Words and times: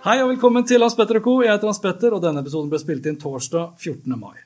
Hei 0.00 0.14
og 0.22 0.30
velkommen 0.30 0.64
til 0.64 0.80
Hans 0.80 0.94
Petter 0.96 1.18
og 1.18 1.26
Co. 1.26 1.32
Jeg 1.44 1.52
heter 1.52 1.68
Hans 1.68 1.78
Petter, 1.84 2.14
og 2.16 2.22
denne 2.24 2.40
episoden 2.40 2.70
ble 2.72 2.78
spilt 2.80 3.04
inn 3.10 3.18
torsdag 3.20 3.74
14. 3.76 4.14
mai. 4.16 4.38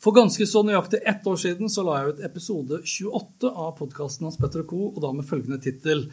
For 0.00 0.16
ganske 0.16 0.46
så 0.48 0.62
nøyaktig 0.64 1.02
ett 1.04 1.26
år 1.28 1.36
siden 1.42 1.68
så 1.68 1.82
la 1.84 1.98
jeg 1.98 2.14
ut 2.14 2.22
episode 2.24 2.78
28 2.80 3.50
av 3.50 3.74
podkasten 3.76 4.24
Hans 4.24 4.38
Petter 4.40 4.62
og 4.62 4.70
Co., 4.70 4.86
og 4.88 5.02
da 5.04 5.10
med 5.12 5.28
følgende 5.28 5.60
tittel 5.60 6.06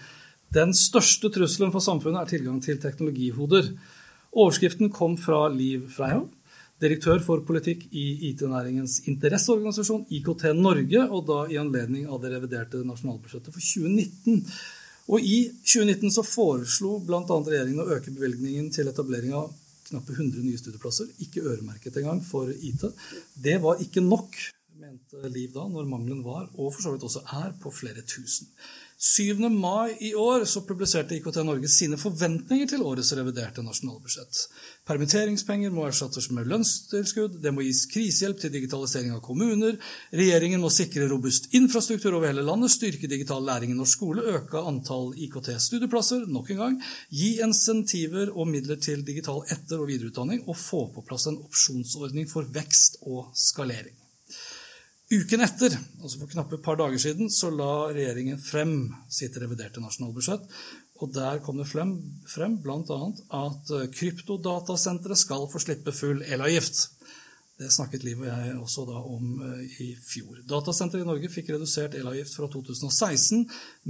Den 0.52 0.76
største 0.76 1.32
trusselen 1.32 1.72
for 1.72 1.80
samfunnet 1.86 2.26
er 2.26 2.34
tilgang 2.34 2.58
til 2.60 2.82
teknologihoder. 2.84 3.72
Overskriften 4.36 4.92
kom 4.92 5.16
fra 5.16 5.46
Liv 5.48 5.88
Freihaug, 5.96 6.28
direktør 6.84 7.24
for 7.24 7.48
politikk 7.48 7.88
i 7.96 8.34
IT-næringens 8.34 9.06
interesseorganisasjon 9.08 10.10
IKT 10.20 10.50
Norge, 10.60 11.08
og 11.08 11.24
da 11.32 11.40
i 11.48 11.62
anledning 11.64 12.12
av 12.12 12.20
det 12.20 12.36
reviderte 12.36 12.84
nasjonalbudsjettet 12.84 13.56
for 13.56 13.64
2019. 13.64 14.44
Og 15.10 15.26
I 15.26 15.40
2019 15.66 16.12
så 16.14 16.24
foreslo 16.26 17.00
bl.a. 17.02 17.24
regjeringen 17.26 17.82
å 17.82 17.90
øke 17.96 18.14
bevilgningen 18.14 18.70
til 18.74 18.92
etablering 18.92 19.34
av 19.38 19.50
knappe 19.90 20.14
100 20.14 20.44
nye 20.46 20.60
studieplasser, 20.60 21.10
ikke 21.26 21.46
øremerket 21.50 21.98
engang 21.98 22.22
for 22.22 22.52
IT. 22.54 22.86
Det 23.34 23.56
var 23.64 23.82
ikke 23.82 24.04
nok, 24.06 24.38
mente 24.80 25.32
Liv 25.34 25.50
da, 25.56 25.66
når 25.66 25.90
mangelen 25.90 26.22
var, 26.26 26.46
og 26.56 26.76
for 26.76 26.86
så 26.86 26.94
vidt 26.94 27.08
også 27.08 27.24
er, 27.40 27.56
på 27.58 27.74
flere 27.74 28.06
tusen. 28.06 28.52
7. 29.02 29.50
mai 29.50 29.96
i 30.00 30.10
år 30.16 30.44
så 30.44 30.60
publiserte 30.68 31.16
IKT 31.16 31.38
Norge 31.48 31.70
sine 31.72 31.96
forventninger 31.96 32.68
til 32.68 32.82
årets 32.84 33.14
reviderte 33.16 33.64
nasjonalbudsjett. 33.64 34.42
Permitteringspenger 34.90 35.72
må 35.72 35.86
erstattes 35.88 36.28
med 36.36 36.50
lønnstilskudd, 36.52 37.38
det 37.40 37.54
må 37.56 37.64
gis 37.64 37.86
krisehjelp 37.94 38.42
til 38.42 38.52
digitalisering 38.58 39.14
av 39.16 39.22
kommuner, 39.24 39.78
regjeringen 40.12 40.60
må 40.60 40.68
sikre 40.76 41.08
robust 41.08 41.48
infrastruktur 41.56 42.18
over 42.18 42.28
hele 42.28 42.44
landet, 42.44 42.74
styrke 42.76 43.08
digital 43.08 43.48
læring 43.48 43.72
i 43.72 43.80
norsk 43.80 44.02
skole, 44.02 44.26
øke 44.36 44.66
antall 44.68 45.14
IKT-studieplasser 45.16 46.28
nok 46.28 46.52
en 46.52 46.62
gang, 46.66 46.78
gi 47.08 47.38
insentiver 47.46 48.34
og 48.36 48.52
midler 48.52 48.84
til 48.84 49.08
digital 49.08 49.46
etter- 49.48 49.80
og 49.80 49.88
videreutdanning, 49.94 50.44
og 50.44 50.60
få 50.60 50.90
på 50.92 51.08
plass 51.08 51.32
en 51.32 51.40
opsjonsordning 51.40 52.28
for 52.28 52.52
vekst 52.52 53.00
og 53.08 53.32
skalering. 53.48 53.96
Uken 55.10 55.42
etter, 55.42 55.74
altså 56.04 56.20
for 56.20 56.30
knappe 56.30 56.60
et 56.60 56.66
par 56.66 56.78
dager 56.78 57.02
siden, 57.02 57.32
så 57.34 57.50
la 57.50 57.90
regjeringen 57.90 58.38
frem 58.38 58.74
sitt 59.10 59.40
reviderte 59.42 59.82
nasjonalbudsjett. 59.82 60.46
Og 61.02 61.14
der 61.16 61.40
kom 61.42 61.58
det 61.58 61.66
frem, 61.66 61.96
frem 62.30 62.60
bl.a. 62.62 63.00
at 63.40 63.72
kryptodatasentre 63.96 65.18
skal 65.18 65.48
få 65.50 65.62
slippe 65.64 65.96
full 65.96 66.22
elavgift. 66.28 66.84
Det 67.60 67.68
snakket 67.76 68.06
Liv 68.08 68.22
og 68.22 68.28
jeg 68.30 68.52
også 68.56 68.86
da 68.88 69.00
om 69.04 69.42
i 69.84 69.90
fjor. 70.00 70.38
Datasenteret 70.48 71.04
i 71.04 71.08
Norge 71.08 71.28
fikk 71.32 71.50
redusert 71.52 71.98
elavgift 72.00 72.38
fra 72.38 72.48
2016, 72.54 73.42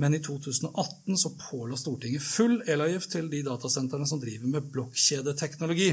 men 0.02 0.16
i 0.18 0.22
2018 0.26 1.20
så 1.22 1.30
påla 1.38 1.78
Stortinget 1.78 2.26
full 2.26 2.56
elavgift 2.66 3.12
til 3.14 3.28
de 3.30 3.44
datasentrene 3.46 4.08
som 4.10 4.22
driver 4.24 4.50
med 4.56 4.72
blokkjedeteknologi. 4.74 5.92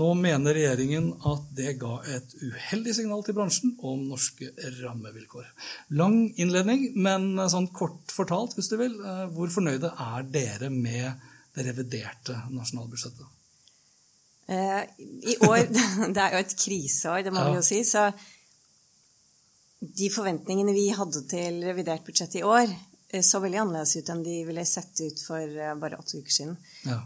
Nå 0.00 0.08
mener 0.22 0.56
regjeringen 0.56 1.10
at 1.28 1.52
det 1.58 1.76
ga 1.82 1.98
et 2.14 2.32
uheldig 2.40 2.96
signal 2.96 3.26
til 3.26 3.36
bransjen 3.36 3.76
om 3.84 4.08
norske 4.08 4.48
rammevilkår. 4.80 5.52
Lang 6.00 6.16
innledning, 6.40 6.94
men 6.96 7.36
sånn 7.52 7.68
kort 7.76 8.08
fortalt, 8.16 8.56
hvis 8.56 8.72
du 8.72 8.78
vil, 8.80 8.96
hvor 9.36 9.52
fornøyde 9.52 9.92
er 10.00 10.24
dere 10.32 10.72
med 10.72 11.28
det 11.52 11.68
reviderte 11.68 12.40
nasjonalbudsjettet? 12.56 13.41
I 14.48 15.36
år 15.46 15.60
Det 16.14 16.22
er 16.22 16.36
jo 16.36 16.40
et 16.42 16.56
kriseår, 16.58 17.22
det 17.26 17.32
må 17.34 17.44
vi 17.48 17.58
jo 17.60 17.64
si. 17.66 17.82
Så 17.86 18.08
de 19.82 20.08
forventningene 20.14 20.74
vi 20.76 20.88
hadde 20.94 21.24
til 21.30 21.62
revidert 21.66 22.04
budsjett 22.06 22.38
i 22.40 22.44
år, 22.46 22.70
så 23.22 23.42
veldig 23.42 23.60
annerledes 23.62 23.96
ut 23.98 24.10
enn 24.12 24.22
de 24.24 24.36
ville 24.48 24.64
sett 24.68 25.02
ut 25.02 25.24
for 25.26 25.56
bare 25.80 25.98
åtte 26.00 26.20
uker 26.22 26.32
siden. 26.32 26.54
Ja. 26.88 27.00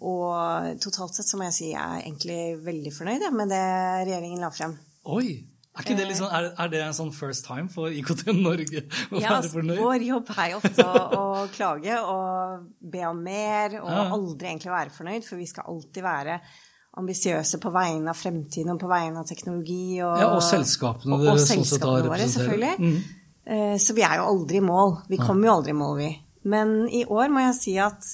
Og 0.00 0.78
totalt 0.80 1.18
sett 1.18 1.28
så 1.28 1.38
må 1.38 1.48
jeg 1.48 1.56
si 1.56 1.70
jeg 1.72 1.82
er 1.82 2.04
egentlig 2.04 2.38
veldig 2.64 2.92
fornøyd 2.94 3.26
med 3.34 3.50
det 3.50 3.64
regjeringen 4.06 4.44
la 4.46 4.52
frem. 4.54 4.76
Oi! 5.10 5.51
Er, 5.72 5.86
det 5.96 6.04
liksom, 6.04 6.28
er, 6.28 6.50
er, 6.60 6.68
det 6.68 6.80
en 6.84 6.96
sånn 6.96 7.12
first 7.16 7.46
time 7.46 7.70
for 7.72 7.88
IKT 7.88 8.26
Norge 8.36 8.82
å 9.08 9.20
ja, 9.22 9.38
være 9.38 9.48
fornøyd? 9.54 9.78
Vår 9.80 10.02
jobb 10.04 10.32
er 10.34 10.56
ofte 10.58 10.84
å, 10.84 11.22
klage 11.54 12.00
og 12.04 12.66
be 12.92 13.06
om 13.08 13.22
mer, 13.24 13.78
og 13.80 13.88
Ja. 13.88 14.02
aldri 14.12 14.50
egentlig 14.50 14.74
være 14.74 14.92
fornøyd, 14.92 15.24
for 15.24 15.40
vi 15.40 15.48
skal 15.48 15.70
alltid 15.72 16.04
være 16.04 16.36
ambisiøse 17.00 17.56
på 17.62 17.72
vegne 17.72 18.12
av 18.12 18.20
fremtiden 18.20 18.74
og 18.74 18.82
på 18.82 18.90
vegne 18.90 19.22
av 19.22 19.30
teknologi. 19.30 19.96
Og, 20.04 20.20
Ja, 20.20 20.28
og 20.36 20.44
selskapene 20.44 21.16
og, 21.16 21.24
dere 21.24 21.38
og 21.38 21.40
sånn 21.40 21.64
sett 21.64 21.88
har 21.88 22.04
våre, 22.04 22.28
selvfølgelig. 22.34 22.74
Mm. 22.78 23.78
Så 23.80 23.96
vi 23.96 24.04
er 24.06 24.20
jo 24.20 24.28
aldri 24.28 24.60
i 24.60 24.66
mål. 24.66 24.92
Vi 25.08 25.18
kommer 25.18 25.48
jo 25.48 25.54
aldri 25.56 25.72
i 25.72 25.78
mål, 25.80 25.96
vi. 25.98 26.10
Men 26.52 26.74
i 26.92 27.06
år 27.08 27.32
må 27.32 27.46
jeg 27.48 27.56
si 27.58 27.78
at 27.80 28.12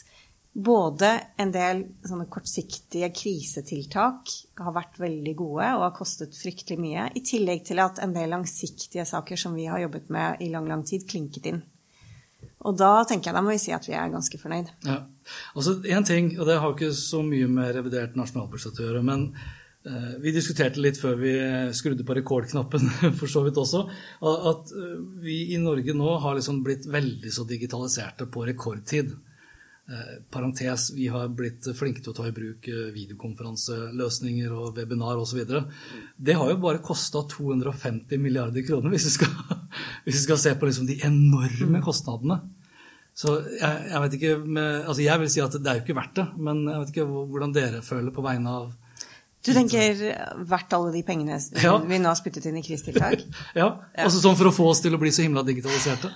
både 0.58 1.08
en 1.38 1.52
del 1.54 1.84
sånne 2.06 2.26
kortsiktige 2.32 3.12
krisetiltak 3.14 4.32
har 4.58 4.74
vært 4.74 4.96
veldig 4.98 5.34
gode 5.38 5.68
og 5.76 5.84
har 5.84 5.94
kostet 5.94 6.34
fryktelig 6.34 6.78
mye, 6.82 7.04
i 7.14 7.22
tillegg 7.22 7.62
til 7.68 7.78
at 7.82 8.00
en 8.02 8.14
del 8.16 8.32
langsiktige 8.34 9.06
saker 9.06 9.38
som 9.38 9.54
vi 9.54 9.68
har 9.70 9.84
jobbet 9.84 10.08
med 10.14 10.42
i 10.42 10.50
lang, 10.50 10.66
lang 10.70 10.82
tid, 10.88 11.06
klinket 11.10 11.46
inn. 11.52 11.60
Og 12.66 12.74
da 12.78 13.04
tenker 13.06 13.30
jeg 13.30 13.36
da 13.38 13.44
må 13.44 13.54
vi 13.54 13.60
si 13.62 13.74
at 13.74 13.86
vi 13.86 13.94
er 13.94 14.10
ganske 14.10 14.40
fornøyd. 14.40 14.72
Ja. 14.88 14.98
Altså, 15.54 15.76
en 15.94 16.08
ting, 16.08 16.32
og 16.40 16.50
det 16.50 16.58
har 16.58 16.74
ikke 16.74 16.90
så 16.96 17.22
mye 17.22 17.46
med 17.50 17.70
revidert 17.76 18.18
nasjonalbudsjett 18.18 18.82
å 18.82 18.88
gjøre, 18.88 19.04
men 19.06 19.28
eh, 19.86 20.18
vi 20.24 20.34
diskuterte 20.34 20.82
litt 20.82 20.98
før 20.98 21.20
vi 21.22 21.36
skrudde 21.78 22.06
på 22.08 22.18
rekordknappen, 22.18 22.90
for 23.20 23.30
så 23.30 23.44
vidt 23.46 23.62
også, 23.62 23.84
at 24.26 24.74
eh, 24.74 24.98
vi 25.22 25.38
i 25.54 25.62
Norge 25.62 25.94
nå 25.94 26.18
har 26.24 26.38
liksom 26.40 26.64
blitt 26.66 26.90
veldig 26.90 27.30
så 27.30 27.46
digitaliserte 27.46 28.26
på 28.26 28.42
rekordtid. 28.50 29.14
Eh, 29.88 30.16
parentes, 30.30 30.90
vi 30.92 31.06
har 31.08 31.30
blitt 31.32 31.64
flinke 31.72 32.02
til 32.04 32.12
å 32.12 32.16
ta 32.18 32.26
i 32.28 32.32
bruk 32.36 32.66
eh, 32.68 32.90
videokonferanseløsninger 32.92 34.52
og 34.52 34.76
webinar 34.76 35.16
osv. 35.16 35.40
Det 36.20 36.34
har 36.36 36.50
jo 36.52 36.58
bare 36.60 36.82
kosta 36.84 37.22
250 37.24 38.20
milliarder 38.20 38.66
kroner, 38.68 38.92
hvis 38.92 39.06
vi 39.08 39.12
skal, 39.14 39.32
hvis 40.04 40.18
vi 40.18 40.24
skal 40.26 40.40
se 40.42 40.52
på 40.60 40.68
liksom 40.68 40.90
de 40.90 40.98
enorme 41.08 41.80
kostnadene. 41.84 42.36
Så 43.16 43.38
jeg, 43.48 43.88
jeg 43.88 44.02
vet 44.04 44.18
ikke 44.18 44.34
med, 44.44 44.84
altså 44.84 45.02
Jeg 45.02 45.20
vil 45.24 45.30
si 45.32 45.40
at 45.42 45.56
det 45.56 45.70
er 45.72 45.80
jo 45.80 45.86
ikke 45.86 45.96
verdt 45.96 46.20
det, 46.20 46.26
men 46.36 46.60
jeg 46.68 46.82
vet 46.82 46.92
ikke 46.92 47.08
hvordan 47.32 47.54
dere 47.56 47.80
føler 47.82 48.14
på 48.14 48.22
vegne 48.22 48.52
av 48.60 48.68
Du 49.42 49.50
tenker 49.56 50.04
verdt 50.52 50.76
alle 50.76 50.92
de 50.94 51.02
pengene 51.02 51.40
Ja. 51.64 51.72
vi 51.82 51.98
nå 51.98 52.12
har 52.12 52.20
spyttet 52.20 52.46
inn 52.46 52.60
i 52.60 52.62
krisetiltak? 52.62 53.24
Ja, 53.58 53.72
altså 53.96 54.20
sånn 54.22 54.38
for 54.38 54.52
å 54.52 54.54
få 54.54 54.68
oss 54.70 54.84
til 54.84 54.94
å 54.94 55.00
bli 55.02 55.10
så 55.10 55.24
himla 55.24 55.42
digitaliserte. 55.48 56.12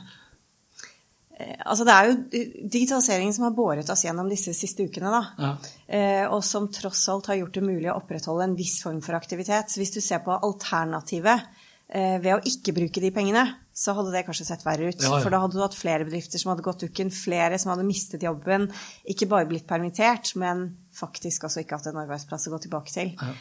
Altså 1.40 1.86
det 1.88 1.94
er 1.94 2.08
jo 2.08 2.42
digitaliseringen 2.70 3.34
som 3.34 3.46
har 3.46 3.54
båret 3.56 3.88
oss 3.90 4.04
gjennom 4.04 4.28
disse 4.30 4.52
siste 4.54 4.84
ukene, 4.86 5.10
da. 5.10 5.22
Ja. 5.40 5.52
Eh, 5.86 6.24
og 6.28 6.42
som 6.46 6.68
tross 6.72 7.02
alt 7.10 7.30
har 7.30 7.40
gjort 7.40 7.56
det 7.56 7.64
mulig 7.64 7.88
å 7.90 7.96
opprettholde 7.98 8.50
en 8.50 8.56
viss 8.58 8.78
form 8.84 9.00
for 9.04 9.16
aktivitet. 9.18 9.72
Så 9.72 9.80
hvis 9.82 9.94
du 9.94 10.00
ser 10.04 10.22
på 10.24 10.34
alternativet 10.36 11.48
eh, 11.88 12.18
ved 12.22 12.36
å 12.36 12.42
ikke 12.48 12.74
bruke 12.76 13.02
de 13.02 13.10
pengene, 13.14 13.46
så 13.72 13.94
hadde 13.96 14.12
det 14.12 14.24
kanskje 14.26 14.46
sett 14.50 14.66
verre 14.66 14.92
ut. 14.92 15.00
Ja, 15.00 15.16
ja. 15.16 15.22
For 15.24 15.32
da 15.32 15.40
hadde 15.42 15.56
du 15.56 15.64
hatt 15.64 15.78
flere 15.78 16.06
bedrifter 16.06 16.42
som 16.42 16.52
hadde 16.52 16.66
gått 16.66 16.84
dukken, 16.84 17.10
flere 17.14 17.58
som 17.58 17.72
hadde 17.72 17.88
mistet 17.88 18.28
jobben, 18.28 18.68
ikke 19.08 19.30
bare 19.32 19.48
blitt 19.50 19.66
permittert, 19.70 20.34
men 20.40 20.68
faktisk 20.94 21.48
også 21.48 21.64
ikke 21.64 21.80
hatt 21.80 21.90
en 21.90 22.04
arbeidsplass 22.04 22.46
å 22.48 22.54
gå 22.54 22.62
tilbake 22.66 22.94
til. 22.94 23.16
Ja. 23.16 23.32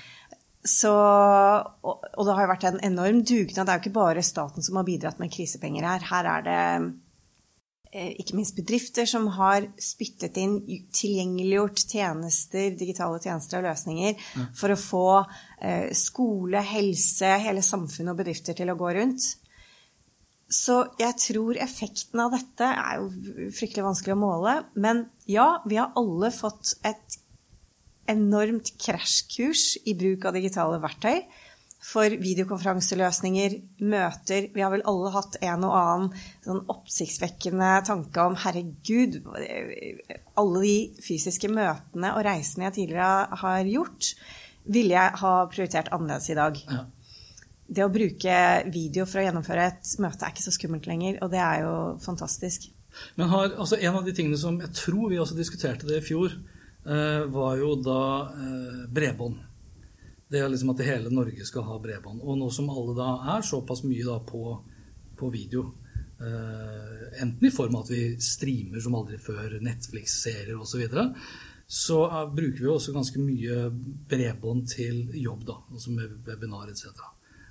Så, 0.62 0.92
og, 0.94 2.04
og 2.06 2.28
det 2.28 2.34
har 2.38 2.46
jo 2.46 2.52
vært 2.52 2.68
en 2.70 2.84
enorm 2.86 3.24
dugnad. 3.26 3.66
Det 3.66 3.72
er 3.74 3.80
jo 3.80 3.84
ikke 3.84 3.98
bare 3.98 4.24
staten 4.26 4.64
som 4.64 4.78
har 4.78 4.86
bidratt 4.88 5.20
med 5.20 5.34
krisepenger 5.34 5.88
her. 5.90 6.06
Her 6.12 6.30
er 6.38 6.46
det 6.46 6.60
eh, 6.66 6.92
ikke 7.92 8.38
minst 8.38 8.56
bedrifter 8.56 9.08
som 9.10 9.26
har 9.36 9.66
spyttet 9.82 10.38
inn 10.40 10.58
tilgjengeliggjort 10.96 11.84
tjenester, 11.92 12.70
digitale 12.80 13.20
tjenester 13.20 13.60
og 13.60 13.68
løsninger 13.68 14.22
for 14.56 14.72
å 14.72 14.80
få 14.80 15.08
eh, 15.60 15.92
skole, 15.98 16.62
helse, 16.72 17.34
hele 17.44 17.64
samfunnet 17.66 18.14
og 18.14 18.22
bedrifter 18.22 18.56
til 18.56 18.72
å 18.72 18.78
gå 18.80 18.94
rundt. 18.96 19.28
Så 20.52 20.78
jeg 21.00 21.16
tror 21.20 21.60
effekten 21.64 22.24
av 22.24 22.34
dette 22.36 22.68
er 22.68 23.00
jo 23.00 23.52
fryktelig 23.56 23.86
vanskelig 23.88 24.16
å 24.16 24.24
måle. 24.24 24.56
Men 24.76 25.06
ja, 25.28 25.62
vi 25.68 25.80
har 25.80 25.94
alle 26.00 26.32
fått 26.36 26.74
et 26.88 27.20
enormt 28.12 28.74
krasjkurs 28.82 29.78
i 29.88 29.96
bruk 30.00 30.28
av 30.28 30.36
digitale 30.36 30.80
verktøy 30.84 31.22
for 31.82 32.14
videokonferanseløsninger, 32.22 33.56
møter 33.90 34.48
Vi 34.54 34.62
har 34.62 34.70
vel 34.74 34.84
alle 34.90 35.12
hatt 35.16 35.38
en 35.42 35.66
og 35.66 35.74
annen 35.74 36.12
sånn 36.46 36.62
oppsiktsvekkende 36.70 37.72
tanke 37.88 38.26
om 38.30 38.38
herregud, 38.44 39.18
alle 40.38 40.62
de 40.62 40.76
fysiske 41.02 41.50
møtene 41.50 42.14
og 42.14 42.26
reisene 42.28 42.70
jeg 42.70 42.78
tidligere 42.78 43.42
har 43.42 43.72
gjort, 43.72 44.14
ville 44.70 44.94
jeg 44.94 45.22
ha 45.24 45.36
prioritert 45.50 45.90
annerledes 45.96 46.30
i 46.30 46.38
dag. 46.38 46.62
Ja. 46.70 46.86
Det 47.72 47.86
å 47.86 47.92
bruke 47.94 48.38
video 48.70 49.08
for 49.08 49.22
å 49.22 49.26
gjennomføre 49.26 49.68
et 49.72 49.92
møte 50.04 50.28
er 50.28 50.36
ikke 50.36 50.44
så 50.44 50.54
skummelt 50.54 50.90
lenger, 50.90 51.18
og 51.24 51.32
det 51.34 51.42
er 51.42 51.64
jo 51.64 51.76
fantastisk. 52.04 52.68
Men 53.16 53.30
har, 53.32 53.54
altså 53.56 53.78
En 53.80 53.96
av 53.96 54.06
de 54.06 54.14
tingene 54.14 54.38
som 54.38 54.58
jeg 54.60 54.74
tror 54.76 55.08
vi 55.10 55.20
også 55.22 55.38
diskuterte 55.38 55.88
det 55.88 56.02
i 56.02 56.06
fjor, 56.06 56.36
eh, 56.86 57.24
var 57.32 57.56
jo 57.58 57.78
da 57.80 58.02
eh, 58.36 58.84
bredbånd. 58.92 59.40
Det 60.32 60.40
er 60.40 60.48
liksom 60.48 60.72
at 60.72 60.84
hele 60.88 61.12
Norge 61.12 61.46
skal 61.48 61.66
ha 61.68 61.78
bredbånd. 61.84 62.24
Og 62.24 62.38
nå 62.40 62.48
som 62.56 62.70
alle 62.72 62.96
da 62.96 63.12
er 63.36 63.44
såpass 63.44 63.84
mye 63.84 64.06
da 64.08 64.18
på, 64.24 64.56
på 65.20 65.32
video, 65.34 65.66
uh, 66.22 67.08
enten 67.20 67.48
i 67.48 67.52
form 67.52 67.76
av 67.76 67.86
at 67.86 67.92
vi 67.92 68.04
streamer 68.24 68.84
som 68.84 68.96
aldri 68.96 69.20
før, 69.20 69.58
Netflix-serier 69.60 70.56
osv., 70.56 70.72
så, 70.72 70.80
videre, 70.80 71.08
så 71.72 71.98
er, 72.08 72.32
bruker 72.36 72.64
vi 72.64 72.72
også 72.72 72.96
ganske 72.96 73.20
mye 73.24 73.66
bredbånd 74.12 74.70
til 74.72 75.04
jobb, 75.20 75.44
da, 75.48 75.58
altså 75.72 75.96
med 75.96 76.16
webinar 76.28 76.72
etc. 76.72 77.04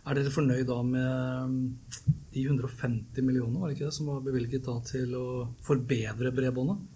Er 0.08 0.16
dere 0.16 0.32
fornøyd 0.32 0.64
da 0.68 0.78
med 0.86 1.84
de 2.32 2.46
150 2.46 3.20
millionene 3.26 3.60
var 3.60 3.68
det 3.68 3.76
ikke 3.76 3.90
det, 3.90 3.96
som 3.98 4.08
var 4.08 4.24
bevilget 4.24 4.64
da 4.64 4.78
til 4.88 5.12
å 5.18 5.26
forbedre 5.66 6.32
bredbåndet? 6.32 6.89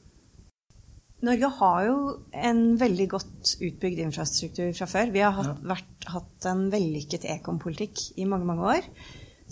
Norge 1.25 1.51
har 1.59 1.85
jo 1.89 1.99
en 2.37 2.63
veldig 2.81 3.07
godt 3.15 3.55
utbygd 3.59 4.03
infrastruktur 4.05 4.73
fra 4.77 4.89
før. 4.91 5.13
Vi 5.15 5.23
har 5.25 5.35
hatt, 5.37 5.63
vært, 5.67 6.09
hatt 6.13 6.49
en 6.51 6.67
vellykket 6.73 7.27
ekompolitikk 7.37 8.03
i 8.21 8.27
mange, 8.29 8.49
mange 8.49 8.75
år. 8.77 8.89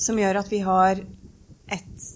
Som 0.00 0.20
gjør 0.20 0.42
at 0.42 0.50
vi 0.52 0.60
har 0.64 1.00
et 1.72 2.10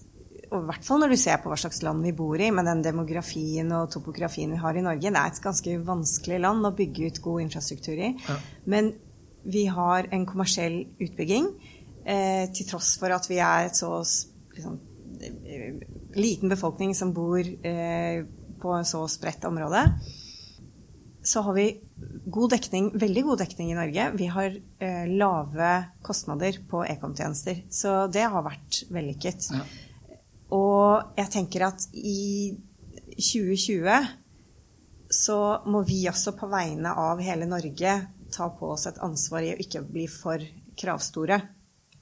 og 0.47 0.63
i 0.63 0.67
hvert 0.69 0.85
fall 0.87 1.01
når 1.03 1.13
du 1.13 1.19
ser 1.19 1.41
på 1.43 1.51
hva 1.51 1.57
slags 1.59 1.81
land 1.83 2.05
vi 2.07 2.13
bor 2.17 2.39
i, 2.39 2.53
med 2.55 2.69
den 2.69 2.83
demografien 2.85 3.73
og 3.75 3.91
topografien 3.93 4.53
vi 4.55 4.61
har 4.63 4.79
i 4.79 4.85
Norge. 4.85 5.11
Det 5.11 5.19
er 5.19 5.33
et 5.33 5.43
ganske 5.43 5.75
vanskelig 5.87 6.39
land 6.43 6.69
å 6.69 6.75
bygge 6.77 7.11
ut 7.11 7.23
god 7.25 7.43
infrastruktur 7.47 7.99
i. 7.99 8.13
Ja. 8.29 8.37
Men 8.71 8.93
vi 9.47 9.65
har 9.71 10.09
en 10.15 10.27
kommersiell 10.29 10.79
utbygging, 11.03 11.51
eh, 12.05 12.47
til 12.55 12.69
tross 12.71 12.95
for 13.01 13.15
at 13.15 13.27
vi 13.31 13.41
er 13.43 13.67
et 13.67 13.79
så 13.79 13.91
liksom, 14.55 14.79
liten 16.17 16.53
befolkning 16.53 16.95
som 16.95 17.13
bor 17.17 17.41
eh, 17.41 18.23
på 18.61 18.75
så 18.89 19.03
spredt 19.11 19.45
område, 19.49 19.83
så 21.27 21.43
har 21.43 21.57
vi 21.57 21.67
god 22.27 22.51
dekning, 22.55 22.91
veldig 22.99 23.23
god 23.27 23.41
dekning 23.43 23.73
i 23.73 23.79
Norge. 23.79 24.11
Vi 24.15 24.29
har 24.31 24.53
eh, 24.79 25.07
lave 25.11 25.71
kostnader 26.07 26.61
på 26.71 26.85
ekomtjenester. 26.87 27.65
Så 27.71 28.07
det 28.15 28.29
har 28.31 28.45
vært 28.47 28.85
vellykket. 28.95 29.49
Ja. 29.57 29.65
Og 30.55 31.19
jeg 31.19 31.33
tenker 31.35 31.67
at 31.67 31.89
i 31.99 32.55
2020 33.17 34.07
så 35.17 35.39
må 35.67 35.83
vi 35.87 36.05
også 36.11 36.35
på 36.39 36.49
vegne 36.51 36.95
av 36.99 37.23
hele 37.23 37.49
Norge 37.51 37.99
ta 38.33 38.49
på 38.55 38.71
oss 38.75 38.87
et 38.91 39.03
ansvar 39.03 39.47
i 39.47 39.53
å 39.55 39.61
ikke 39.63 39.83
bli 39.87 40.07
for 40.11 40.43
kravstore. 40.79 41.41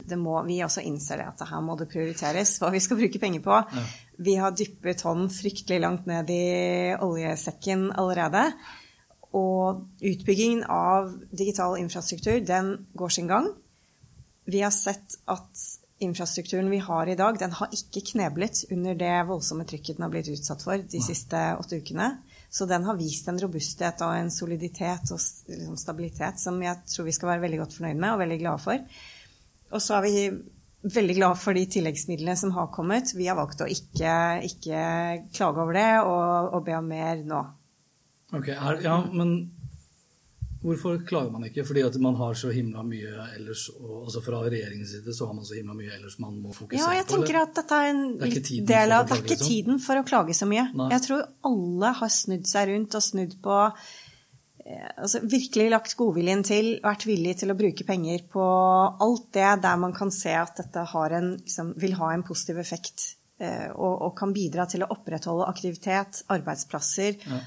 Det 0.04 0.16
må, 0.20 0.36
vi 0.44 0.58
også 0.64 0.84
innser 0.84 1.20
det 1.20 1.28
at 1.30 1.44
her 1.48 1.62
må 1.64 1.76
det 1.80 1.88
prioriteres 1.92 2.58
hva 2.60 2.72
vi 2.74 2.82
skal 2.82 2.98
bruke 3.00 3.20
penger 3.22 3.44
på. 3.44 3.60
Ja. 3.60 3.84
Vi 4.18 4.36
har 4.38 4.54
dyppet 4.54 5.02
hånden 5.02 5.30
fryktelig 5.32 5.80
langt 5.82 6.06
ned 6.06 6.30
i 6.30 6.94
oljesekken 7.02 7.88
allerede. 7.98 8.46
Og 9.34 9.82
utbyggingen 9.98 10.62
av 10.70 11.10
digital 11.34 11.78
infrastruktur, 11.80 12.38
den 12.46 12.76
går 12.94 13.14
sin 13.16 13.30
gang. 13.30 13.48
Vi 14.46 14.60
har 14.62 14.70
sett 14.74 15.16
at 15.30 15.64
infrastrukturen 16.04 16.70
vi 16.70 16.78
har 16.78 17.06
i 17.06 17.16
dag, 17.18 17.38
den 17.38 17.52
har 17.54 17.72
ikke 17.72 18.04
kneblet 18.12 18.64
under 18.74 18.96
det 18.98 19.12
voldsomme 19.28 19.66
trykket 19.66 19.96
den 19.96 20.06
har 20.06 20.12
blitt 20.12 20.30
utsatt 20.34 20.62
for 20.62 20.78
de 20.78 21.02
siste 21.02 21.40
åtte 21.58 21.78
ukene. 21.80 22.10
Så 22.50 22.68
den 22.70 22.84
har 22.86 22.98
vist 22.98 23.28
en 23.30 23.40
robusthet 23.40 24.02
og 24.06 24.14
en 24.14 24.30
soliditet 24.30 25.10
og 25.14 25.22
liksom 25.50 25.78
stabilitet 25.80 26.38
som 26.42 26.60
jeg 26.62 26.84
tror 26.86 27.08
vi 27.08 27.14
skal 27.16 27.32
være 27.32 27.44
veldig 27.46 27.62
godt 27.64 27.78
fornøyd 27.78 27.98
med 27.98 28.12
og 28.12 28.20
veldig 28.22 28.38
glade 28.42 28.62
for. 28.62 28.84
Og 29.74 29.82
så 29.82 29.96
har 29.96 30.04
vi 30.06 30.28
veldig 30.84 31.16
glad 31.16 31.40
for 31.40 31.56
de 31.56 31.64
tilleggsmidlene 31.70 32.36
som 32.36 32.52
har 32.56 32.70
kommet. 32.74 33.14
Vi 33.16 33.28
har 33.28 33.38
valgt 33.38 33.64
å 33.64 33.68
ikke, 33.70 34.14
ikke 34.44 34.84
klage 35.34 35.62
over 35.62 35.76
det 35.76 35.90
og, 36.04 36.54
og, 36.54 36.62
be 36.66 36.76
om 36.78 36.88
mer 36.92 37.20
nå. 37.24 37.42
Ok, 38.34 38.50
er, 38.52 38.80
Ja, 38.84 38.98
men 39.12 39.36
hvorfor 40.64 40.98
klager 41.06 41.32
man 41.32 41.46
ikke? 41.48 41.64
Fordi 41.68 41.84
at 41.86 41.96
man 42.02 42.16
har 42.20 42.36
så 42.38 42.52
himla 42.52 42.84
mye 42.86 43.26
ellers, 43.36 43.66
og 43.78 44.06
altså 44.06 44.22
fra 44.24 44.42
regjeringens 44.44 44.94
side 44.96 45.16
så 45.16 45.28
har 45.28 45.36
man 45.36 45.48
så 45.48 45.58
himla 45.58 45.76
mye 45.76 45.92
ellers 45.96 46.18
man 46.22 46.38
må 46.40 46.52
fokusere 46.52 46.78
på? 46.78 46.82
Ja, 46.82 46.94
jeg 47.00 47.08
tenker 47.12 47.40
at 47.42 47.58
dette 47.60 47.80
er 47.80 47.92
en 47.92 48.06
det 48.20 48.30
er 48.32 48.70
del 48.72 48.96
av 48.96 49.08
Det 49.08 49.18
er 49.18 49.24
ikke 49.24 49.36
liksom? 49.36 49.52
tiden 49.52 49.84
for 49.86 50.00
å 50.00 50.06
klage 50.08 50.36
så 50.36 50.48
mye. 50.50 50.68
Nei. 50.76 50.90
Jeg 50.96 51.06
tror 51.08 51.28
alle 51.50 51.94
har 52.00 52.12
snudd 52.12 52.48
seg 52.50 52.72
rundt 52.72 52.98
og 52.98 53.06
snudd 53.08 53.38
på 53.44 53.60
altså 54.64 55.20
virkelig 55.28 55.66
lagt 55.72 55.92
godviljen 55.98 56.42
til, 56.46 56.70
vært 56.84 57.04
villig 57.04 57.34
til 57.40 57.52
å 57.52 57.56
bruke 57.58 57.84
penger 57.84 58.22
på 58.32 58.44
alt 59.04 59.26
det 59.36 59.50
der 59.64 59.80
man 59.80 59.92
kan 59.96 60.12
se 60.14 60.32
at 60.32 60.56
dette 60.56 60.84
en, 61.04 61.34
liksom, 61.42 61.74
vil 61.80 61.96
ha 61.98 62.12
en 62.14 62.24
positiv 62.24 62.62
effekt 62.62 63.04
eh, 63.38 63.68
og, 63.74 63.92
og, 63.92 64.14
kan 64.16 64.32
bidra 64.32 64.64
til 64.70 64.84
å 64.84 64.88
opprettholde 64.94 65.50
aktivitet, 65.50 66.22
arbeidsplasser 66.32 67.20
ja. 67.20 67.42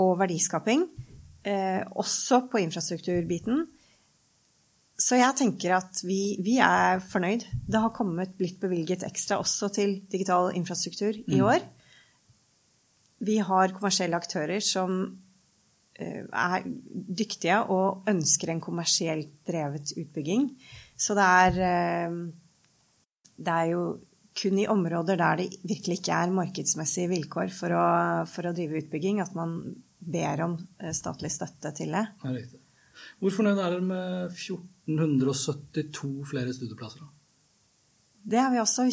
og 0.00 0.16
verdiskaping. 0.22 0.86
Eh, 1.44 1.82
også 1.92 2.46
på 2.48 2.62
infrastrukturbiten. 2.62 3.66
Så 5.02 5.18
jeg 5.18 5.36
tenker 5.36 5.74
at 5.76 6.00
vi, 6.06 6.38
vi, 6.40 6.56
er 6.62 7.02
fornøyd. 7.04 7.44
Det 7.68 7.82
har 7.84 7.92
kommet, 7.92 8.32
blitt 8.38 8.60
bevilget 8.62 9.04
ekstra 9.04 9.40
også 9.42 9.68
til 9.76 9.98
digital 10.08 10.54
infrastruktur 10.56 11.18
i 11.20 11.36
mm. 11.36 11.44
år. 11.44 11.68
Vi 13.22 13.36
har 13.44 13.74
kommersielle 13.76 14.16
aktører 14.16 14.62
som 14.64 15.02
Eh, 15.02 15.21
er 16.00 16.64
dyktige 17.22 17.58
og 17.72 18.08
ønsker 18.08 18.52
en 18.52 18.62
kommersielt 18.64 19.34
drevet 19.48 19.92
utbygging. 19.98 20.48
Så 20.96 21.16
det 21.18 21.26
er, 21.26 21.60
eh, 21.68 22.16
det 23.36 23.52
er 23.52 23.70
jo 23.72 23.84
kun 24.32 24.58
i 24.58 24.66
områder 24.66 25.18
der 25.20 25.42
det 25.42 25.48
virkelig 25.62 26.00
ikke 26.00 26.16
er 26.16 26.32
markedsmessige 26.32 27.10
vilkår 27.10 27.52
for 27.52 27.74
å, 27.76 27.86
for 28.26 28.48
å 28.48 28.54
drive 28.56 28.80
utbygging, 28.80 29.20
at 29.20 29.34
man 29.36 29.58
ber 30.00 30.46
om 30.46 30.58
eh, 30.80 30.92
statlig 30.96 31.30
støtte 31.32 31.74
til 31.76 31.92
det. 31.92 32.06
Ja, 32.24 32.32
riktig. 32.32 32.60
Hvor 33.22 33.34
fornøyd 33.34 33.58
er 33.58 33.74
dere 33.74 33.82
med 33.84 34.32
1472 34.32 36.12
flere 36.30 36.54
studieplasser? 36.54 37.04
da? 37.04 37.21
Det 38.22 38.38
er 38.38 38.50
vi 38.52 38.60
også 38.62 38.84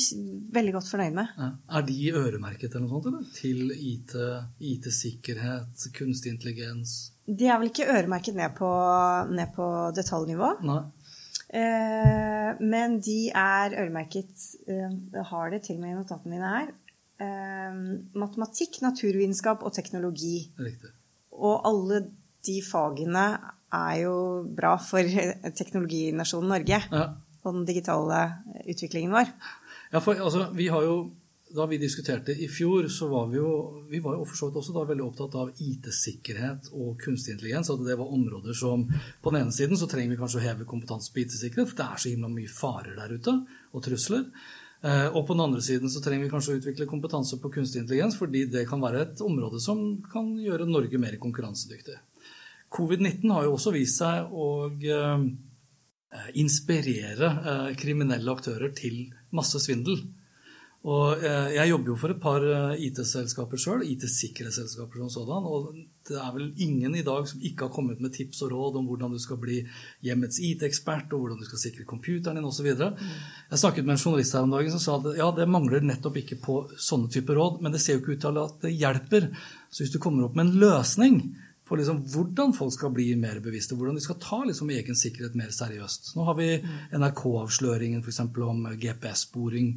veldig 0.53 0.74
godt 0.74 0.89
fornøyd 0.89 1.13
med. 1.13 1.33
Ja. 1.38 1.50
Er 1.77 1.86
de 1.86 1.98
øremerket 2.17 2.74
eller 2.74 2.88
noe 2.88 2.95
sånt, 2.95 3.09
eller? 3.12 3.25
Til 3.36 3.74
IT, 3.75 4.15
IT-sikkerhet, 4.71 5.86
kunstig 5.95 6.33
intelligens? 6.33 6.95
De 7.29 7.45
er 7.45 7.59
vel 7.62 7.69
ikke 7.69 7.89
øremerket 7.93 8.38
ned 8.39 8.55
på, 8.57 8.69
ned 9.29 9.53
på 9.53 9.67
detaljnivå. 9.98 10.55
Nei. 10.65 10.79
Eh, 11.50 12.50
men 12.62 13.00
de 13.01 13.19
er 13.33 13.74
øremerket 13.81 14.43
eh, 14.69 14.91
Jeg 15.15 15.24
har 15.31 15.50
det 15.50 15.63
til 15.65 15.79
og 15.79 15.81
med 15.81 15.93
i 15.93 15.98
notatene 15.98 16.33
mine 16.33 16.51
her. 16.55 16.74
Eh, 17.21 17.79
matematikk, 18.17 18.81
naturvitenskap 18.86 19.63
og 19.65 19.74
teknologi. 19.77 20.50
Riktig. 20.57 20.93
Og 21.38 21.62
alle 21.69 22.03
de 22.45 22.59
fagene 22.65 23.29
er 23.77 23.95
jo 24.01 24.13
bra 24.57 24.74
for 24.81 25.05
teknologinasjonen 25.62 26.55
Norge. 26.57 26.83
Ja 26.89 27.09
på 27.43 27.51
den 27.55 27.65
digitale 27.65 28.19
utviklingen 28.65 29.12
vår. 29.12 29.31
Ja, 29.91 30.01
for 30.01 30.19
altså, 30.19 30.50
vi 30.53 30.67
har 30.67 30.84
jo, 30.84 31.00
Da 31.50 31.65
vi 31.65 31.79
diskuterte 31.81 32.29
i 32.29 32.46
fjor, 32.46 32.86
så 32.93 33.08
var 33.10 33.24
vi 33.27 33.39
jo 33.39 33.51
vi 33.89 34.00
var 34.00 34.19
jo 34.19 34.25
for 34.29 34.38
så 34.38 34.48
vidt 34.48 34.60
også 34.60 34.74
da 34.75 34.84
veldig 34.86 35.01
opptatt 35.01 35.34
av 35.34 35.48
IT-sikkerhet 35.58 36.67
og 36.77 37.00
kunstig 37.01 37.34
intelligens. 37.34 37.72
At 37.74 37.81
det 37.88 37.96
var 37.98 38.12
områder 38.13 38.53
som 38.53 38.84
På 39.22 39.34
den 39.34 39.41
ene 39.41 39.51
siden 39.51 39.77
så 39.77 39.88
trenger 39.89 40.13
vi 40.13 40.19
kanskje 40.19 40.38
å 40.38 40.43
heve 40.43 40.67
kompetanse 40.69 41.10
på 41.10 41.24
IT-sikkerhet, 41.24 41.72
for 41.72 41.79
det 41.79 41.88
er 41.88 42.03
så 42.03 42.13
himla 42.13 42.29
mye 42.29 42.53
farer 42.53 42.93
der 43.01 43.15
ute, 43.17 43.34
og 43.74 43.81
trusler. 43.81 44.29
Eh, 44.86 45.08
og 45.10 45.25
på 45.25 45.34
den 45.34 45.43
andre 45.48 45.65
siden 45.65 45.89
så 45.89 46.03
trenger 46.05 46.27
vi 46.27 46.31
kanskje 46.36 46.53
å 46.53 46.62
utvikle 46.62 46.86
kompetanse 46.93 47.41
på 47.41 47.50
kunstig 47.58 47.81
intelligens, 47.81 48.22
fordi 48.22 48.46
det 48.46 48.67
kan 48.69 48.86
være 48.86 49.01
et 49.08 49.25
område 49.25 49.58
som 49.60 50.03
kan 50.05 50.29
gjøre 50.38 50.69
Norge 50.69 51.01
mer 51.01 51.17
konkurransedyktig. 51.17 51.98
Covid-19 52.69 53.25
har 53.34 53.50
jo 53.50 53.58
også 53.58 53.74
vist 53.74 53.98
seg 53.98 54.29
å 54.29 54.50
eh, 54.69 55.00
Eh, 55.10 55.48
inspirere 56.33 57.27
eh, 57.29 57.75
kriminelle 57.77 58.33
aktører 58.33 58.73
til 58.75 59.03
masse 59.35 59.61
svindel. 59.61 60.01
Og 60.87 61.19
eh, 61.27 61.49
jeg 61.57 61.73
jobber 61.73 61.91
jo 61.91 61.95
for 61.99 62.13
et 62.13 62.21
par 62.23 62.43
eh, 62.47 62.85
IT-selskaper 62.87 63.59
sjøl, 63.59 63.81
IT-sikkerhetsselskaper 63.83 65.01
som 65.01 65.09
sådan. 65.11 65.47
Og 65.51 65.73
det 66.07 66.15
er 66.15 66.29
vel 66.31 66.47
ingen 66.63 66.95
i 66.95 67.03
dag 67.03 67.27
som 67.27 67.41
ikke 67.43 67.67
har 67.67 67.73
kommet 67.75 67.99
med 67.99 68.13
tips 68.15 68.39
og 68.47 68.53
råd 68.53 68.79
om 68.79 68.87
hvordan 68.87 69.11
du 69.11 69.19
skal 69.19 69.41
bli 69.41 69.59
hjemmets 70.07 70.39
IT-ekspert, 70.39 71.11
og 71.11 71.25
hvordan 71.25 71.41
du 71.43 71.49
skal 71.49 71.61
sikre 71.65 71.87
computeren 71.89 72.39
din 72.39 72.47
osv. 72.47 72.71
Mm. 72.71 73.11
Jeg 73.51 73.61
snakket 73.61 73.85
med 73.89 73.97
en 73.97 74.01
journalist 74.05 74.37
her 74.37 74.47
om 74.47 74.55
dagen 74.55 74.71
som 74.71 74.85
sa 74.85 74.95
at 75.01 75.19
ja, 75.19 75.29
det 75.35 75.49
mangler 75.51 75.83
nettopp 75.83 76.21
ikke 76.23 76.39
på 76.47 76.57
sånne 76.79 77.11
typer 77.11 77.37
råd, 77.41 77.59
men 77.59 77.75
det 77.75 77.83
ser 77.83 77.97
jo 77.97 78.05
ikke 78.05 78.15
ut 78.15 78.23
til 78.23 78.41
at 78.45 78.57
det 78.63 78.73
hjelper. 78.79 79.29
Så 79.67 79.83
hvis 79.83 79.93
du 79.93 79.99
kommer 80.01 80.29
opp 80.29 80.39
med 80.39 80.47
en 80.47 80.63
løsning 80.63 81.21
på 81.69 81.77
liksom 81.77 81.99
hvordan 82.09 82.53
folk 82.57 82.73
skal 82.73 82.93
bli 82.93 83.11
mer 83.19 83.38
bevisste, 83.45 83.75
hvordan 83.77 83.97
de 83.97 84.01
skal 84.01 84.17
ta 84.21 84.39
liksom 84.47 84.71
egen 84.73 84.97
sikkerhet 84.97 85.35
mer 85.38 85.51
seriøst. 85.53 86.13
Nå 86.17 86.25
har 86.25 86.38
vi 86.39 86.47
NRK-avsløringen 86.97 88.01
f.eks. 88.01 88.23
om 88.25 88.63
GPS-sporing. 88.81 89.75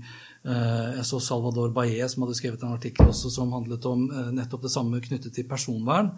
Eh, 0.49 0.89
jeg 0.97 1.05
så 1.09 1.21
Salvador 1.21 1.75
Baez 1.77 2.15
som 2.15 2.25
hadde 2.25 2.39
skrevet 2.39 2.65
en 2.65 2.79
artikkel 2.79 3.13
også 3.13 3.33
som 3.35 3.53
handlet 3.53 3.85
om 3.91 4.07
eh, 4.09 4.33
nettopp 4.41 4.65
det 4.65 4.73
samme 4.73 5.03
knyttet 5.05 5.37
til 5.37 5.49
personvern, 5.49 6.15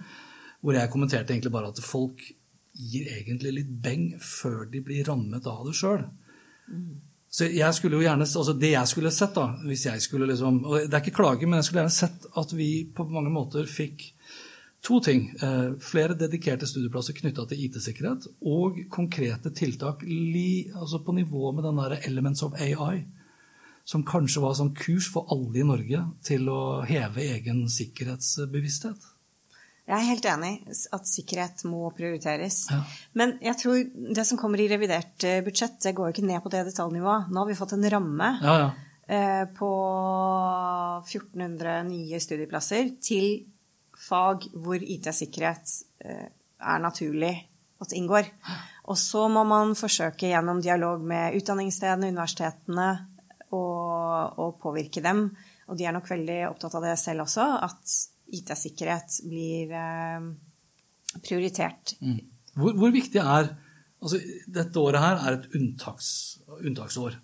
hvor 0.63 0.79
jeg 0.79 0.93
kommenterte 0.93 1.35
egentlig 1.35 1.53
bare 1.55 1.75
at 1.75 1.83
folk 1.83 2.23
gir 2.75 3.11
egentlig 3.19 3.57
litt 3.59 3.75
beng 3.83 4.07
før 4.23 4.65
de 4.71 4.83
blir 4.85 5.05
rammet 5.11 5.47
av 5.51 5.67
det 5.67 5.75
sjøl. 5.79 6.07
Så 7.35 7.49
jeg 7.51 7.75
skulle 7.75 7.99
jo 7.99 8.05
gjerne, 8.05 8.27
altså 8.27 8.53
Det 8.55 8.71
jeg 8.71 8.89
skulle 8.89 9.11
sett, 9.11 9.35
da, 9.35 9.59
hvis 9.67 9.87
jeg 9.89 10.03
skulle 10.03 10.29
liksom 10.31 10.61
og 10.65 10.87
Det 10.87 10.95
er 10.95 11.03
ikke 11.03 11.19
klage, 11.19 11.49
men 11.49 11.59
jeg 11.59 11.67
skulle 11.67 11.83
gjerne 11.83 11.99
sett 11.99 12.29
at 12.39 12.55
vi 12.55 12.69
på 12.95 13.07
mange 13.11 13.33
måter 13.35 13.67
fikk 13.67 14.13
To 14.85 15.01
ting. 15.01 15.31
Eh, 15.43 15.71
flere 15.81 16.17
dedikerte 16.19 16.69
studieplasser 16.69 17.17
knytta 17.17 17.47
til 17.49 17.63
IT-sikkerhet 17.67 18.27
og 18.45 18.83
konkrete 18.93 19.53
tiltak 19.57 20.03
li, 20.05 20.69
altså 20.77 21.01
på 21.05 21.15
nivå 21.17 21.55
med 21.57 21.65
den 21.65 21.81
der 21.81 21.97
Elements 22.05 22.45
of 22.45 22.59
AI, 22.61 23.07
som 23.89 24.05
kanskje 24.05 24.43
var 24.45 24.59
sånn 24.59 24.75
kurs 24.77 25.09
for 25.13 25.31
alle 25.33 25.63
i 25.63 25.65
Norge 25.65 26.03
til 26.25 26.51
å 26.53 26.83
heve 26.89 27.25
egen 27.25 27.65
sikkerhetsbevissthet. 27.73 29.09
Jeg 29.85 29.97
er 29.97 30.09
helt 30.09 30.29
enig 30.29 30.53
at 30.97 31.09
sikkerhet 31.09 31.65
må 31.69 31.89
prioriteres. 31.97 32.63
Ja. 32.73 32.83
Men 33.21 33.35
jeg 33.45 33.61
tror 33.61 33.81
det 34.17 34.25
som 34.29 34.41
kommer 34.41 34.61
i 34.61 34.69
revidert 34.69 35.25
eh, 35.29 35.41
budsjett, 35.45 35.81
det 35.85 35.97
går 35.97 36.13
ikke 36.13 36.29
ned 36.29 36.45
på 36.45 36.53
det 36.53 36.65
detaljnivået. 36.69 37.33
Nå 37.33 37.41
har 37.41 37.51
vi 37.51 37.57
fått 37.57 37.77
en 37.77 37.89
ramme 37.97 38.31
ja, 38.45 38.55
ja. 38.63 38.71
Eh, 39.05 39.43
på 39.57 39.73
1400 41.05 41.83
nye 41.89 42.21
studieplasser 42.21 42.95
til 43.05 43.45
fag 44.09 44.49
hvor 44.53 44.83
IT-sikkerhet 44.83 45.75
eh, 46.05 46.29
er 46.65 46.83
naturlig 46.83 47.35
at 47.83 47.95
inngår. 47.97 48.29
Og 48.91 48.99
så 49.01 49.27
må 49.33 49.43
man 49.49 49.75
forsøke 49.79 50.31
gjennom 50.31 50.63
dialog 50.65 51.03
med 51.05 51.37
utdanningsstedene, 51.39 52.13
universitetene, 52.15 52.89
å 53.55 54.47
påvirke 54.59 55.03
dem. 55.05 55.29
Og 55.71 55.79
de 55.79 55.87
er 55.87 55.95
nok 55.95 56.09
veldig 56.11 56.41
opptatt 56.49 56.75
av 56.75 56.85
det 56.89 56.97
selv 56.99 57.25
også, 57.25 57.45
at 57.63 57.95
IT-sikkerhet 58.35 59.21
blir 59.29 59.75
eh, 59.79 60.27
prioritert. 61.23 61.95
Mm. 62.03 62.19
Hvor, 62.55 62.75
hvor, 62.79 62.93
viktig 62.95 63.21
er 63.21 63.53
altså 64.05 64.19
Dette 64.51 64.81
året 64.83 65.03
her 65.03 65.23
er 65.23 65.37
et 65.39 65.47
unntaks, 65.57 66.09
unntaksår. 66.61 67.17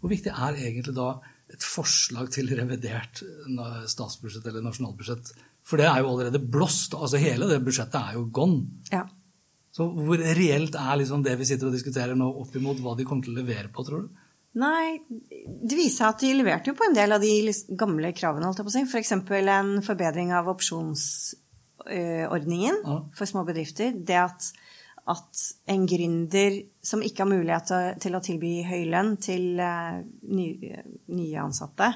Hvor 0.00 0.12
viktig 0.12 0.30
er 0.30 0.58
egentlig 0.60 0.94
da 0.96 1.14
et 1.50 1.64
forslag 1.66 2.28
til 2.30 2.52
revidert 2.54 3.24
statsbudsjett 3.90 4.46
eller 4.46 4.62
nasjonalbudsjett 4.62 5.32
for 5.70 5.78
det 5.78 5.86
er 5.86 6.00
jo 6.02 6.08
allerede 6.10 6.40
blåst. 6.42 6.96
altså 6.98 7.20
Hele 7.22 7.46
det 7.50 7.60
budsjettet 7.62 8.00
er 8.00 8.16
jo 8.18 8.24
gone. 8.34 8.64
Ja. 8.90 9.04
Så 9.70 9.86
hvor 9.94 10.18
reelt 10.18 10.74
er 10.74 10.96
liksom 10.98 11.22
det 11.22 11.38
vi 11.38 11.46
sitter 11.46 11.68
og 11.68 11.76
diskuterer 11.76 12.16
nå, 12.18 12.26
opp 12.42 12.56
imot 12.58 12.80
hva 12.82 12.96
de 12.98 13.06
kommer 13.06 13.22
til 13.26 13.34
å 13.36 13.38
levere 13.38 13.68
på, 13.70 13.84
tror 13.86 14.00
du? 14.02 14.08
Nei, 14.58 14.98
det 15.06 15.76
viser 15.78 15.96
seg 16.00 16.08
at 16.08 16.22
de 16.24 16.34
leverte 16.34 16.70
jo 16.72 16.78
på 16.78 16.86
en 16.88 16.96
del 16.96 17.10
av 17.14 17.20
de 17.22 17.34
gamle 17.78 18.10
kravene. 18.16 18.46
holdt 18.48 18.60
jeg 18.60 18.66
på 18.66 18.72
å 18.72 18.74
si. 18.74 18.82
F.eks. 18.88 19.12
For 19.28 19.40
en 19.54 19.70
forbedring 19.86 20.28
av 20.34 20.50
opsjonsordningen 20.50 22.76
ja. 22.82 22.96
for 23.14 23.24
små 23.30 23.40
bedrifter. 23.46 23.94
Det 23.94 24.18
at, 24.18 24.42
at, 25.14 25.30
en 25.70 25.86
gründer 25.86 26.66
som 26.82 26.98
ikke 27.06 27.22
har 27.22 27.30
mulighet 27.30 27.70
til 28.02 28.12
å 28.18 28.24
tilby 28.26 28.66
høy 28.66 28.90
lønn 28.90 29.22
til 29.22 29.54
nye, 29.54 30.82
nye 31.14 31.38
ansatte, 31.44 31.94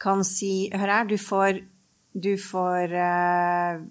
kan 0.00 0.24
si 0.24 0.70
Hør 0.72 0.92
her, 0.92 1.08
du 1.08 1.16
får 1.20 1.60
du 2.12 2.34
får 2.40 2.94
eh, 2.96 3.82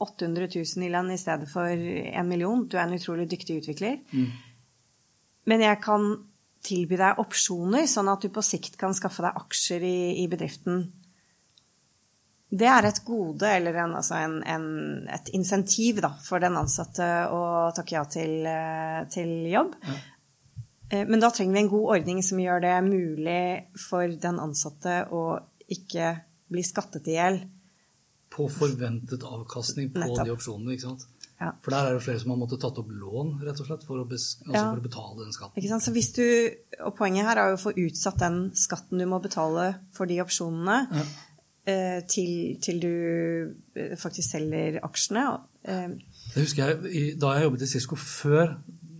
800 0.00 0.48
000 0.54 0.86
i 0.86 0.90
lønn 0.92 1.10
i 1.12 1.18
stedet 1.20 1.48
for 1.50 1.68
en 1.68 2.28
million. 2.28 2.64
Du 2.66 2.78
er 2.78 2.86
en 2.86 2.96
utrolig 2.96 3.26
dyktig 3.30 3.60
utvikler. 3.60 3.98
Mm. 4.12 4.30
Men 5.50 5.64
jeg 5.66 5.80
kan 5.84 6.06
tilby 6.64 6.96
deg 7.00 7.20
opsjoner, 7.20 7.86
sånn 7.88 8.08
at 8.12 8.24
du 8.24 8.30
på 8.32 8.44
sikt 8.44 8.78
kan 8.80 8.94
skaffe 8.96 9.24
deg 9.24 9.36
aksjer 9.42 9.84
i, 9.84 9.98
i 10.22 10.26
bedriften. 10.30 10.86
Det 12.50 12.66
er 12.66 12.88
et 12.88 13.02
gode, 13.06 13.46
eller 13.46 13.76
en, 13.78 13.92
altså 14.00 14.16
en, 14.18 14.40
en, 14.42 14.64
et 15.12 15.28
insentiv 15.36 16.00
da, 16.02 16.10
for 16.24 16.42
den 16.42 16.58
ansatte 16.58 17.06
å 17.30 17.42
takke 17.76 17.94
ja 17.94 18.06
til, 18.10 18.40
eh, 18.48 19.02
til 19.12 19.36
jobb. 19.52 19.76
Ja. 19.86 19.98
Eh, 20.90 21.04
men 21.06 21.22
da 21.22 21.30
trenger 21.30 21.54
vi 21.54 21.62
en 21.62 21.70
god 21.70 21.92
ordning 21.98 22.24
som 22.26 22.42
gjør 22.42 22.64
det 22.64 22.74
mulig 22.88 23.44
for 23.78 24.10
den 24.24 24.40
ansatte 24.42 25.04
å 25.14 25.24
ikke 25.70 26.16
bli 26.50 26.64
skattet 26.66 27.08
i 27.10 27.16
hjel. 27.16 27.40
På 28.30 28.46
forventet 28.52 29.24
avkastning 29.26 29.90
på 29.94 30.02
Nettopp. 30.02 30.26
de 30.28 30.34
opsjonene, 30.34 30.76
ikke 30.76 30.88
sant? 30.90 31.08
Ja. 31.40 31.54
For 31.64 31.72
der 31.72 31.88
er 31.88 31.96
det 31.96 32.02
flere 32.04 32.20
som 32.20 32.34
har 32.34 32.38
måttet 32.42 32.60
tatt 32.60 32.78
opp 32.82 32.90
lån 32.92 33.38
rett 33.40 33.60
og 33.62 33.68
slett, 33.70 33.84
for 33.88 34.02
å, 34.02 34.04
altså 34.04 34.50
ja. 34.52 34.64
for 34.66 34.80
å 34.82 34.84
betale 34.84 35.22
den 35.22 35.32
skatten. 35.32 35.56
Ikke 35.56 35.70
sant? 35.70 35.84
Så 35.86 35.94
hvis 35.94 36.10
du, 36.12 36.24
og 36.84 36.92
Poenget 36.98 37.30
her 37.30 37.40
er 37.40 37.52
jo 37.52 37.56
å 37.56 37.62
få 37.62 37.72
utsatt 37.80 38.20
den 38.20 38.42
skatten 38.58 39.00
du 39.00 39.06
må 39.08 39.22
betale 39.24 39.70
for 39.96 40.10
de 40.10 40.18
opsjonene, 40.20 40.76
ja. 40.92 41.06
eh, 41.72 41.96
til, 42.12 42.34
til, 42.60 42.82
du 42.84 42.92
eh, 43.72 43.96
faktisk 44.00 44.36
selger 44.36 44.82
aksjene. 44.84 45.24
Eh. 45.64 45.96
Det 46.34 46.44
husker 46.44 46.74
jeg 46.74 47.16
Da 47.20 47.32
jeg 47.34 47.48
jobbet 47.48 47.64
i 47.64 47.70
Cisco 47.72 47.96
før, 47.96 48.58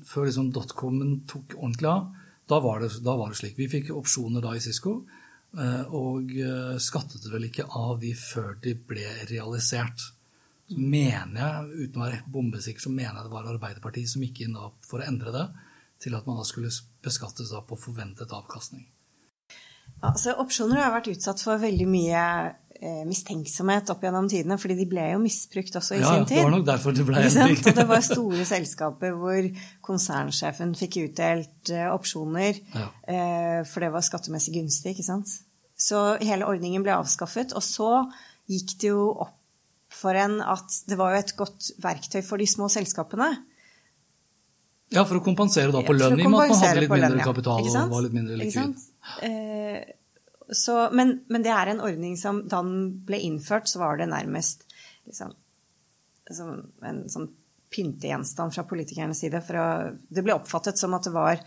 før 0.09 0.31
liksom 0.31 0.49
dotcomen 0.57 1.19
tok 1.29 1.59
ordentlig 1.59 1.93
av, 1.93 2.09
da 2.51 2.59
var, 2.65 2.81
det, 2.83 2.95
da 3.05 3.21
var 3.21 3.31
det 3.31 3.39
slik. 3.39 3.59
Vi 3.61 3.69
fikk 3.71 3.93
opsjoner 3.95 4.43
da 4.43 4.57
i 4.57 4.65
Cisco. 4.65 5.03
Eh, 5.59 5.95
og 5.97 6.31
eh, 6.39 6.77
skattet 6.83 7.27
vel 7.33 7.49
ikke 7.49 7.67
av 7.67 7.99
de 8.03 8.13
før 8.19 8.55
de 8.63 8.75
ble 8.75 9.07
realisert. 9.31 10.07
Så 10.71 10.79
mener 10.79 11.41
jeg, 11.41 11.89
uten 11.89 11.99
å 11.99 12.07
være 12.07 12.23
bombesikker, 12.31 12.85
så 12.85 12.93
mener 12.95 13.19
jeg 13.19 13.27
det 13.27 13.35
var 13.35 13.51
Arbeiderpartiet 13.51 14.13
som 14.13 14.23
gikk 14.23 14.45
inn 14.45 14.55
da 14.55 14.71
for 14.87 15.03
å 15.03 15.09
endre 15.09 15.35
det 15.35 15.47
til 16.01 16.15
at 16.17 16.29
man 16.29 16.39
da 16.39 16.47
skulle 16.47 16.71
beskattes 17.05 17.51
da 17.53 17.61
på 17.67 17.77
forventet 17.77 18.31
avkastning. 18.33 18.87
Altså, 20.07 20.37
opsjoner 20.41 20.79
har 20.81 20.95
vært 20.95 21.11
utsatt 21.13 21.43
for 21.43 21.61
veldig 21.61 21.89
mye 21.91 22.23
mistenksomhet 22.81 23.91
opp 23.93 24.05
gjennom 24.07 24.29
tidene, 24.31 24.57
fordi 24.61 24.77
de 24.79 24.87
ble 24.89 25.03
jo 25.11 25.19
misbrukt 25.21 25.75
også 25.77 25.99
i 25.99 26.01
ja, 26.01 26.15
sin 26.15 26.25
tid. 26.31 26.39
Ja, 26.39 26.45
det 26.45 26.47
var 26.47 26.55
nok 26.55 26.67
derfor 26.71 26.97
det 26.97 27.05
ble 27.09 27.25
endring. 27.27 27.59
Og 27.61 27.77
det 27.77 27.85
var 27.91 28.07
store 28.07 28.47
selskaper 28.49 29.19
hvor 29.21 29.51
konsernsjefen 29.85 30.73
fikk 30.79 30.97
utdelt 31.03 31.73
eh, 31.75 31.91
opsjoner, 31.93 32.63
ja. 32.73 32.87
eh, 33.05 33.61
for 33.69 33.85
det 33.85 33.93
var 33.93 34.07
skattemessig 34.07 34.57
gunstig, 34.57 34.95
ikke 34.95 35.07
sant. 35.11 35.35
Så 35.81 36.01
hele 36.25 36.49
ordningen 36.49 36.85
ble 36.85 36.97
avskaffet. 36.97 37.53
Og 37.57 37.65
så 37.65 37.91
gikk 38.51 38.77
det 38.81 38.91
jo 38.95 39.05
opp 39.13 39.37
for 39.91 40.15
en 40.15 40.39
at 40.45 40.81
det 40.89 40.97
var 41.01 41.15
jo 41.15 41.23
et 41.25 41.37
godt 41.39 41.73
verktøy 41.83 42.21
for 42.25 42.41
de 42.41 42.47
små 42.49 42.69
selskapene. 42.73 43.33
Ja, 44.91 45.05
for 45.07 45.21
å 45.21 45.23
kompensere 45.23 45.71
da 45.75 45.85
på 45.87 45.95
lønn, 45.95 46.19
i 46.19 46.27
og 46.27 46.33
med 46.33 46.49
at 46.49 46.53
man 46.53 46.63
hadde 46.65 46.83
litt 46.83 46.91
mindre 46.91 47.11
lønn, 47.13 47.23
ja. 47.23 47.27
kapital 47.29 47.67
og 47.69 47.93
var 47.93 48.05
litt 48.07 48.15
mindre 48.17 48.39
likvid. 48.41 48.87
Eh, 49.27 49.79
så, 50.57 50.77
men, 50.97 51.21
men, 51.31 51.45
det 51.47 51.53
er 51.55 51.71
en 51.71 51.83
ordning 51.85 52.17
som 52.19 52.43
da 52.49 52.63
den 52.65 53.05
ble 53.07 53.21
innført, 53.27 53.71
så 53.71 53.83
var 53.83 54.01
det 54.01 54.11
nærmest 54.11 54.67
liksom, 55.07 55.35
en 56.87 57.05
sånn 57.11 57.31
pyntegjenstand 57.71 58.55
fra 58.55 58.67
politikernes 58.67 59.23
side. 59.23 59.43
For 59.47 59.61
å, 59.61 59.67
det 60.11 60.25
ble 60.27 60.35
oppfattet 60.35 60.81
som 60.81 60.95
at 60.99 61.07
det 61.07 61.15
var 61.15 61.43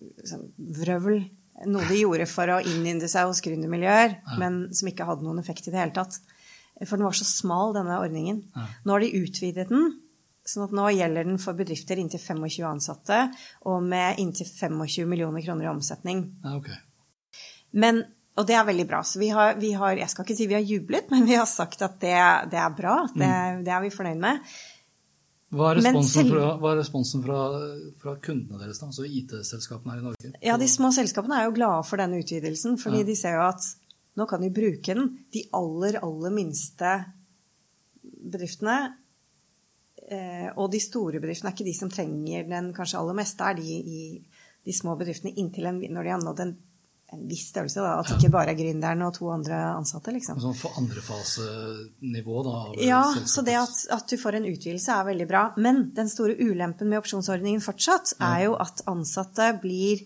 liksom, 0.00 0.48
vrøvl 0.80 1.20
noe 1.64 1.86
de 1.88 2.02
gjorde 2.02 2.26
for 2.28 2.52
å 2.52 2.62
innynde 2.68 3.08
seg 3.08 3.30
hos 3.30 3.40
gründermiljøer, 3.44 4.16
ja. 4.18 4.38
men 4.40 4.66
som 4.76 4.90
ikke 4.90 5.06
hadde 5.08 5.24
noen 5.24 5.40
effekt 5.40 5.68
i 5.68 5.72
det 5.72 5.80
hele 5.80 5.94
tatt. 5.96 6.18
For 6.82 6.98
den 6.98 7.06
var 7.06 7.16
så 7.16 7.24
smal, 7.24 7.72
denne 7.72 7.96
ordningen. 8.02 8.42
Ja. 8.52 8.66
Nå 8.84 8.96
har 8.96 9.04
de 9.04 9.22
utvidet 9.22 9.70
den, 9.70 9.94
sånn 10.46 10.66
at 10.66 10.74
nå 10.76 10.90
gjelder 10.92 11.26
den 11.26 11.40
for 11.42 11.56
bedrifter 11.58 11.98
inntil 11.98 12.20
25 12.22 12.66
ansatte 12.68 13.22
og 13.66 13.80
med 13.82 14.20
inntil 14.22 14.46
25 14.50 15.08
millioner 15.08 15.42
kroner 15.46 15.66
i 15.66 15.72
omsetning. 15.72 16.26
Ja, 16.44 16.58
okay. 16.60 16.76
Men, 17.76 18.00
og 18.36 18.46
det 18.48 18.56
er 18.56 18.64
veldig 18.68 18.86
bra. 18.88 19.02
Så 19.04 19.20
vi 19.20 19.28
har, 19.34 19.56
vi 19.60 19.72
har, 19.76 19.98
jeg 20.00 20.12
skal 20.12 20.26
ikke 20.26 20.38
si 20.38 20.48
vi 20.48 20.56
har 20.58 20.64
jublet, 20.64 21.08
men 21.12 21.28
vi 21.28 21.36
har 21.38 21.48
sagt 21.50 21.84
at 21.86 22.00
det, 22.02 22.16
det 22.52 22.62
er 22.62 22.72
bra. 22.78 23.02
Det, 23.12 23.28
mm. 23.28 23.62
det, 23.66 23.74
er 23.76 23.84
vi 23.84 23.94
fornøyd 23.94 24.22
med. 24.22 24.42
Hva 25.56 25.70
er 25.70 25.78
responsen, 25.78 26.26
fra, 26.28 26.46
hva 26.58 26.72
er 26.72 26.80
responsen 26.80 27.22
fra, 27.22 27.40
fra, 28.02 28.16
kundene 28.22 28.58
deres, 28.58 28.80
da, 28.82 28.88
altså 28.90 29.06
IT-selskapene 29.06 29.94
her 29.94 30.00
i 30.00 30.06
Norge? 30.08 30.30
Ja, 30.42 30.56
De 30.58 30.66
små 30.68 30.90
selskapene 30.92 31.38
er 31.38 31.46
jo 31.46 31.54
glade 31.56 31.84
for 31.86 32.02
denne 32.02 32.18
utvidelsen, 32.20 32.74
fordi 32.82 33.04
ja. 33.04 33.06
de 33.06 33.14
ser 33.18 33.38
jo 33.38 33.44
at 33.46 33.68
nå 34.16 34.26
kan 34.26 34.42
de 34.42 34.50
bruke 34.52 34.96
den. 34.96 35.12
De 35.32 35.44
aller, 35.54 36.00
aller 36.02 36.34
minste 36.34 36.96
bedriftene 38.02 38.76
eh, 40.10 40.48
og 40.56 40.70
de 40.72 40.80
store 40.82 41.20
bedriftene 41.22 41.52
er 41.52 41.56
ikke 41.56 41.68
de 41.68 41.76
som 41.76 41.92
trenger 41.92 42.48
den 42.50 42.72
kanskje 42.76 43.00
aller 43.00 43.16
mest. 43.18 43.38
Det 43.38 43.46
er 43.46 43.60
de 43.60 43.76
i 43.76 44.02
de 44.66 44.74
små 44.74 44.96
bedriftene 44.98 45.36
inntil 45.38 45.68
en, 45.70 45.78
når 45.78 46.08
de 46.08 46.14
har 46.14 46.24
nådd 46.24 46.42
en 46.42 46.56
en 47.14 47.22
viss 47.28 47.48
størrelse. 47.52 47.80
Da, 47.80 47.94
at 48.00 48.10
det 48.10 48.18
ikke 48.18 48.32
bare 48.34 48.52
er 48.52 48.58
gründeren 48.58 49.04
og 49.06 49.14
to 49.16 49.28
andre 49.30 49.58
ansatte. 49.76 50.12
liksom. 50.14 50.40
Sånn 50.42 50.58
for 50.58 50.76
andrefasenivå, 50.80 52.36
da? 52.46 52.56
Ja, 52.82 53.02
så 53.30 53.44
det 53.46 53.56
at, 53.60 53.82
at 53.94 54.10
du 54.10 54.18
får 54.20 54.40
en 54.40 54.48
utvidelse 54.50 54.94
er 54.94 55.08
veldig 55.12 55.28
bra. 55.30 55.42
Men 55.62 55.88
den 55.96 56.10
store 56.12 56.38
ulempen 56.42 56.90
med 56.90 57.00
opsjonsordningen 57.02 57.62
fortsatt 57.64 58.16
er 58.18 58.46
jo 58.48 58.56
at 58.62 58.82
ansatte 58.90 59.52
blir 59.62 60.02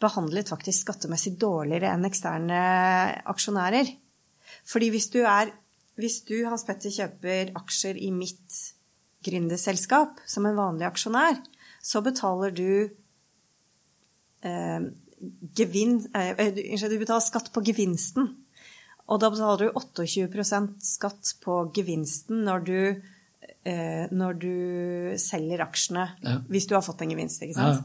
behandlet 0.00 0.48
faktisk 0.48 0.86
skattemessig 0.86 1.34
dårligere 1.40 1.92
enn 1.92 2.08
eksterne 2.08 2.60
aksjonærer. 3.28 3.92
Fordi 4.68 4.88
hvis 4.94 5.10
du 5.12 5.22
er 5.24 5.56
Hvis 6.00 6.22
du, 6.24 6.46
Hans 6.48 6.62
Petter, 6.64 6.88
kjøper 6.88 7.50
aksjer 7.58 7.98
i 8.00 8.08
mitt 8.08 8.54
gründerselskap 9.26 10.22
som 10.24 10.46
en 10.48 10.56
vanlig 10.56 10.86
aksjonær, 10.86 11.36
så 11.84 12.00
betaler 12.00 12.54
du 12.56 12.88
eh, 14.48 14.86
gevin, 15.56 15.98
eh, 16.14 16.30
eh, 16.38 16.50
du- 16.54 16.88
du 16.88 16.98
betaler 16.98 17.20
skatt 17.20 17.52
på 17.52 17.62
gevinsten. 17.64 18.36
Og 19.08 19.20
da 19.20 19.30
betaler 19.30 19.58
du 19.58 19.72
28% 19.74 20.82
skatt 20.82 21.34
på 21.42 21.72
gevinsten 21.74 22.44
når 22.44 22.64
du, 22.64 23.02
eh, 23.64 24.06
når 24.10 24.38
du 24.38 25.16
selger 25.18 25.58
aksjene. 25.66 26.08
Ja. 26.22 26.38
Hvis 26.48 26.66
du 26.68 26.74
har 26.74 26.82
fått 26.82 27.02
en 27.02 27.10
gevinst, 27.10 27.42
ikke 27.42 27.56
Ja. 27.56 27.82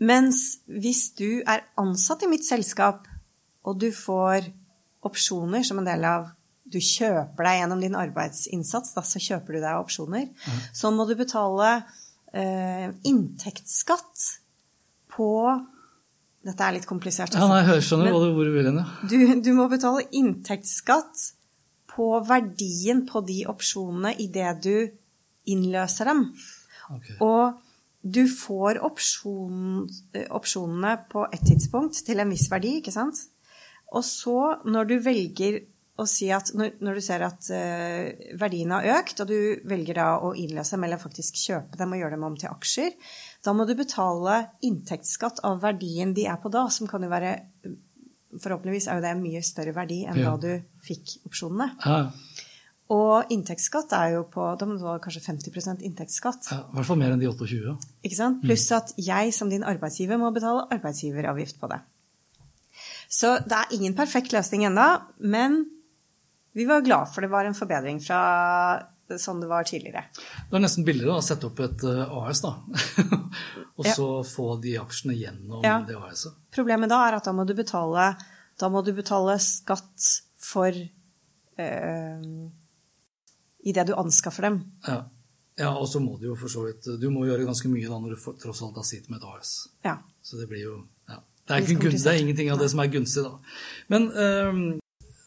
Mens 0.00 0.58
hvis 0.68 1.14
du 1.18 1.42
er 1.46 1.64
ansatt 1.80 2.22
i 2.22 2.26
mitt 2.30 2.44
selskap, 2.46 3.06
og 3.64 3.78
du 3.80 3.90
får 3.90 4.46
opsjoner 5.04 5.64
som 5.64 5.78
en 5.78 5.84
del 5.84 6.04
av 6.04 6.30
Du 6.70 6.76
kjøper 6.78 7.46
deg 7.46 7.62
gjennom 7.62 7.80
din 7.80 7.94
arbeidsinnsats, 7.96 8.90
da, 8.92 9.00
så 9.00 9.16
kjøper 9.18 9.54
du 9.56 9.60
deg 9.62 9.78
opsjoner. 9.80 10.28
Så 10.76 10.90
må 10.92 11.06
du 11.08 11.14
betale 11.16 11.82
eh, 12.34 12.90
inntektsskatt 13.08 14.24
på 15.18 15.32
Dette 16.48 16.64
er 16.64 16.76
litt 16.76 16.86
komplisert. 16.86 17.34
ja 17.34 17.48
nei, 17.50 17.64
jeg 17.66 17.82
skjønner 17.84 18.14
du, 18.14 18.28
hvor 18.32 18.46
du 18.46 18.52
vil 18.54 18.68
hen, 18.70 18.78
ja. 18.78 18.86
Du, 19.10 19.16
du 19.42 19.50
må 19.58 19.66
betale 19.68 20.06
inntektsskatt 20.14 21.24
på 21.90 22.12
verdien 22.24 23.02
på 23.08 23.20
de 23.26 23.40
opsjonene 23.50 24.14
idet 24.22 24.52
du 24.62 24.76
innløser 25.50 26.12
dem. 26.12 26.28
Okay. 26.94 27.16
Og 27.26 27.58
du 28.02 28.22
får 28.30 28.78
opsjon, 28.86 29.88
eh, 30.14 30.28
opsjonene 30.30 30.94
på 31.10 31.26
et 31.26 31.42
tidspunkt 31.44 31.98
til 32.06 32.22
en 32.22 32.30
viss 32.30 32.46
verdi, 32.52 32.78
ikke 32.78 32.94
sant? 32.94 33.18
Og 33.92 34.04
så, 34.06 34.38
når 34.68 34.88
du 34.88 34.96
velger 35.02 35.60
å 35.98 36.04
si 36.06 36.28
at 36.30 36.52
Når, 36.54 36.76
når 36.78 36.94
du 36.94 37.02
ser 37.02 37.24
at 37.26 37.48
uh, 37.50 38.34
verdien 38.38 38.70
har 38.70 38.84
økt, 39.00 39.18
og 39.18 39.32
du 39.32 39.66
velger 39.66 39.98
da 39.98 40.04
å 40.22 40.28
innløse 40.38 40.76
dem 40.76 40.84
eller 40.86 41.00
faktisk 41.02 41.40
kjøpe 41.42 41.80
dem 41.80 41.90
og 41.90 41.98
gjøre 41.98 42.14
dem 42.14 42.26
om 42.28 42.36
til 42.38 42.52
aksjer, 42.52 42.92
da 43.44 43.52
må 43.54 43.66
du 43.68 43.74
betale 43.78 44.40
inntektsskatt 44.66 45.40
av 45.46 45.60
verdien 45.62 46.12
de 46.14 46.24
er 46.26 46.36
på 46.42 46.50
da, 46.50 46.66
som 46.68 46.86
kan 46.90 47.02
jo 47.02 47.08
være 47.12 47.36
Forhåpentligvis 48.28 48.86
er 48.90 48.98
jo 48.98 49.00
det 49.00 49.10
en 49.14 49.22
mye 49.24 49.40
større 49.42 49.72
verdi 49.72 50.02
enn 50.04 50.18
Ja. 50.20 50.34
da 50.34 50.36
du 50.36 50.62
fikk 50.84 51.14
opsjonene. 51.26 51.70
Ja, 51.84 52.10
Og 52.90 53.30
inntektsskatt 53.32 53.92
er 53.96 54.12
jo 54.14 54.24
på 54.24 54.58
Da 54.60 54.66
må 54.66 54.76
du 54.78 54.84
ha 54.84 54.98
kanskje 54.98 55.22
50 55.24 55.80
inntektsskatt. 55.82 56.50
ja, 56.52 56.58
I 56.60 56.74
hvert 56.76 56.86
fall 56.86 56.96
mer 57.00 57.12
enn 57.12 57.20
de 57.20 57.26
28. 57.26 57.78
Ikke 58.04 58.16
sant? 58.16 58.42
Pluss 58.42 58.70
at 58.72 58.92
jeg 58.98 59.32
som 59.32 59.48
din 59.48 59.62
arbeidsgiver 59.64 60.18
må 60.20 60.30
betale 60.32 60.66
arbeidsgiveravgift 60.70 61.58
på 61.60 61.68
det. 61.72 61.80
Så 63.08 63.38
det 63.48 63.52
er 63.52 63.72
ingen 63.72 63.94
perfekt 63.94 64.32
løsning 64.32 64.64
ennå, 64.68 65.02
men 65.20 65.64
vi 66.54 66.66
var 66.66 66.80
glad 66.84 67.08
for 67.12 67.22
det 67.22 67.30
var 67.30 67.44
en 67.48 67.54
forbedring 67.56 68.00
fra 68.04 68.20
sånn 69.16 69.40
det 69.40 69.48
var 69.48 69.64
tidligere. 69.64 70.04
Det 70.50 70.58
er 70.58 70.62
nesten 70.62 70.84
billigere 70.86 71.16
å 71.16 71.24
sette 71.24 71.48
opp 71.48 71.60
et 71.64 71.84
eh, 71.88 72.16
AS, 72.20 72.42
da. 72.44 72.52
og 73.78 73.86
Ja. 73.86 73.94
så 73.94 74.08
få 74.26 74.60
de 74.60 74.76
aksjene 74.82 75.16
gjennom 75.16 75.64
Ja. 75.64 75.78
det 75.86 75.96
AS-et. 75.96 76.36
Problemet 76.54 76.90
da 76.92 77.00
er 77.08 77.16
at 77.18 77.24
da 77.24 77.32
må 77.32 77.46
du 77.48 77.54
betale, 77.56 78.10
må 78.68 78.82
du 78.84 78.92
betale 78.92 79.38
skatt 79.40 80.08
for 80.36 80.68
øh, 80.74 82.48
i 83.64 83.72
det 83.72 83.86
du 83.88 83.94
anskaffer 83.98 84.48
dem. 84.48 84.58
Ja. 84.86 84.98
ja, 85.58 85.70
og 85.72 85.88
så 85.88 86.00
må 86.00 86.18
du 86.18 86.28
jo 86.30 86.36
for 86.38 86.48
så 86.52 86.64
vidt 86.66 86.86
Du 87.00 87.08
må 87.10 87.24
gjøre 87.26 87.46
ganske 87.48 87.70
mye 87.70 87.88
da 87.90 87.98
når 87.98 88.14
du 88.14 88.36
tross 88.42 88.62
alt 88.62 88.78
har 88.78 88.86
sitt 88.86 89.08
med 89.10 89.22
et 89.22 89.28
AS. 89.32 89.54
Ja. 89.84 89.98
Så 90.22 90.36
det 90.40 90.48
blir 90.50 90.64
jo 90.64 90.74
ja. 91.08 91.20
det, 91.48 91.56
er 91.56 91.66
det 91.66 92.12
er 92.12 92.20
ingenting 92.22 92.52
av 92.52 92.60
det 92.62 92.70
som 92.70 92.82
er 92.84 92.92
gunstig, 92.92 93.24
da. 93.26 93.38
Men 93.88 94.10
ehm, 94.12 94.62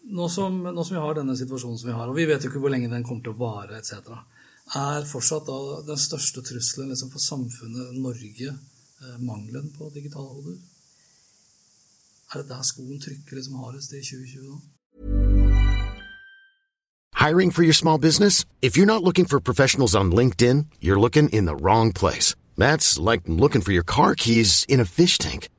nå, 0.10 0.30
som, 0.30 0.64
nå 0.64 0.84
som 0.84 0.96
vi 0.96 1.02
har 1.02 1.16
denne 1.18 1.36
situasjonen 1.38 1.78
som 1.78 1.92
vi 1.92 1.96
har, 1.96 2.10
og 2.10 2.18
vi 2.18 2.26
vet 2.30 2.44
jo 2.44 2.52
ikke 2.52 2.62
hvor 2.64 2.74
lenge 2.74 2.90
den 2.92 3.06
kommer 3.08 3.24
til 3.26 3.36
å 3.36 3.42
vare, 3.42 3.80
etc., 3.80 4.16
er 4.78 5.08
fortsatt 5.08 5.48
da 5.50 5.58
den 5.84 6.00
største 6.00 6.44
trusselen 6.48 6.94
liksom, 6.94 7.10
for 7.12 7.20
samfunnet 7.20 7.98
Norge 8.00 8.52
eh, 8.52 9.18
mangelen 9.20 9.72
på 9.76 9.90
digitale 9.92 10.30
hoder? 10.32 10.60
Er 12.32 12.44
det 12.44 12.54
der 12.54 12.64
skoen 12.64 13.02
trykker 13.02 13.36
liksom 13.36 13.58
hardest 13.60 13.92
i 13.92 14.00
2020 14.00 14.46
nå? 14.48 14.62
Hiring 17.22 17.52
for 17.52 17.64
your 17.64 17.74
small 17.74 17.98
business? 17.98 18.46
If 18.62 18.78
you're 18.78 18.94
not 18.94 19.04
looking 19.04 19.26
for 19.26 19.40
professionals 19.40 19.94
on 19.94 20.12
LinkedIn, 20.12 20.66
you're 20.80 21.00
looking 21.00 21.30
in 21.30 21.46
the 21.46 21.56
wrong 21.56 21.92
place. 21.92 22.34
That's 22.58 22.98
like 22.98 23.22
looking 23.28 23.62
for 23.62 23.74
your 23.74 23.84
car 23.84 24.16
keys 24.16 24.66
in 24.70 24.80
a 24.80 24.86
fish 24.86 25.18
tank. 25.18 25.50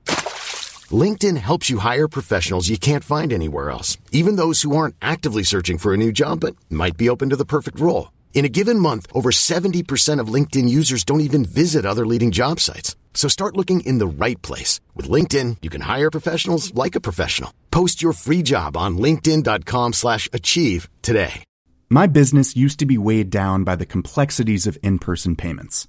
LinkedIn 0.93 1.37
helps 1.37 1.71
you 1.71 1.79
hire 1.79 2.09
professionals 2.09 2.69
you 2.69 2.77
can't 2.77 3.05
find 3.05 3.33
anywhere 3.33 3.71
else, 3.71 3.97
even 4.11 4.35
those 4.35 4.63
who 4.63 4.77
aren't 4.77 4.97
actively 5.01 5.45
searching 5.45 5.79
for 5.79 5.95
a 5.95 5.97
new 5.97 6.11
job 6.11 6.41
but 6.41 6.57
might 6.69 6.97
be 6.97 7.09
open 7.09 7.31
to 7.31 7.37
the 7.37 7.45
perfect 7.45 7.79
role. 7.79 8.11
In 8.35 8.45
a 8.45 8.55
given 8.59 8.79
month, 8.79 9.07
over 9.15 9.31
70% 9.31 10.19
of 10.19 10.35
LinkedIn 10.35 10.69
users 10.69 11.05
don't 11.05 11.21
even 11.29 11.45
visit 11.45 11.87
other 11.87 12.05
leading 12.05 12.33
job 12.33 12.59
sites. 12.59 12.97
So 13.15 13.29
start 13.29 13.57
looking 13.57 13.83
in 13.83 13.99
the 13.99 14.25
right 14.25 14.41
place. 14.43 14.81
With 14.97 15.09
LinkedIn, 15.09 15.59
you 15.63 15.71
can 15.71 15.83
hire 15.83 16.11
professionals 16.11 16.75
like 16.75 16.97
a 16.97 17.01
professional. 17.01 17.55
Post 17.71 18.03
your 18.03 18.15
free 18.15 18.43
job 18.43 18.77
on 18.77 18.99
linkedin.com 18.99 19.93
slash 19.93 20.29
achieve 20.33 20.89
today. 21.03 21.45
My 21.89 22.07
business 22.07 22.57
used 22.57 22.79
to 22.79 22.87
be 22.87 22.97
weighed 22.97 23.29
down 23.29 23.65
by 23.65 23.77
the 23.77 23.85
complexities 23.85 24.67
of 24.67 24.79
in 24.83 24.99
person 24.99 25.37
payments. 25.37 25.87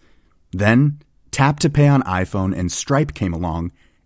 Then, 0.51 0.99
Tap 1.31 1.59
to 1.61 1.69
Pay 1.69 1.87
on 1.87 2.03
iPhone 2.03 2.55
and 2.55 2.71
Stripe 2.71 3.13
came 3.13 3.33
along 3.33 3.71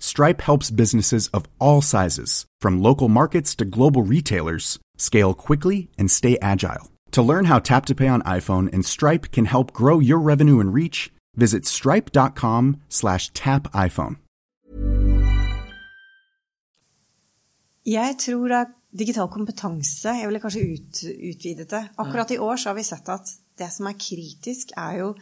Stripe 0.00 0.40
helps 0.42 0.70
businesses 0.70 1.28
of 1.28 1.46
all 1.58 1.82
sizes, 1.82 2.46
from 2.60 2.82
local 2.82 3.08
markets 3.08 3.54
to 3.56 3.64
global 3.64 4.02
retailers, 4.02 4.78
scale 4.96 5.34
quickly 5.34 5.88
and 5.98 6.10
stay 6.10 6.38
agile. 6.40 6.88
To 7.12 7.22
learn 7.22 7.46
how 7.46 7.58
Tap 7.58 7.86
to 7.86 7.94
Pay 7.94 8.08
on 8.08 8.22
iPhone 8.22 8.72
and 8.72 8.84
Stripe 8.84 9.32
can 9.32 9.46
help 9.46 9.72
grow 9.72 9.98
your 9.98 10.18
revenue 10.18 10.60
and 10.60 10.72
reach, 10.72 11.10
visit 11.36 11.66
stripe.com 11.66 12.76
slash 12.88 13.30
tap 13.34 13.72
iPhone. 13.74 14.16
Jeg 17.86 18.16
tror 18.20 18.52
at 18.52 18.66
digital 18.98 19.28
kompetanse 19.32 20.12
Jeg 20.12 20.28
ville 20.28 20.40
kanskje 20.40 20.64
ut, 20.74 20.98
utvidet 21.30 21.70
det. 21.70 21.82
Akkurat 21.98 22.30
i 22.30 22.38
år 22.38 22.56
så 22.56 22.68
har 22.68 22.76
vi 22.76 22.84
sett 22.84 23.08
at 23.08 23.30
det 23.58 23.70
som 23.72 23.88
er 23.88 23.96
kritisk, 23.96 24.74
er 24.76 24.98
jo 25.00 25.14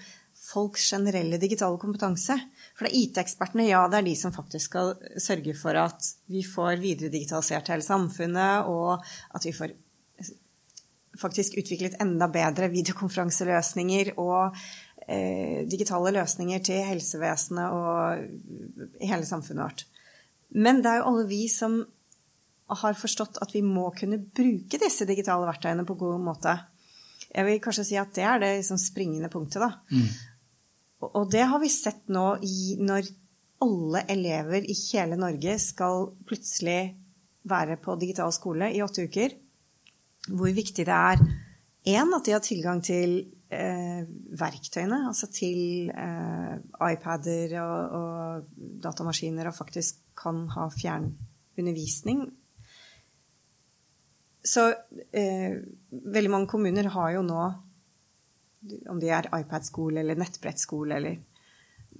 folks 0.52 0.90
generelle 0.90 1.38
digitale 1.40 1.78
kompetanse. 1.78 2.34
For 2.76 2.84
det 2.84 2.92
er 2.92 2.98
IT-ekspertene, 3.06 3.64
ja, 3.70 3.86
det 3.88 4.02
er 4.02 4.04
de 4.04 4.14
som 4.20 4.34
faktisk 4.36 4.68
skal 4.68 4.92
sørge 5.22 5.54
for 5.56 5.78
at 5.80 6.10
vi 6.28 6.42
får 6.44 6.76
videre 6.82 7.08
digitalisert 7.12 7.70
hele 7.72 7.84
samfunnet, 7.84 8.68
og 8.68 9.00
at 9.32 9.46
vi 9.48 9.54
får 9.56 9.72
faktisk 11.16 11.56
utviklet 11.56 11.96
enda 12.04 12.28
bedre 12.28 12.68
videokonferanseløsninger 12.68 14.12
og 14.20 14.56
eh, 15.08 15.64
digitale 15.64 16.12
løsninger 16.18 16.60
til 16.68 16.84
helsevesenet 16.84 17.72
og 17.72 19.00
hele 19.00 19.24
samfunnet 19.24 19.64
vårt. 19.64 19.86
Men 20.52 20.82
det 20.84 20.92
er 20.92 21.00
jo 21.00 21.08
alle 21.10 21.26
vi 21.32 21.46
som 21.48 21.80
har 22.76 22.98
forstått 22.98 23.40
at 23.40 23.52
vi 23.54 23.62
må 23.64 23.88
kunne 23.96 24.18
bruke 24.20 24.80
disse 24.82 25.06
digitale 25.08 25.46
verktøyene 25.48 25.86
på 25.86 25.96
god 25.98 26.20
måte. 26.20 26.58
Jeg 27.32 27.46
vil 27.46 27.60
kanskje 27.62 27.84
si 27.88 27.98
at 28.00 28.12
det 28.16 28.24
er 28.26 28.40
det 28.42 28.56
liksom 28.58 28.78
springende 28.80 29.30
punktet, 29.32 29.62
da. 29.64 29.72
Og- 29.96 30.35
Og 31.04 31.28
det 31.32 31.44
har 31.44 31.60
vi 31.60 31.68
sett 31.72 32.06
nå 32.12 32.26
i, 32.44 32.76
når 32.80 33.08
alle 33.64 34.02
elever 34.12 34.64
i 34.68 34.76
hele 34.76 35.18
Norge 35.20 35.56
skal 35.60 36.10
plutselig 36.28 36.80
være 37.46 37.78
på 37.80 37.96
digital 38.00 38.32
skole 38.34 38.70
i 38.74 38.82
åtte 38.84 39.06
uker. 39.06 39.34
Hvor 40.26 40.52
viktig 40.52 40.86
det 40.88 40.96
er 40.96 41.20
én, 41.86 42.14
at 42.16 42.26
de 42.26 42.34
har 42.34 42.42
tilgang 42.44 42.80
til 42.84 43.18
eh, 43.52 44.02
verktøyene, 44.40 45.04
altså 45.06 45.28
til 45.30 45.92
eh, 45.92 46.56
iPader 46.90 47.54
og, 47.62 48.00
og 48.00 48.72
datamaskiner, 48.82 49.48
og 49.48 49.58
faktisk 49.58 50.02
kan 50.18 50.46
ha 50.56 50.66
fjernundervisning. 50.74 52.26
Så 54.46 54.68
eh, 55.12 55.62
veldig 55.90 56.32
mange 56.32 56.50
kommuner 56.50 56.90
har 56.94 57.14
jo 57.16 57.22
nå, 57.26 57.46
om 58.90 59.00
de 59.02 59.12
er 59.12 59.28
iPad-skole 59.34 60.02
eller 60.02 60.18
nettbrettskole 60.18 60.98
eller 60.98 61.22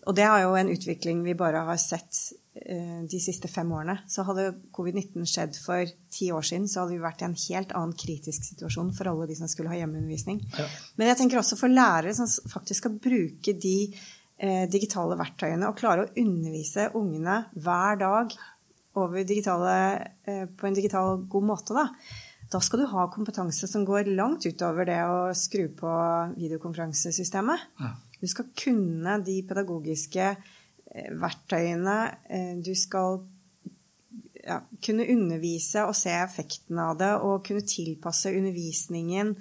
Og 0.07 0.15
det 0.15 0.27
er 0.27 0.43
jo 0.45 0.55
en 0.55 0.71
utvikling 0.71 1.23
vi 1.25 1.35
bare 1.35 1.65
har 1.67 1.79
sett 1.81 2.19
eh, 2.55 3.03
de 3.11 3.19
siste 3.19 3.49
fem 3.49 3.71
årene. 3.73 3.97
Så 4.07 4.23
hadde 4.29 4.53
covid-19 4.77 5.25
skjedd 5.27 5.57
for 5.59 5.89
ti 6.13 6.29
år 6.31 6.45
siden, 6.47 6.69
så 6.69 6.83
hadde 6.83 6.95
vi 6.95 7.03
vært 7.03 7.25
i 7.25 7.27
en 7.27 7.39
helt 7.41 7.73
annen 7.73 7.97
kritisk 7.97 8.45
situasjon 8.45 8.93
for 8.95 9.11
alle 9.11 9.27
de 9.27 9.39
som 9.39 9.51
skulle 9.51 9.73
ha 9.73 9.81
hjemmeundervisning. 9.81 10.43
Ja. 10.59 10.69
Men 11.01 11.11
jeg 11.11 11.21
tenker 11.23 11.41
også 11.41 11.59
for 11.59 11.73
lærere 11.73 12.15
som 12.15 12.29
faktisk 12.53 12.85
skal 12.85 13.01
bruke 13.03 13.57
de 13.67 13.79
eh, 13.89 14.67
digitale 14.71 15.19
verktøyene 15.19 15.73
og 15.73 15.81
klare 15.81 16.07
å 16.07 16.13
undervise 16.23 16.91
ungene 16.95 17.41
hver 17.57 17.99
dag 18.05 18.37
digitale, 19.27 20.09
eh, 20.25 20.47
på 20.47 20.67
en 20.67 20.75
digital 20.75 21.27
god 21.29 21.45
måte, 21.45 21.75
da. 21.75 21.89
Da 22.57 22.61
skal 22.65 22.81
du 22.81 22.87
ha 22.89 23.03
kompetanse 23.13 23.69
som 23.69 23.83
går 23.85 24.09
langt 24.17 24.47
utover 24.49 24.87
det 24.89 25.01
å 25.05 25.29
skru 25.37 25.67
på 25.77 25.93
videokonferansesystemet. 26.39 27.65
Ja. 27.83 27.91
Du 28.17 28.25
skal 28.33 28.47
kunne 28.57 29.19
de 29.27 29.35
pedagogiske 29.45 30.29
eh, 30.33 31.11
verktøyene. 31.21 31.97
eh, 32.33 32.55
Du 32.65 32.73
skal 32.73 33.19
ja, 34.41 34.63
kunne 34.81 35.05
undervise 35.13 35.85
og 35.85 35.93
se 35.99 36.15
effekten 36.17 36.81
av 36.81 36.97
det, 37.03 37.11
og 37.21 37.45
kunne 37.45 37.67
tilpasse 37.67 38.33
undervisningen 38.33 39.35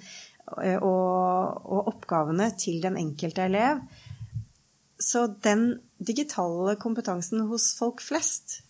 eh, 0.60 0.76
og, 0.76 1.64
og 1.64 1.90
oppgavene 1.94 2.50
til 2.60 2.84
den 2.84 3.00
enkelte 3.00 3.48
elev. 3.48 3.80
Så 5.00 5.24
den 5.40 5.70
digitale 6.04 6.76
kompetansen 6.76 7.48
hos 7.48 7.72
folk 7.80 8.04
flest 8.04 8.60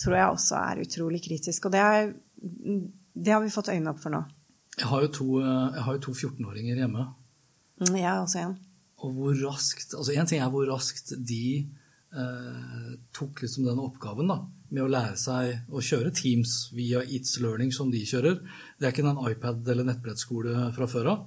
tror 0.00 0.16
jeg 0.16 0.32
også 0.32 0.64
er 0.64 0.82
utrolig 0.86 1.20
kritisk. 1.28 1.68
Og 1.68 1.76
det, 1.76 1.84
er, 1.84 2.12
det 3.14 3.32
har 3.34 3.42
vi 3.44 3.52
fått 3.52 3.68
øynene 3.72 3.92
opp 3.92 4.00
for 4.02 4.14
nå. 4.14 4.22
Jeg 4.78 4.88
har 4.88 5.02
jo 5.04 5.08
to, 5.12 5.26
eh, 5.44 5.98
to 6.00 6.12
14-åringer 6.12 6.80
hjemme. 6.80 7.06
Mm, 7.82 7.96
Jeg 7.96 8.08
har 8.08 8.22
også 8.22 8.40
en. 8.40 8.58
Og 9.02 9.14
hvor 9.16 9.34
raskt 9.50 9.94
altså 9.98 10.14
En 10.14 10.26
ting 10.26 10.40
er 10.40 10.50
hvor 10.50 10.66
raskt 10.70 11.12
de 11.26 11.66
eh, 12.14 12.96
tok 13.12 13.42
liksom 13.42 13.64
den 13.66 13.80
oppgaven 13.82 14.28
da, 14.28 14.38
med 14.70 14.84
å 14.84 14.90
lære 14.92 15.16
seg 15.16 15.70
å 15.72 15.80
kjøre 15.82 16.12
Teams 16.14 16.70
via 16.72 17.02
It's 17.02 17.38
Learning 17.40 17.72
som 17.72 17.90
de 17.90 18.04
kjører. 18.06 18.40
Det 18.78 18.86
er 18.86 18.92
ikke 18.92 19.04
en 19.08 19.24
iPad- 19.30 19.68
eller 19.68 19.84
nettbrettskole 19.84 20.72
fra 20.76 20.86
før 20.86 21.10
av. 21.12 21.26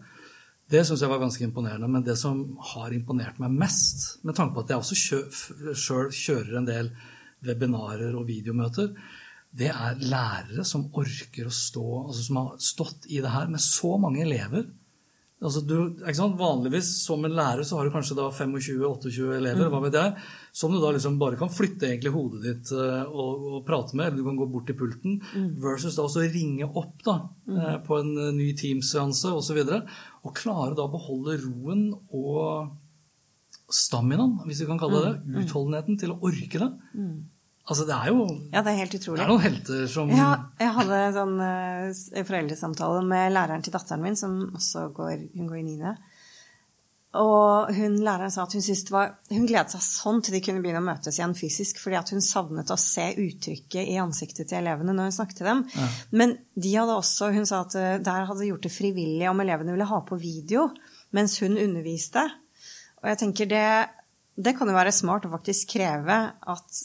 Det 0.69 0.81
syns 0.85 1.01
jeg 1.03 1.09
var 1.09 1.19
ganske 1.21 1.43
imponerende. 1.45 1.89
Men 1.89 2.03
det 2.03 2.17
som 2.17 2.57
har 2.73 2.93
imponert 2.95 3.37
meg 3.39 3.51
mest, 3.51 4.23
med 4.25 4.35
tanke 4.35 4.55
på 4.55 4.63
at 4.63 4.69
jeg 4.73 4.81
også 4.81 5.75
sjøl 5.75 6.09
kjører 6.09 6.57
en 6.57 6.65
del 6.69 6.89
webinarer 7.45 8.15
og 8.17 8.25
videomøter, 8.25 8.95
det 9.55 9.69
er 9.71 10.01
lærere 10.03 10.65
som 10.67 10.89
orker 10.99 11.47
å 11.47 11.53
stå, 11.53 11.85
altså 12.07 12.23
som 12.25 12.41
har 12.41 12.57
stått 12.59 13.07
i 13.07 13.21
det 13.23 13.31
her 13.31 13.47
med 13.51 13.63
så 13.63 13.95
mange 14.01 14.25
elever. 14.25 14.65
Altså 15.45 15.61
du? 15.67 15.75
Vanligvis 16.39 16.89
som 17.03 17.23
en 17.27 17.35
lærer 17.35 17.63
så 17.67 17.77
har 17.77 17.87
du 17.87 17.93
kanskje 17.93 18.15
da 18.17 18.29
25-28 18.33 19.25
elever, 19.35 19.67
hva 19.71 19.81
vet 19.83 19.97
jeg, 19.99 20.13
som 20.55 20.73
du 20.73 20.79
da 20.81 20.93
liksom 20.95 21.19
bare 21.21 21.39
kan 21.39 21.51
flytte 21.51 21.89
egentlig 21.89 22.13
hodet 22.15 22.41
ditt 22.45 22.71
eh, 22.75 23.03
og, 23.05 23.45
og 23.51 23.59
prate 23.67 23.97
med, 23.97 24.07
eller 24.07 24.21
du 24.21 24.29
kan 24.29 24.39
gå 24.39 24.47
bort 24.53 24.67
til 24.71 24.79
pulten, 24.79 25.19
versus 25.61 25.99
da 25.99 26.07
også 26.07 26.25
ringe 26.33 26.67
opp 26.67 27.03
da, 27.05 27.17
mm. 27.51 27.61
på 27.85 27.99
en 27.99 28.15
eh, 28.15 28.33
ny 28.39 28.49
Teams-seanse 28.57 29.35
osv. 29.35 29.61
Og, 29.67 29.93
og 30.25 30.35
klare 30.39 30.73
da 30.79 30.87
å 30.87 30.93
beholde 30.95 31.37
roen 31.43 31.87
og 32.15 32.73
staminaen, 33.71 34.39
hvis 34.47 34.63
vi 34.63 34.69
kan 34.71 34.79
kalle 34.81 35.03
det 35.03 35.13
det, 35.19 35.45
utholdenheten 35.45 35.99
til 35.99 36.15
å 36.15 36.19
orke 36.25 36.63
det. 36.63 36.71
Altså 37.65 37.85
det 37.87 37.95
er 37.95 38.11
jo 38.13 38.25
Ja, 38.53 38.61
det 38.61 38.71
er 38.71 38.81
helt 38.83 38.93
det 38.93 39.13
er 39.15 39.29
noen 39.31 39.41
helter 39.41 39.85
som 39.89 40.11
Ja, 40.13 40.31
jeg 40.61 40.73
hadde 40.75 40.99
en 41.07 41.15
sånn 41.15 41.39
uh, 41.41 42.25
foreldresamtale 42.27 43.01
med 43.07 43.33
læreren 43.33 43.65
til 43.65 43.73
datteren 43.73 44.03
min, 44.05 44.17
som 44.19 44.37
også 44.53 44.89
går, 44.93 45.31
hun 45.33 45.49
går 45.49 45.61
i 45.61 45.65
niende. 45.65 45.95
Og 47.15 47.71
hun, 47.73 47.95
læreren 48.03 48.31
sa 48.33 48.43
at 48.43 48.53
hun, 48.53 48.63
var, 48.91 49.13
hun 49.31 49.47
gledet 49.47 49.71
seg 49.71 49.83
sånn 49.85 50.21
til 50.25 50.35
de 50.35 50.41
kunne 50.43 50.61
begynne 50.63 50.81
å 50.83 50.85
møtes 50.85 51.17
igjen 51.17 51.35
fysisk, 51.37 51.79
fordi 51.81 51.97
at 51.99 52.11
hun 52.11 52.23
savnet 52.23 52.73
å 52.73 52.77
se 52.79 53.05
uttrykket 53.23 53.91
i 53.93 53.99
ansiktet 54.03 54.49
til 54.51 54.59
elevene 54.59 54.95
når 54.95 55.09
hun 55.09 55.15
snakket 55.19 55.39
til 55.39 55.49
dem. 55.49 55.61
Men 56.11 56.35
de 56.59 56.73
hadde 56.75 56.97
også, 56.99 57.31
hun 57.35 57.47
sa 57.47 57.61
at 57.63 57.77
eh, 57.79 57.93
der 58.03 58.27
hadde 58.29 58.49
gjort 58.49 58.67
det 58.67 58.73
frivillig 58.73 59.29
om 59.31 59.43
elevene 59.43 59.75
ville 59.75 59.87
ha 59.87 60.01
på 60.05 60.19
video 60.19 60.67
mens 61.15 61.37
hun 61.39 61.55
underviste. 61.61 62.25
Og 62.99 63.07
jeg 63.13 63.21
tenker 63.21 63.47
det, 63.47 63.69
det 64.35 64.57
kan 64.57 64.67
jo 64.67 64.75
være 64.75 64.93
smart 64.95 65.27
å 65.27 65.31
faktisk 65.37 65.77
kreve 65.77 66.19
at 66.35 66.83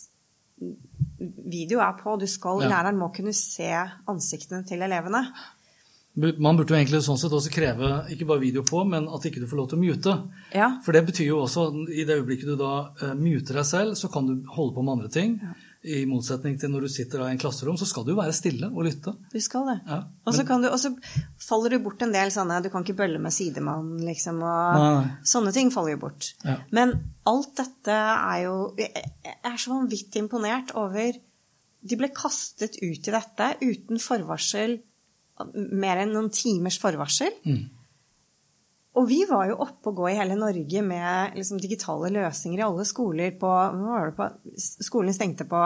video 1.21 1.81
er 1.85 1.97
på. 2.01 2.19
Du 2.21 2.27
skal, 2.27 2.63
Ja. 2.63 2.69
Læreren 2.69 2.99
må 2.99 3.11
kunne 3.15 3.33
se 3.37 3.71
ansiktene 4.09 4.65
til 4.67 4.83
elevene. 4.83 5.25
Man 6.17 6.57
burde 6.57 6.75
jo 6.75 6.77
egentlig 6.77 7.05
sånn 7.07 7.19
sett 7.21 7.33
også 7.33 7.53
kreve 7.55 7.89
ikke 8.11 8.27
bare 8.27 8.43
video 8.43 8.65
på, 8.67 8.83
men 8.85 9.07
at 9.09 9.25
ikke 9.25 9.41
du 9.41 9.47
får 9.47 9.57
lov 9.57 9.69
til 9.71 9.79
å 9.79 9.85
mute. 9.85 10.15
Ja. 10.53 10.81
For 10.85 10.93
det 10.93 11.07
betyr 11.07 11.29
jo 11.29 11.39
også 11.45 11.71
i 11.89 12.05
det 12.05 12.19
øyeblikket 12.19 12.51
du 12.51 12.57
da 12.57 12.91
uh, 12.91 13.15
muter 13.15 13.55
deg 13.61 13.65
selv, 13.69 13.95
så 13.95 14.11
kan 14.11 14.27
du 14.27 14.43
holde 14.51 14.75
på 14.75 14.83
med 14.83 14.99
andre 14.99 15.09
ting. 15.09 15.37
I 15.83 16.03
motsetning 16.05 16.59
til 16.61 16.69
når 16.69 16.83
du 16.85 16.89
sitter 16.93 17.23
i 17.25 17.31
en 17.33 17.39
klasserom, 17.41 17.77
så 17.81 17.87
skal 17.89 18.05
du 18.05 18.11
jo 18.13 18.19
være 18.19 18.35
stille 18.37 18.69
og 18.69 18.85
lytte. 18.85 19.15
Du 19.33 19.39
skal 19.41 19.65
det. 19.65 19.77
Ja, 19.89 20.03
og, 20.27 20.35
så 20.35 20.43
men- 20.43 20.47
kan 20.51 20.61
du, 20.63 20.69
og 20.69 20.77
så 20.83 20.91
faller 21.41 21.71
du 21.73 21.79
bort 21.87 22.03
en 22.05 22.13
del 22.13 22.29
sånne 22.35 22.59
Du 22.63 22.69
kan 22.69 22.85
ikke 22.85 22.99
bølle 22.99 23.19
med 23.19 23.33
sidemann, 23.33 23.95
liksom. 24.05 24.43
Og 24.45 24.77
Nei. 24.77 25.07
sånne 25.25 25.55
ting 25.57 25.71
faller 25.73 25.95
jo 25.97 26.03
bort. 26.03 26.35
Ja. 26.45 26.59
Men 26.71 26.93
alt 27.25 27.55
dette 27.57 27.97
er 27.97 28.43
jo 28.45 28.75
jeg 28.77 28.93
er 29.45 29.57
så 29.57 29.73
vanvittig 29.73 30.21
imponert 30.27 30.75
over 30.77 31.13
De 31.83 31.97
ble 31.97 32.11
kastet 32.13 32.77
ut 32.83 33.09
i 33.09 33.15
dette 33.17 33.47
uten 33.65 33.97
forvarsel, 34.05 34.81
mer 35.55 35.97
enn 36.03 36.13
noen 36.13 36.29
timers 36.29 36.77
forvarsel. 36.83 37.33
Mm. 37.49 37.71
Og 38.99 39.07
vi 39.07 39.21
var 39.29 39.47
jo 39.47 39.59
oppe 39.63 39.93
og 39.93 40.01
gå 40.01 40.09
i 40.11 40.17
hele 40.19 40.35
Norge 40.39 40.81
med 40.83 41.37
liksom, 41.39 41.61
digitale 41.63 42.11
løsninger 42.11 42.59
i 42.59 42.65
alle 42.67 42.87
skoler 42.89 43.37
på, 43.39 43.47
hva 43.47 43.71
var 43.87 44.11
det 44.11 44.17
på 44.19 44.27
Skolen 44.83 45.15
stengte 45.15 45.47
på 45.49 45.61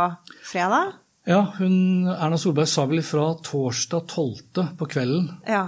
fredag? 0.51 0.93
Ja, 1.25 1.39
hun, 1.57 2.05
Erna 2.13 2.37
Solberg 2.37 2.69
sa 2.69 2.85
vel 2.91 3.01
fra 3.07 3.31
torsdag 3.41 4.05
12. 4.13 4.77
på 4.77 4.89
kvelden. 4.93 5.31
Ja. 5.49 5.65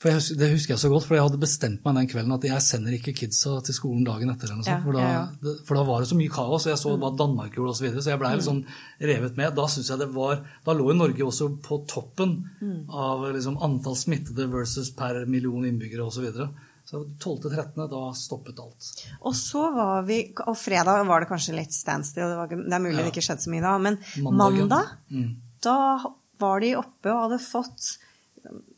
For 0.00 0.08
jeg, 0.12 0.36
Det 0.40 0.50
husker 0.52 0.72
jeg 0.74 0.80
så 0.80 0.88
godt, 0.92 1.04
for 1.08 1.16
jeg 1.16 1.24
hadde 1.26 1.40
bestemt 1.40 1.82
meg 1.84 1.96
den 1.96 2.08
kvelden 2.08 2.32
at 2.36 2.44
jeg 2.44 2.64
sender 2.64 2.94
ikke 2.96 3.12
kidsa 3.16 3.58
til 3.64 3.76
skolen 3.76 4.04
dagen 4.04 4.30
etter. 4.32 4.48
Eller 4.48 4.60
noe 4.60 4.68
Ja, 4.68 4.78
for, 4.84 4.92
da, 4.96 5.00
ja, 5.00 5.24
det- 5.40 5.58
for 5.68 5.76
da 5.76 5.82
var 5.88 6.00
det 6.00 6.08
så 6.08 6.16
mye 6.20 6.32
kaos, 6.32 6.64
og 6.66 6.70
jeg 6.72 6.80
så 6.80 6.94
hva 7.00 7.10
Danmark 7.16 7.56
gjorde 7.56 7.72
osv. 7.74 7.80
Så, 7.80 7.84
videre, 7.88 8.02
så 8.04 8.10
jeg 8.12 8.20
blei 8.20 8.34
litt 8.36 8.44
sånn 8.48 8.62
revet 9.00 9.36
med. 9.40 9.54
Da 9.56 9.66
jeg 9.68 9.98
det 9.98 10.08
var, 10.14 10.40
da 10.64 10.72
lå 10.72 10.86
jo 10.92 10.96
Norge 11.00 11.24
også 11.24 11.48
på 11.64 11.80
toppen 11.88 12.44
av 12.92 13.24
liksom, 13.32 13.56
antall 13.60 13.96
smittede 13.96 14.48
versus 14.52 14.90
per 14.90 15.24
million 15.26 15.64
innbyggere 15.64 16.04
osv. 16.04 16.20
Så, 16.20 16.20
videre. 16.28 16.50
Så 16.90 17.04
12.13. 17.22 17.88
da 17.92 18.00
stoppet 18.18 18.58
alt. 18.58 18.88
Og 19.22 19.34
så 19.38 19.62
var 19.74 20.02
vi 20.08 20.20
Og 20.46 20.56
fredag 20.58 21.04
var 21.06 21.20
det 21.22 21.28
kanskje 21.30 21.54
litt 21.54 21.72
standstill. 21.76 22.26
Det, 22.26 22.36
var, 22.40 22.48
det 22.50 22.74
er 22.74 22.82
mulig 22.82 22.98
Ja. 22.98 23.04
det 23.06 23.12
ikke 23.14 23.22
skjedde 23.28 23.44
så 23.46 23.50
mye 23.54 23.62
da. 23.62 23.74
Men 23.78 23.98
Mandagen. 24.24 24.68
mandag, 24.68 24.86
Mm. 25.10 25.36
da 25.62 25.76
var 26.40 26.60
de 26.60 26.74
oppe 26.76 27.12
og 27.12 27.30
hadde 27.30 27.38
fått 27.44 27.92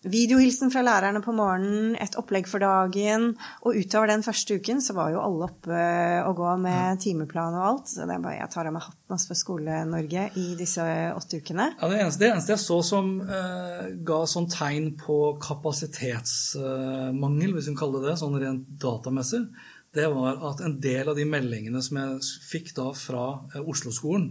videohilsen 0.03 0.73
fra 0.73 0.83
lærerne 0.85 1.21
på 1.25 1.33
morgenen, 1.37 1.97
et 2.03 2.17
opplegg 2.19 2.49
for 2.51 2.61
dagen. 2.63 3.23
Og 3.63 3.71
utover 3.79 4.07
den 4.11 4.25
første 4.27 4.55
uken 4.59 4.79
så 4.85 4.93
var 4.97 5.09
jo 5.15 5.23
alle 5.23 5.49
oppe 5.49 5.83
og 6.27 6.33
gå 6.41 6.51
med 6.65 7.01
timeplan 7.03 7.59
og 7.59 7.65
alt. 7.69 7.87
Så 7.93 7.99
det 8.09 8.15
er 8.17 8.25
bare, 8.25 8.41
jeg 8.41 8.53
tar 8.55 8.69
av 8.69 8.75
meg 8.77 8.87
hatten 8.87 9.11
altså, 9.17 9.29
for 9.31 9.43
Skole-Norge 9.43 10.23
i 10.43 10.47
disse 10.59 10.85
åtte 11.17 11.35
ukene. 11.43 11.67
Ja, 11.79 11.85
det, 11.93 11.99
eneste, 12.05 12.21
det 12.25 12.31
eneste 12.33 12.55
jeg 12.57 12.65
så 12.65 12.79
som 12.87 13.07
eh, 13.23 13.83
ga 14.07 14.21
sånn 14.29 14.51
tegn 14.53 14.87
på 15.01 15.19
kapasitetsmangel, 15.43 17.51
hvis 17.55 17.69
vi 17.69 17.73
kan 17.73 17.83
kalle 17.85 17.99
det 18.03 18.09
det, 18.13 18.21
sånn 18.21 18.43
rent 18.43 18.65
datamessig, 18.83 19.43
det 19.93 20.07
var 20.09 20.41
at 20.49 20.63
en 20.65 20.79
del 20.81 21.11
av 21.13 21.17
de 21.19 21.25
meldingene 21.29 21.83
som 21.85 21.99
jeg 22.01 22.13
fikk 22.49 22.73
da 22.79 22.87
fra 22.97 23.25
eh, 23.53 23.61
Oslo-skolen, 23.61 24.31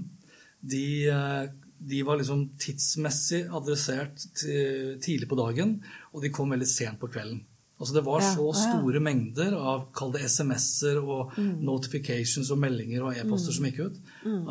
de, 0.61 1.09
eh, 1.09 1.49
de 1.81 2.01
var 2.05 2.19
liksom 2.21 2.43
tidsmessig 2.61 3.45
adressert 3.57 4.21
til, 4.37 4.99
tidlig 5.01 5.27
på 5.31 5.37
dagen, 5.39 5.79
og 6.13 6.21
de 6.21 6.29
kom 6.33 6.51
veldig 6.53 6.67
sent 6.69 6.99
på 7.01 7.09
kvelden. 7.09 7.41
Altså 7.81 7.95
Det 7.95 8.03
var 8.05 8.21
Ja, 8.21 8.27
så 8.35 8.43
ja. 8.53 8.59
store 8.77 8.99
mengder 9.01 9.55
av 9.57 9.87
kall 9.97 10.11
det 10.13 10.21
SMS-er 10.29 10.99
og 11.01 11.31
notifications 11.65 12.51
og 12.53 12.59
meldinger 12.61 13.01
og 13.07 13.15
e-poster 13.17 13.55
som 13.55 13.65
gikk 13.65 13.79
ut, 13.87 13.95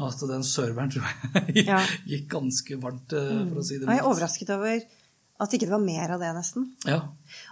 at 0.02 0.24
den 0.32 0.42
serveren 0.46 0.90
tror 0.90 1.06
jeg 1.06 1.64
Ja. 1.70 1.78
gikk 2.10 2.26
ganske 2.32 2.78
varmt, 2.82 3.14
eh, 3.14 3.44
for 3.52 3.60
å 3.62 3.66
si 3.66 3.78
det 3.78 3.86
Og 3.86 3.92
jeg 3.94 4.02
er 4.02 4.08
overrasket 4.10 4.50
over 4.56 4.80
at 5.40 5.54
ikke 5.56 5.68
det 5.70 5.72
var 5.76 5.84
mer 5.86 6.10
av 6.16 6.20
det, 6.20 6.32
nesten. 6.36 6.66
Ja. 6.84 6.98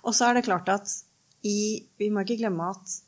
Og 0.04 0.12
så 0.18 0.26
er 0.28 0.34
det 0.40 0.44
klart 0.50 0.68
at 0.68 0.90
i, 1.46 1.84
vi 1.96 2.10
må 2.10 2.20
ikke 2.26 2.40
glemme 2.42 2.72
at 2.74 2.98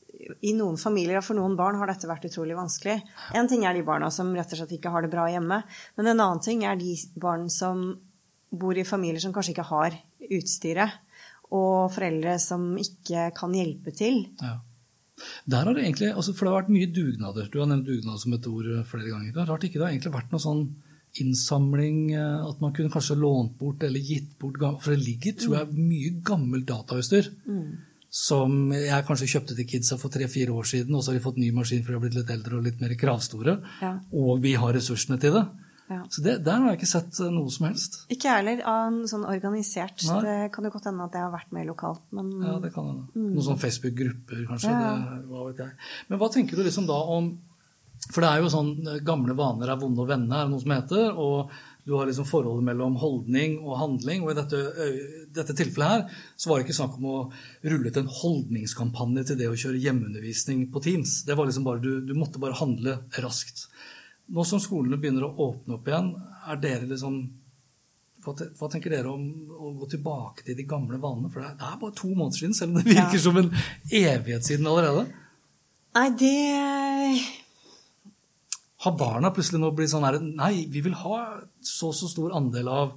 i 0.40 0.52
noen 0.56 0.78
familier 0.80 1.20
og 1.20 1.26
for 1.26 1.38
noen 1.38 1.56
barn 1.58 1.78
har 1.80 1.90
dette 1.90 2.08
vært 2.10 2.26
utrolig 2.28 2.56
vanskelig. 2.58 2.98
En 3.36 3.48
ting 3.50 3.64
er 3.66 3.76
de 3.76 3.84
barna 3.86 4.10
som 4.14 4.32
rett 4.36 4.52
og 4.52 4.60
slett 4.60 4.76
ikke 4.76 4.92
har 4.92 5.04
det 5.04 5.12
bra 5.12 5.26
hjemme, 5.32 5.62
men 5.96 6.10
en 6.10 6.16
annen 6.16 6.42
ting 6.44 6.64
er 6.68 6.78
de 6.80 6.96
barn 7.20 7.48
som 7.52 7.92
bor 8.50 8.78
i 8.78 8.86
familier 8.86 9.22
som 9.22 9.34
kanskje 9.34 9.54
ikke 9.54 9.70
har 9.70 10.00
utstyret. 10.30 10.98
og 11.50 11.90
foreldre 11.90 12.36
som 12.38 12.76
ikke 12.78 13.32
kan 13.34 13.50
hjelpe 13.50 13.90
til. 13.90 14.20
Ja. 14.38 14.60
Der 15.50 15.66
har 15.66 15.74
det 15.74 15.82
egentlig, 15.82 16.12
altså 16.14 16.32
For 16.32 16.46
det 16.46 16.52
har 16.52 16.60
vært 16.62 16.70
mye 16.76 16.90
dugnader. 16.94 17.48
Du 17.50 17.58
har 17.58 17.66
nevnt 17.66 17.88
dugnad 17.88 18.20
som 18.22 18.36
et 18.36 18.46
ord 18.46 18.68
flere 18.86 19.10
ganger. 19.10 19.32
Det 19.34 19.42
er 19.42 19.50
rart 19.50 19.66
ikke 19.66 19.80
det 19.80 19.82
har 19.82 19.90
egentlig 19.90 20.14
vært 20.14 20.30
noe 20.30 20.44
sånn 20.44 20.62
innsamling, 21.18 22.12
eh, 22.14 22.46
at 22.46 22.60
man 22.62 22.72
kunne 22.72 22.92
kanskje 22.92 23.18
lånt 23.18 23.56
bort 23.58 23.82
eller 23.82 23.98
gitt 23.98 24.38
bort 24.38 24.60
For 24.82 24.94
det 24.94 25.02
ligger, 25.02 25.32
tror 25.32 25.56
jeg, 25.58 25.74
mye 25.74 26.12
gammelt 26.22 26.68
datautstyr 26.68 27.32
mm. 27.46 27.70
Som 28.10 28.72
jeg 28.74 29.06
kanskje 29.06 29.28
kjøpte 29.30 29.54
til 29.54 29.66
kidsa 29.70 29.96
for 30.00 30.10
tre-fire 30.10 30.50
år 30.50 30.66
siden, 30.66 30.94
og 30.98 31.04
så 31.04 31.12
har 31.12 31.20
de 31.20 31.24
fått 31.24 31.38
ny 31.38 31.52
maskin 31.54 31.84
for 31.84 31.94
de 31.94 31.98
har 31.98 32.04
blitt 32.04 32.18
litt 32.18 32.32
eldre 32.34 32.58
og 32.58 32.64
litt 32.66 32.80
mer 32.82 32.94
kravstore, 32.98 33.60
ja. 33.80 33.92
og 34.10 34.40
vi 34.42 34.56
har 34.58 34.74
ressursene 34.74 35.18
til 35.22 35.36
det. 35.38 35.44
Ja. 35.90 36.04
Så 36.10 36.22
det, 36.22 36.36
Der 36.46 36.60
har 36.62 36.70
jeg 36.70 36.78
ikke 36.78 36.86
sett 36.86 37.18
eh, 37.18 37.30
noe 37.34 37.50
som 37.50 37.66
helst. 37.66 37.96
Ikke 38.14 38.28
jeg 38.28 38.44
heller. 38.44 38.60
Sånn 39.10 39.26
organisert. 39.26 40.04
Nei. 40.06 40.18
Det 40.22 40.36
kan 40.54 40.66
jo 40.66 40.70
godt 40.70 40.86
hende 40.86 41.06
at 41.08 41.16
jeg 41.18 41.26
har 41.26 41.32
vært 41.34 41.54
med 41.56 41.66
lokalt. 41.66 42.04
Men... 42.14 42.28
Ja, 42.46 42.58
det 42.62 42.70
kan 42.76 42.86
hende. 42.92 43.06
Mm. 43.16 43.32
Noen 43.32 43.46
sånn 43.48 43.58
Facebook-grupper, 43.58 44.44
kanskje. 44.52 44.70
Ja. 44.70 44.92
Det, 45.00 45.24
hva 45.32 45.48
vet 45.48 45.64
jeg. 45.64 45.88
Men 46.06 46.22
hva 46.22 46.28
tenker 46.30 46.60
du 46.60 46.62
liksom 46.66 46.86
da 46.90 47.00
om 47.16 47.32
For 48.06 48.22
det 48.22 48.30
er 48.30 48.44
jo 48.44 48.52
sånn 48.54 48.70
eh, 48.86 49.02
gamle 49.06 49.34
vaner 49.36 49.74
er 49.74 49.82
vonde 49.82 50.04
å 50.04 50.08
vende, 50.08 50.30
er 50.30 50.46
det 50.46 50.54
noe 50.54 50.62
som 50.62 50.76
heter. 50.76 51.10
Og 51.10 51.50
du 51.82 51.96
har 51.96 52.06
liksom 52.06 52.28
forholdet 52.28 52.68
mellom 52.70 52.94
holdning 53.02 53.58
og 53.64 53.74
handling. 53.82 54.22
Og 54.22 54.30
i 54.30 54.38
dette, 54.38 54.62
dette, 55.34 55.56
tilfellet 55.56 55.90
her 55.94 56.22
så 56.36 56.50
var 56.50 56.58
det 56.58 56.66
ikke 56.66 56.78
snakk 56.78 56.96
om 56.98 57.08
å 57.10 57.18
rulle 57.62 57.90
ut 57.90 58.00
en 58.00 58.12
holdningskampanje 58.20 59.26
til 59.30 59.40
det 59.40 59.50
å 59.50 59.58
kjøre 59.58 59.82
hjemmeundervisning 59.82 60.66
på 60.72 60.82
Teams. 60.84 61.20
Det 61.28 61.36
var 61.38 61.48
liksom 61.48 61.66
bare, 61.66 61.82
du, 61.84 61.92
du 62.06 62.14
måtte 62.18 62.42
bare 62.42 62.58
handle 62.60 62.98
raskt. 63.22 63.68
Nå 64.30 64.46
som 64.46 64.62
skolene 64.62 64.98
begynner 65.00 65.26
å 65.26 65.34
åpne 65.48 65.76
opp 65.78 65.88
igjen, 65.90 66.12
er 66.50 66.60
dere 66.62 66.90
liksom 66.90 67.22
hva, 68.20 68.68
tenker 68.68 68.92
dere 68.92 69.08
om 69.08 69.22
å 69.56 69.72
gå 69.80 69.86
tilbake 69.94 70.44
til 70.44 70.56
de 70.58 70.66
gamle 70.68 70.98
vanene? 71.00 71.30
For 71.32 71.40
det 71.40 71.54
er, 71.54 71.78
bare 71.80 71.96
to 71.96 72.10
måneder 72.12 72.36
siden, 72.36 72.56
selv 72.56 72.74
om 72.74 72.80
det 72.80 72.92
virker 72.92 73.16
ja. 73.16 73.22
som 73.24 73.38
en 73.40 73.50
evighet 73.88 74.46
siden 74.46 74.68
allerede. 74.68 75.06
Nei, 75.96 76.08
det 76.20 76.34
Har 78.84 78.94
barna 78.96 79.32
plutselig 79.34 79.58
nå 79.60 79.72
blitt 79.74 79.90
sånn 79.90 80.04
her 80.06 80.20
Nei, 80.22 80.66
vi 80.70 80.84
vil 80.84 80.94
ha 81.00 81.16
så 81.66 81.90
så 81.96 82.08
stor 82.12 82.36
andel 82.36 82.70
av 82.70 82.92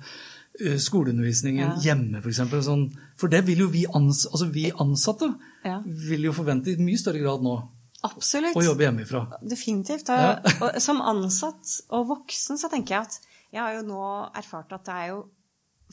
skoleundervisningen 0.54 1.64
ja. 1.64 1.76
hjemme, 1.82 2.22
f.eks. 2.22 2.44
For, 2.46 2.62
sånn, 2.66 2.88
for 3.20 3.32
det 3.34 3.42
vil 3.48 3.64
jo 3.66 3.70
vi, 3.74 3.86
ans 3.90 4.26
altså, 4.30 4.50
vi 4.54 4.68
ansatte 4.72 5.32
ja. 5.66 5.80
vil 5.84 6.28
jo 6.28 6.34
forvente 6.36 6.74
i 6.74 6.78
mye 6.82 7.00
større 7.02 7.24
grad 7.24 7.46
nå. 7.46 7.56
Absolutt. 8.04 8.58
Å 8.60 8.66
jobbe 8.66 8.84
hjemmefra. 8.86 9.24
Definitivt. 9.48 10.12
Og, 10.12 10.26
ja. 10.26 10.34
og, 10.66 10.82
som 10.84 11.00
ansatt 11.02 11.78
og 11.96 12.10
voksen 12.12 12.60
så 12.60 12.70
tenker 12.72 12.98
jeg 12.98 13.08
at 13.08 13.32
jeg 13.54 13.62
har 13.62 13.78
jo 13.78 13.86
nå 13.88 14.04
erfart 14.36 14.76
at 14.76 14.86
det 14.90 14.98
er 14.98 15.10
jo 15.14 15.24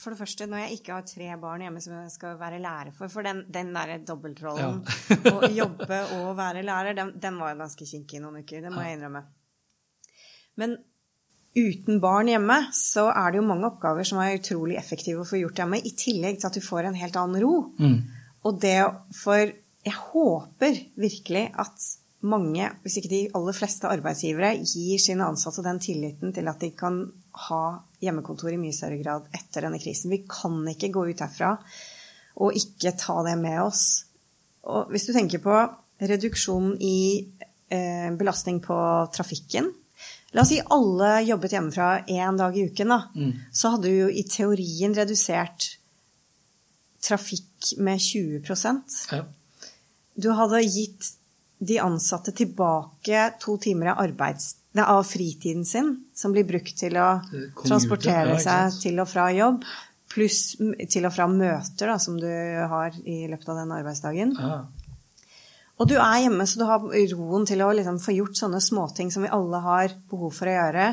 for 0.01 0.15
det 0.15 0.21
første, 0.23 0.47
når 0.49 0.63
jeg 0.63 0.77
ikke 0.79 0.95
har 0.95 1.03
tre 1.05 1.27
barn 1.43 1.61
hjemme 1.61 1.81
som 1.85 1.93
jeg 1.93 2.13
skal 2.15 2.39
være 2.41 2.61
lærer 2.63 2.95
for 2.97 3.13
For 3.13 3.27
den, 3.27 3.43
den 3.53 3.75
derre 3.75 3.99
dobbeltrollen, 4.07 4.79
ja. 4.81 5.33
å 5.37 5.51
jobbe 5.53 5.99
og 6.17 6.31
være 6.39 6.63
lærer, 6.65 6.97
den, 6.97 7.11
den 7.21 7.37
var 7.41 7.53
jo 7.53 7.61
ganske 7.61 7.89
kinkig 7.89 8.23
noen 8.23 8.41
uker. 8.41 8.63
Det 8.65 8.73
må 8.73 8.85
jeg 8.87 8.97
innrømme. 8.97 9.27
Men 10.61 10.79
uten 11.57 11.99
barn 12.03 12.31
hjemme 12.31 12.57
så 12.77 13.09
er 13.11 13.33
det 13.33 13.41
jo 13.41 13.47
mange 13.49 13.67
oppgaver 13.71 14.07
som 14.07 14.21
er 14.23 14.37
utrolig 14.39 14.77
effektive 14.79 15.25
å 15.25 15.29
få 15.29 15.41
gjort 15.41 15.63
hjemme, 15.63 15.81
i 15.83 15.95
tillegg 15.99 16.39
til 16.39 16.51
at 16.51 16.59
du 16.59 16.63
får 16.65 16.89
en 16.89 16.99
helt 16.99 17.17
annen 17.19 17.43
ro. 17.43 17.55
Mm. 17.81 17.99
Og 18.47 18.61
det 18.63 18.79
for 19.17 19.57
Jeg 19.81 19.97
håper 19.97 20.75
virkelig 21.01 21.47
at 21.57 21.85
mange, 22.29 22.67
hvis 22.83 22.99
ikke 23.01 23.09
de 23.09 23.21
aller 23.33 23.57
fleste 23.57 23.89
arbeidsgivere, 23.89 24.51
gir 24.61 25.01
sine 25.01 25.25
ansatte 25.25 25.65
den 25.65 25.81
tilliten 25.81 26.35
til 26.37 26.51
at 26.53 26.61
de 26.61 26.69
kan 26.77 26.99
ha 27.49 27.63
hjemmekontor 28.05 28.53
i 28.53 28.59
mye 28.61 28.77
større 28.77 28.99
grad 29.01 29.31
etter 29.33 29.65
denne 29.65 29.81
krisen. 29.81 30.13
Vi 30.13 30.21
kan 30.29 30.61
ikke 30.69 30.93
gå 30.93 31.07
ut 31.09 31.23
herfra 31.25 31.55
og 32.45 32.61
ikke 32.61 32.93
ta 33.01 33.17
det 33.25 33.39
med 33.41 33.63
oss. 33.63 33.87
Og 34.69 34.93
hvis 34.93 35.09
du 35.09 35.15
tenker 35.17 35.41
på 35.41 35.57
reduksjon 36.13 36.75
i 36.77 37.01
eh, 37.73 38.13
belastning 38.21 38.61
på 38.61 38.77
trafikken 39.17 39.73
La 40.33 40.45
oss 40.45 40.53
si 40.53 40.61
alle 40.63 41.11
jobbet 41.27 41.57
hjemmefra 41.57 41.91
én 42.07 42.39
dag 42.39 42.57
i 42.57 42.65
uken. 42.71 42.93
Da. 42.95 43.01
Mm. 43.17 43.33
Så 43.53 43.75
hadde 43.75 43.91
du 43.91 43.97
jo 44.05 44.09
i 44.11 44.23
teorien 44.29 44.95
redusert 44.95 45.77
trafikk 47.03 47.73
med 47.81 48.01
20 48.01 48.43
ja. 49.11 49.25
Du 50.15 50.31
hadde 50.37 50.63
gitt 50.63 51.15
de 51.61 51.79
ansatte 51.81 52.33
tilbake 52.33 53.27
to 53.41 53.57
timer 53.61 53.93
av, 53.93 54.03
arbeids, 54.05 54.55
av 54.77 55.03
fritiden 55.05 55.65
sin, 55.65 55.93
som 56.15 56.33
blir 56.33 56.47
brukt 56.49 56.77
til 56.79 56.97
å 56.97 57.09
transportere 57.65 58.39
seg 58.41 58.79
til 58.81 59.01
og 59.03 59.09
fra 59.11 59.27
jobb, 59.33 59.65
pluss 60.11 60.57
til 60.91 61.09
og 61.09 61.15
fra 61.15 61.27
møter 61.31 61.93
da, 61.93 61.99
som 62.01 62.17
du 62.21 62.29
har 62.29 62.97
i 63.05 63.27
løpet 63.31 63.49
av 63.53 63.61
den 63.63 63.75
arbeidsdagen. 63.77 64.37
Ja. 64.39 64.61
Og 65.81 65.89
du 65.89 65.97
er 65.97 66.27
hjemme, 66.27 66.45
så 66.45 66.61
du 66.61 66.67
har 66.69 66.83
roen 67.15 67.47
til 67.49 67.63
å 67.65 67.71
liksom 67.73 68.01
få 68.03 68.13
gjort 68.13 68.37
sånne 68.37 68.61
småting 68.61 69.13
som 69.13 69.25
vi 69.25 69.33
alle 69.33 69.63
har 69.65 69.95
behov 70.11 70.35
for 70.37 70.51
å 70.51 70.57
gjøre 70.57 70.91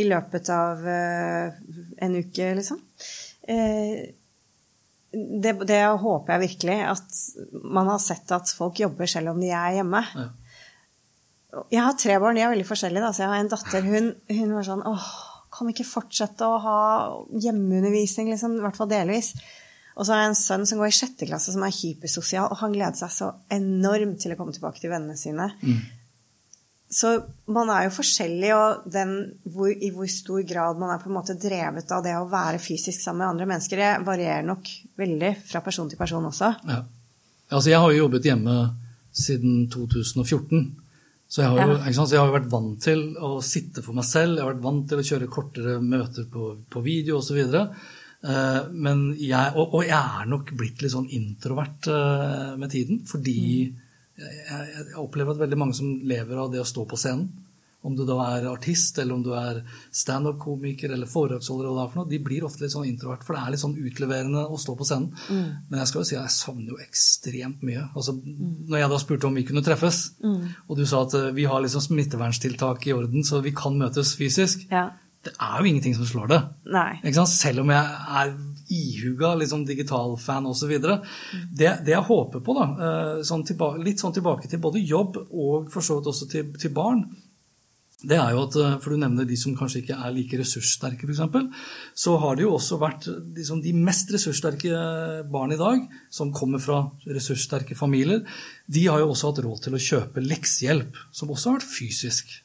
i 0.00 0.06
løpet 0.08 0.48
av 0.52 0.80
uh, 0.84 1.58
en 2.04 2.16
uke, 2.16 2.48
liksom. 2.56 2.80
Uh, 3.48 4.08
det, 5.16 5.52
det, 5.68 5.82
håper 6.00 6.34
jeg 6.34 6.44
virkelig. 6.46 6.78
At 6.92 7.20
man 7.64 7.88
har 7.92 8.00
sett 8.02 8.32
at 8.36 8.50
folk 8.56 8.80
jobber 8.80 9.08
selv 9.08 9.32
om 9.32 9.40
de 9.40 9.52
er 9.52 9.78
hjemme. 9.78 10.02
Ja. 10.16 10.26
Jeg 11.72 11.84
har 11.86 11.96
tre 11.96 12.18
barn, 12.20 12.36
de 12.36 12.44
er 12.44 12.52
veldig 12.52 12.68
forskjellige. 12.68 13.04
Da. 13.04 13.12
Så 13.16 13.24
jeg 13.24 13.32
har 13.32 13.44
en 13.44 13.52
datter, 13.52 13.86
hun, 13.86 14.10
hun 14.32 14.56
var 14.58 14.66
sånn 14.66 14.84
åh, 14.88 15.06
kan 15.56 15.68
vi 15.68 15.76
ikke 15.76 15.88
fortsette 15.88 16.44
å 16.44 16.58
ha 16.60 16.80
hjemmeundervisning, 17.44 18.28
liksom? 18.32 18.58
I 18.58 18.64
hvert 18.64 18.76
fall 18.76 18.90
delvis. 18.92 19.32
Og 19.96 20.04
så 20.04 20.12
har 20.12 20.22
jeg 20.22 20.32
en 20.32 20.38
sønn 20.38 20.66
som 20.68 20.80
går 20.80 20.90
i 20.90 20.96
sjette 20.96 21.28
klasse, 21.28 21.52
som 21.54 21.62
er 21.64 21.72
hypersosial, 21.72 22.50
og 22.52 22.60
han 22.60 22.74
gleder 22.74 22.98
seg 22.98 23.12
så 23.14 23.30
enormt 23.52 24.20
til 24.20 24.34
å 24.34 24.36
komme 24.38 24.52
tilbake 24.52 24.82
til 24.82 24.92
vennene 24.92 25.16
sine. 25.16 25.48
Mm. 25.62 25.78
Så 26.96 27.10
man 27.50 27.70
er 27.72 27.86
jo 27.88 27.94
forskjellig, 27.96 28.50
og 28.54 28.84
den, 28.92 29.14
hvor, 29.50 29.72
i 29.72 29.90
hvor 29.94 30.06
stor 30.12 30.44
grad 30.46 30.78
man 30.78 30.92
er 30.94 31.00
på 31.02 31.08
en 31.10 31.16
måte 31.16 31.38
drevet 31.40 31.90
av 31.96 32.04
det 32.04 32.12
å 32.14 32.28
være 32.30 32.60
fysisk 32.62 33.00
sammen 33.02 33.24
med 33.24 33.32
andre 33.32 33.48
mennesker, 33.50 33.82
det 33.82 34.06
varierer 34.06 34.46
nok 34.46 34.68
veldig 35.00 35.32
fra 35.48 35.64
person 35.64 35.88
til 35.90 35.98
person 35.98 36.28
også. 36.28 36.52
Ja. 36.68 36.82
Altså, 37.48 37.70
jeg 37.72 37.80
har 37.82 37.94
jo 37.94 38.04
jobbet 38.04 38.28
hjemme 38.28 38.56
siden 39.16 39.66
2014. 39.72 40.66
Så 41.26 41.42
jeg, 41.42 41.50
har 41.50 41.72
jo, 41.72 41.76
ja. 41.80 41.92
så 41.96 42.06
jeg 42.12 42.20
har 42.20 42.28
jo 42.28 42.36
vært 42.36 42.52
vant 42.52 42.76
til 42.84 43.00
å 43.18 43.36
sitte 43.42 43.82
for 43.82 43.96
meg 43.96 44.06
selv, 44.06 44.36
jeg 44.36 44.44
har 44.44 44.52
vært 44.52 44.66
vant 44.68 44.84
til 44.86 45.00
å 45.00 45.06
kjøre 45.08 45.30
kortere 45.32 45.78
møter 45.82 46.28
på, 46.30 46.52
på 46.70 46.82
video 46.84 47.18
osv. 47.18 47.40
Uh, 47.50 47.94
men 48.72 49.08
jeg, 49.20 49.52
og, 49.54 49.74
og, 49.76 49.82
jeg 49.86 49.96
er 49.96 50.30
nok 50.30 50.48
blitt 50.58 50.80
litt 50.82 50.94
sånn 50.94 51.10
introvert 51.14 51.86
uh, 51.92 52.54
med 52.58 52.72
tiden 52.72 53.04
fordi 53.06 53.42
mm 53.68 53.82
jeg, 54.16 54.68
jeg, 54.72 54.94
opplever 55.00 55.34
at 55.34 55.42
veldig 55.44 55.58
mange 55.60 55.76
som 55.76 55.98
lever 56.08 56.40
av 56.40 56.52
det 56.52 56.62
å 56.62 56.68
stå 56.68 56.86
på 56.88 56.98
scenen, 57.00 57.28
om 57.86 57.94
du 57.94 58.02
da 58.08 58.16
er 58.32 58.48
artist, 58.50 58.96
eller 58.98 59.14
om 59.14 59.20
du 59.22 59.28
er 59.38 59.60
standup-komiker 59.94 60.90
eller 60.90 61.06
foredragsholder, 61.06 61.68
eller 61.68 61.90
for 61.92 62.00
noe, 62.00 62.10
de 62.10 62.18
blir 62.24 62.42
ofte 62.48 62.64
litt 62.64 62.72
sånn 62.72 62.88
introvert, 62.88 63.22
for 63.22 63.36
det 63.36 63.42
er 63.44 63.54
litt 63.54 63.62
sånn 63.62 63.76
utleverende 63.78 64.42
å 64.50 64.58
stå 64.58 64.74
på 64.74 64.86
scenen. 64.88 65.12
Mm. 65.30 65.52
Men 65.68 65.82
jeg 65.82 65.90
skal 65.92 66.02
jo 66.02 66.08
si 66.08 66.16
at 66.16 66.24
jeg 66.24 66.34
savner 66.34 66.72
jo 66.72 66.80
ekstremt 66.82 67.62
mye. 67.68 67.84
Altså, 67.92 68.16
mm. 68.16 68.56
Når 68.72 68.82
jeg 68.82 68.90
da 68.90 68.98
spurte 69.04 69.30
om 69.30 69.38
vi 69.38 69.46
kunne 69.46 69.62
treffes, 69.68 70.00
mm. 70.24 70.40
og 70.66 70.80
du 70.80 70.82
sa 70.82 71.04
at 71.06 71.14
uh, 71.14 71.28
vi 71.36 71.46
har 71.46 71.62
liksom 71.62 71.84
smitteverntiltak 71.84 72.88
i 72.90 72.96
orden, 72.96 73.26
så 73.28 73.38
vi 73.44 73.54
kan 73.54 73.78
møtes 73.78 74.16
fysisk, 74.18 74.66
ja. 74.72 74.88
Det 75.26 75.34
er 75.42 75.58
jo 75.58 75.70
ingenting 75.70 75.96
som 75.96 76.06
slår 76.06 76.30
det. 76.30 76.40
Selv 77.30 77.64
om 77.64 77.72
jeg 77.74 77.98
er 78.22 78.32
ihuga 78.72 79.34
liksom, 79.40 79.66
digitalfan 79.66 80.46
osv. 80.50 80.72
Det, 80.78 81.70
det 81.86 81.94
jeg 81.94 82.08
håper 82.08 82.42
på, 82.44 82.56
da, 82.56 82.66
eh, 82.86 83.22
sånn 83.26 83.46
tilbake, 83.46 83.82
litt 83.84 84.02
sånn 84.02 84.14
tilbake 84.16 84.50
til 84.50 84.62
både 84.62 84.82
jobb 84.82 85.20
og 85.26 85.70
for 85.72 85.84
så 85.84 85.98
vidt 85.98 86.10
også 86.12 86.28
til, 86.30 86.50
til, 86.60 86.74
barn, 86.76 87.04
det 88.06 88.18
er 88.20 88.34
jo 88.34 88.42
at, 88.44 88.56
eh, 88.60 88.78
For 88.82 88.92
du 88.92 89.00
nevner 89.02 89.26
de 89.26 89.38
som 89.40 89.56
kanskje 89.58 89.82
ikke 89.82 89.98
er 89.98 90.14
like 90.14 90.38
ressurssterke, 90.38 91.08
f.eks. 91.08 91.68
Så 92.06 92.16
har 92.22 92.36
det 92.36 92.46
jo 92.46 92.54
også 92.54 92.78
vært 92.82 93.08
liksom, 93.10 93.62
de 93.64 93.74
mest 93.74 94.12
ressurssterke 94.14 95.22
barn 95.32 95.54
i 95.54 95.60
dag, 95.60 95.86
som 96.10 96.34
kommer 96.34 96.62
fra 96.62 96.84
ressurssterke 97.06 97.78
familier, 97.78 98.22
de 98.66 98.86
har 98.86 99.02
jo 99.02 99.12
også 99.14 99.32
hatt 99.32 99.44
råd 99.46 99.62
til 99.66 99.78
å 99.78 99.84
kjøpe 99.90 100.26
leksehjelp, 100.26 100.98
som 101.10 101.32
også 101.32 101.50
har 101.50 101.60
vært 101.60 101.72
fysisk. 101.72 102.42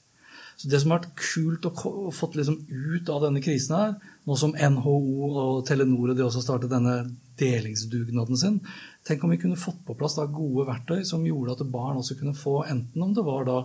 Så 0.61 0.69
Det 0.69 0.77
som 0.81 0.91
har 0.93 0.99
vært 1.01 1.15
kult 1.17 1.65
å 1.65 2.11
få 2.13 2.27
liksom 2.37 2.59
ut 2.69 3.09
av 3.09 3.23
denne 3.25 3.41
krisen, 3.41 3.73
her, 3.73 3.93
nå 4.29 4.35
som 4.37 4.53
NHO 4.53 4.97
og 5.25 5.61
Telenor 5.65 6.11
og 6.11 6.19
de 6.19 6.25
også 6.27 6.43
startet 6.45 6.69
denne 6.69 6.99
delingsdugnaden 7.41 8.37
sin 8.37 8.59
Tenk 9.07 9.23
om 9.25 9.31
vi 9.33 9.39
kunne 9.41 9.57
fått 9.57 9.79
på 9.87 9.95
plass 9.97 10.19
gode 10.29 10.67
verktøy 10.67 11.01
som 11.07 11.25
gjorde 11.25 11.55
at 11.55 11.71
barn 11.73 11.97
også 11.97 12.19
kunne 12.19 12.37
få, 12.37 12.59
enten 12.69 13.01
om 13.01 13.15
det 13.17 13.25
var 13.25 13.47
da 13.47 13.57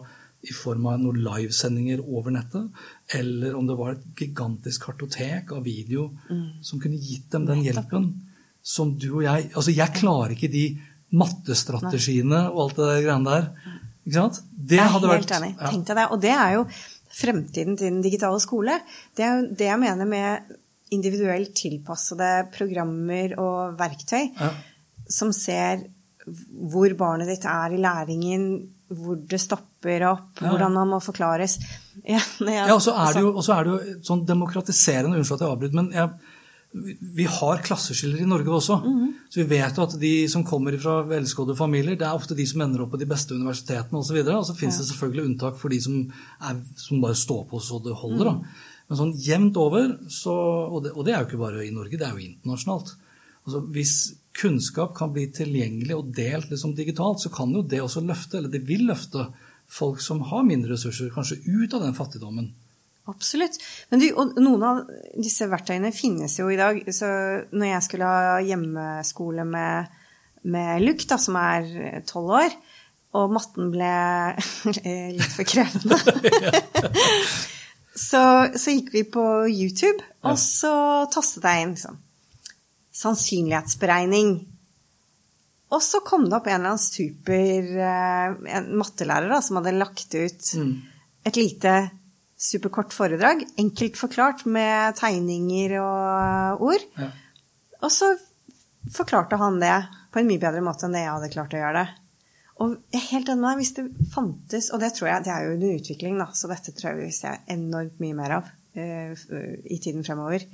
i 0.46 0.54
form 0.56 0.86
av 0.88 1.02
noen 1.02 1.20
livesendinger 1.20 2.00
over 2.00 2.32
nettet, 2.32 2.70
eller 3.18 3.56
om 3.58 3.68
det 3.68 3.76
var 3.76 3.92
et 3.92 4.06
gigantisk 4.16 4.86
kartotek 4.86 5.52
av 5.52 5.64
video 5.66 6.08
mm. 6.30 6.62
som 6.64 6.80
kunne 6.80 7.00
gitt 7.02 7.28
dem 7.34 7.44
den 7.48 7.64
hjelpen 7.66 8.08
som 8.66 8.94
du 8.96 9.10
og 9.18 9.24
jeg 9.26 9.50
Altså, 9.52 9.74
jeg 9.74 9.98
klarer 10.00 10.32
ikke 10.32 10.52
de 10.52 10.66
mattestrategiene 11.16 12.46
og 12.50 12.62
alt 12.64 12.78
det 12.80 12.88
der 12.88 13.04
greiene 13.04 13.34
der. 13.34 13.76
Ikke 14.06 14.14
sant? 14.20 14.40
Det 14.54 14.78
jeg 14.78 14.92
hadde 14.94 15.10
helt 15.10 15.26
vært 15.26 15.34
enig. 15.40 15.50
Ja. 15.60 15.70
Tenk 15.72 15.86
deg 15.90 15.96
det. 15.98 16.06
Og 16.14 16.20
det 16.22 16.30
er 16.36 16.54
jo 16.54 16.62
fremtiden 17.16 17.76
til 17.78 17.90
den 17.90 18.02
digitale 18.04 18.38
skole. 18.40 18.78
Det 19.16 19.24
er 19.26 19.34
jo 19.40 19.48
det 19.58 19.66
jeg 19.66 19.80
mener 19.82 20.06
med 20.06 20.56
individuelt 20.94 21.52
tilpassede 21.58 22.30
programmer 22.54 23.34
og 23.42 23.76
verktøy. 23.80 24.30
Ja. 24.38 24.52
som 25.08 25.30
ser 25.32 25.84
hvor 26.26 26.90
barnet 26.98 27.28
ditt 27.30 27.44
er 27.46 27.70
i 27.70 27.78
læringen, 27.78 28.46
hvor 28.90 29.14
det 29.30 29.38
stopper 29.38 30.02
opp, 30.08 30.40
Ja. 30.42 30.48
hvordan 30.50 30.72
man 30.74 30.88
må 30.88 30.98
forklares. 31.02 31.58
Ja, 32.04 32.18
jeg- 32.18 32.54
Ja, 32.54 32.64
er 32.66 32.72
og 32.74 32.82
så 32.82 33.54
er 33.54 33.64
det 33.64 33.72
jo 33.72 34.00
sånn 34.02 34.24
demokratiserende, 34.26 35.16
unnskyld 35.16 35.38
at 35.40 35.44
jeg 35.46 35.50
avbryter, 35.54 35.74
men 35.74 35.92
jeg, 35.92 36.10
vi 37.16 37.24
har 37.30 37.62
klasseskiller 37.64 38.22
i 38.22 38.28
Norge 38.28 38.52
også. 38.52 38.76
Så 39.30 39.40
vi 39.42 39.46
vet 39.56 39.78
jo 39.78 39.84
at 39.86 39.96
de 40.00 40.12
som 40.30 40.44
kommer 40.46 40.76
fra 40.80 40.98
velskådde 41.08 41.56
familier, 41.58 41.98
det 41.98 42.06
er 42.06 42.16
ofte 42.16 42.36
de 42.38 42.46
som 42.48 42.62
ender 42.64 42.84
opp 42.84 42.92
på 42.94 43.00
de 43.00 43.08
beste 43.10 43.36
universitetene 43.36 44.00
osv. 44.00 44.20
Og, 44.22 44.44
så 44.48 44.56
finnes 44.58 44.80
det 44.80 44.88
selvfølgelig 44.90 45.26
unntak 45.30 45.58
for 45.60 45.72
de 45.72 45.80
som, 45.82 46.02
er, 46.40 46.60
som 46.80 47.02
bare 47.02 47.18
står 47.18 47.46
på 47.50 47.62
så 47.62 47.80
det 47.84 47.96
holder. 48.02 48.30
Da. 48.30 48.36
Men 48.86 49.00
sånn 49.00 49.16
jevnt 49.18 49.58
over, 49.58 49.90
så, 50.12 50.36
og, 50.68 50.78
det, 50.84 50.94
og 50.94 51.06
det 51.06 51.14
er 51.14 51.22
jo 51.22 51.30
ikke 51.30 51.42
bare 51.42 51.66
i 51.66 51.74
Norge, 51.74 51.98
det 51.98 52.06
er 52.06 52.14
jo 52.14 52.28
internasjonalt. 52.28 52.94
Altså, 53.46 53.62
hvis 53.74 53.96
kunnskap 54.36 54.94
kan 54.98 55.12
bli 55.14 55.26
tilgjengelig 55.34 55.96
og 55.96 56.12
delt 56.14 56.52
liksom 56.52 56.74
digitalt, 56.76 57.22
så 57.22 57.32
kan 57.34 57.54
jo 57.54 57.64
det 57.66 57.80
også 57.82 58.04
løfte, 58.04 58.40
eller 58.40 58.52
det 58.52 58.66
vil 58.68 58.86
løfte, 58.90 59.30
folk 59.66 59.98
som 59.98 60.20
har 60.30 60.44
mindre 60.46 60.76
ressurser, 60.76 61.10
kanskje 61.10 61.40
ut 61.42 61.72
av 61.74 61.82
den 61.82 61.96
fattigdommen. 61.96 62.52
Absolutt. 63.06 63.60
Men 63.92 64.02
du, 64.02 64.08
og 64.18 64.34
noen 64.42 64.64
av 64.66 64.80
disse 65.14 65.46
verktøyene 65.50 65.92
finnes 65.94 66.34
jo 66.40 66.48
i 66.50 66.58
dag. 66.58 66.80
Så 66.94 67.08
når 67.54 67.70
jeg 67.70 67.84
skulle 67.86 68.08
ha 68.10 68.40
hjemmeskole 68.42 69.46
med, 69.46 69.92
med 70.50 70.82
Luke, 70.82 71.06
da, 71.06 71.20
som 71.22 71.38
er 71.38 72.02
tolv 72.08 72.34
år, 72.40 72.56
og 73.16 73.32
matten 73.32 73.70
ble 73.72 73.92
litt 75.16 75.32
for 75.32 75.48
krevende 75.48 75.96
så, 78.08 78.22
så 78.52 78.74
gikk 78.74 78.90
vi 78.92 79.04
på 79.08 79.24
YouTube, 79.48 80.02
og 80.26 80.36
så 80.40 80.74
tastet 81.12 81.46
jeg 81.46 81.64
inn 81.64 81.72
liksom, 81.76 82.00
sannsynlighetsberegning. 82.96 84.34
Og 85.74 85.82
så 85.82 86.00
kom 86.06 86.28
det 86.28 86.36
opp 86.38 86.50
en 86.50 86.58
eller 86.58 86.74
annen 86.74 86.82
super 86.82 87.70
eh, 87.86 88.36
en 88.58 88.68
mattelærer 88.78 89.32
da, 89.32 89.40
som 89.42 89.58
hadde 89.58 89.78
lagt 89.78 90.14
ut 90.14 90.52
et 91.26 91.40
lite 91.40 91.72
superkort 92.36 92.92
foredrag, 92.92 93.44
enkelt 93.58 93.96
forklart 93.96 94.44
med 94.48 94.96
tegninger 94.98 95.78
og 95.80 96.66
ord. 96.68 96.88
Ja. 97.00 97.10
Og 97.84 97.92
så 97.92 98.12
forklarte 98.92 99.38
han 99.40 99.60
det 99.62 99.76
på 100.12 100.20
en 100.20 100.28
mye 100.28 100.42
bedre 100.42 100.64
måte 100.64 100.86
enn 100.86 100.96
det 100.96 101.04
jeg 101.04 101.14
hadde 101.14 101.32
klart 101.32 101.56
å 101.56 101.62
gjøre 101.62 101.80
det. 101.80 102.02
Og 102.64 102.76
helt 103.10 103.28
enig 103.28 103.56
hvis 103.58 103.74
det 103.76 103.86
fantes, 104.12 104.70
og 104.72 104.80
det 104.80 104.94
tror 104.96 105.10
jeg, 105.10 105.24
det 105.26 105.32
er 105.32 105.44
jo 105.44 105.56
under 105.56 105.80
utvikling, 105.80 106.20
da, 106.20 106.30
så 106.32 106.48
dette 106.48 106.72
tror 106.76 106.94
jeg 106.94 107.00
vi 107.02 107.16
ser 107.16 107.42
enormt 107.52 107.98
mye 108.00 108.16
mer 108.16 108.38
av 108.38 108.46
uh, 108.48 109.26
i 109.64 109.80
tiden 109.82 110.06
fremover. 110.06 110.46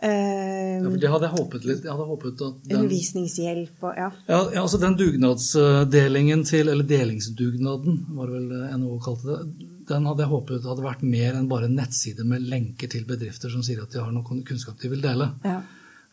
Eh, 0.00 0.76
Ja, 0.80 0.84
for 0.84 1.00
det 1.00 1.08
hadde 1.12 1.28
jeg 1.28 1.36
håpet 1.36 1.64
litt. 1.68 1.82
Jeg 1.84 1.92
hadde 1.92 2.08
håpet 2.08 2.44
at 2.44 2.60
den, 2.64 2.76
undervisningshjelp 2.78 3.82
og 3.84 3.98
ja. 4.00 4.06
ja, 4.30 4.38
ja, 4.54 4.62
altså 4.62 4.80
den 4.80 4.96
dugnadsdelingen 4.96 6.44
til, 6.48 6.70
eller 6.72 6.88
delingsdugnaden, 6.88 7.98
var 8.16 8.30
det 8.30 8.38
vel 8.38 8.78
NHO 8.80 8.96
kalte 9.04 9.28
det, 9.28 9.68
den 9.90 10.06
hadde 10.08 10.24
jeg 10.24 10.32
håpet 10.32 10.70
hadde 10.70 10.86
vært 10.86 11.04
mer 11.04 11.36
enn 11.36 11.50
bare 11.50 11.68
en 11.68 11.76
nettside 11.78 12.24
med 12.26 12.46
lenker 12.48 12.90
til 12.90 13.04
bedrifter 13.08 13.52
som 13.52 13.64
sier 13.66 13.82
at 13.82 13.92
de 13.92 14.02
har 14.02 14.14
noe 14.14 14.42
kunnskap 14.46 14.80
de 14.80 14.90
vil 14.92 15.04
dele. 15.04 15.32
Ja. 15.44 15.60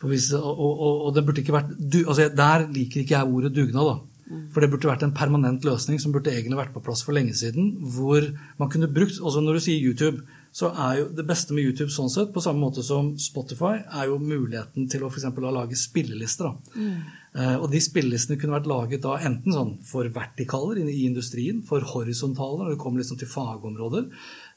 Hvis, 0.03 0.29
og, 0.37 0.59
og, 0.61 1.07
og 1.07 1.15
det 1.15 1.23
burde 1.25 1.41
ikke 1.41 1.55
vært 1.55 1.71
du, 1.73 2.03
altså 2.03 2.27
Der 2.29 2.67
liker 2.69 3.01
ikke 3.01 3.15
jeg 3.15 3.33
ordet 3.33 3.55
dugnad. 3.55 3.95
da. 3.95 4.17
For 4.51 4.61
det 4.61 4.69
burde 4.69 4.89
vært 4.89 5.05
en 5.07 5.15
permanent 5.15 5.63
løsning 5.65 6.01
som 6.03 6.11
burde 6.13 6.33
egentlig 6.33 6.59
vært 6.59 6.73
på 6.75 6.83
plass 6.83 7.01
for 7.05 7.15
lenge 7.15 7.33
siden. 7.37 7.77
Hvor 7.95 8.25
man 8.59 8.69
kunne 8.69 8.89
brukt 8.91 9.21
altså 9.21 9.41
Når 9.41 9.57
du 9.57 9.63
sier 9.63 9.83
YouTube, 9.89 10.25
så 10.51 10.71
er 10.73 10.99
jo 11.01 11.07
det 11.15 11.25
beste 11.27 11.53
med 11.53 11.67
YouTube 11.67 11.93
sånn 11.93 12.09
sett, 12.09 12.31
på 12.33 12.41
samme 12.41 12.61
måte 12.63 12.83
som 12.85 13.11
Spotify, 13.21 13.77
er 13.85 14.09
jo 14.09 14.17
muligheten 14.17 14.87
til 14.89 15.03
å 15.05 15.09
for 15.11 15.19
eksempel, 15.19 15.45
lage 15.53 15.77
spillelister. 15.77 16.49
da. 16.49 16.77
Eh, 16.77 17.26
og 17.37 17.67
de 17.69 17.79
spillelistene 17.83 18.39
kunne 18.41 18.55
vært 18.55 18.69
laget 18.71 19.03
da 19.03 19.17
enten 19.27 19.53
sånn 19.53 19.73
for 19.85 20.09
vertikaler 20.13 20.79
i 20.81 21.05
industrien, 21.05 21.59
for 21.65 21.85
horisontaler 21.85 22.63
når 22.63 22.73
det 22.73 22.81
kommer 22.81 23.03
liksom 23.03 23.19
til 23.21 23.29
fagområder, 23.29 24.07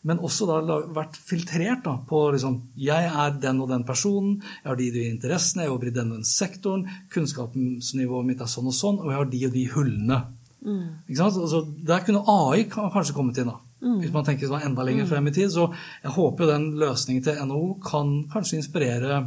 men 0.08 0.22
også 0.24 0.48
da 0.48 0.78
vært 0.96 1.18
filtrert 1.20 1.84
da, 1.84 1.98
på 2.08 2.22
liksom 2.32 2.56
Jeg 2.80 3.10
er 3.10 3.34
den 3.36 3.60
og 3.60 3.68
den 3.68 3.84
personen, 3.84 4.38
jeg 4.62 4.70
har 4.70 4.78
de 4.80 4.88
og 4.88 4.96
de 4.96 5.06
interessene, 5.10 5.66
jeg 5.66 5.74
jobber 5.74 5.90
i 5.90 5.96
den 5.98 6.12
og 6.14 6.20
den 6.22 6.28
sektoren, 6.28 6.86
kunnskapsnivået 7.12 8.30
mitt 8.30 8.40
er 8.40 8.48
sånn 8.48 8.70
og 8.72 8.76
sånn, 8.76 9.02
og 9.02 9.12
jeg 9.12 9.20
har 9.20 9.32
de 9.34 9.42
og 9.50 9.58
de 9.58 9.66
hullene. 9.74 10.20
Ikke 10.60 11.20
sant? 11.20 11.36
Altså, 11.40 11.64
der 11.88 12.06
kunne 12.06 12.24
AI 12.28 12.64
kanskje 12.70 13.16
kommet 13.16 13.40
inn, 13.40 13.52
da. 13.52 13.60
Hvis 13.80 14.12
man 14.12 14.26
tenker 14.26 14.48
sånn 14.48 14.64
enda 14.66 14.84
lenger 14.84 15.06
frem 15.08 15.30
i 15.30 15.32
tid. 15.32 15.48
Så 15.52 15.70
jeg 16.02 16.12
håper 16.12 16.44
jo 16.44 16.50
den 16.50 16.66
løsningen 16.80 17.24
til 17.24 17.38
NHO 17.48 17.78
kan 17.84 18.10
kanskje 18.32 18.58
inspirere 18.60 19.22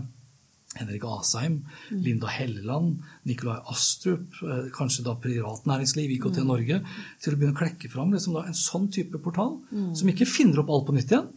Henrik 0.75 1.03
Asheim, 1.05 1.61
Linda 1.91 2.27
Helleland, 2.27 2.97
Nikolai 3.25 3.59
Astrup, 3.69 4.25
eh, 4.41 4.69
kanskje 4.73 5.03
da 5.05 5.13
privat 5.15 5.65
næringsliv, 5.69 6.09
IKT 6.17 6.37
Norge, 6.45 6.81
til 7.21 7.33
å 7.33 7.35
begynne 7.37 7.53
å 7.53 7.57
klekke 7.61 7.89
fram 7.91 8.11
liksom 8.11 8.33
da 8.33 8.43
en 8.47 8.53
sånn 8.57 8.87
type 8.91 9.17
portal, 9.21 9.59
som 9.93 10.07
ikke 10.09 10.25
finner 10.27 10.59
opp 10.63 10.69
alt 10.69 10.85
på 10.87 10.93
nytt 10.97 11.11
igjen, 11.13 11.27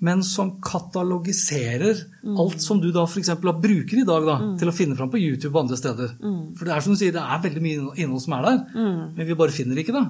men 0.00 0.22
som 0.22 0.60
katalogiserer 0.60 1.96
alt 2.38 2.60
som 2.60 2.80
du 2.80 2.92
da 2.92 3.04
f.eks. 3.06 3.30
bruker 3.40 3.98
i 4.00 4.04
dag 4.04 4.24
da, 4.26 4.38
til 4.58 4.68
å 4.68 4.72
finne 4.76 4.96
fram 4.96 5.10
på 5.10 5.18
YouTube 5.20 5.54
og 5.56 5.62
andre 5.64 5.76
steder. 5.76 6.08
For 6.56 6.64
det 6.64 6.72
er 6.74 6.80
som 6.80 6.92
du 6.92 6.96
sier, 6.98 7.12
det 7.12 7.22
er 7.22 7.40
veldig 7.42 7.62
mye 7.62 7.94
innhold 7.96 8.20
som 8.22 8.32
er 8.34 8.42
der, 8.42 8.58
men 9.16 9.26
vi 9.26 9.34
bare 9.34 9.50
finner 9.50 9.76
ikke 9.80 9.92
det. 9.96 10.06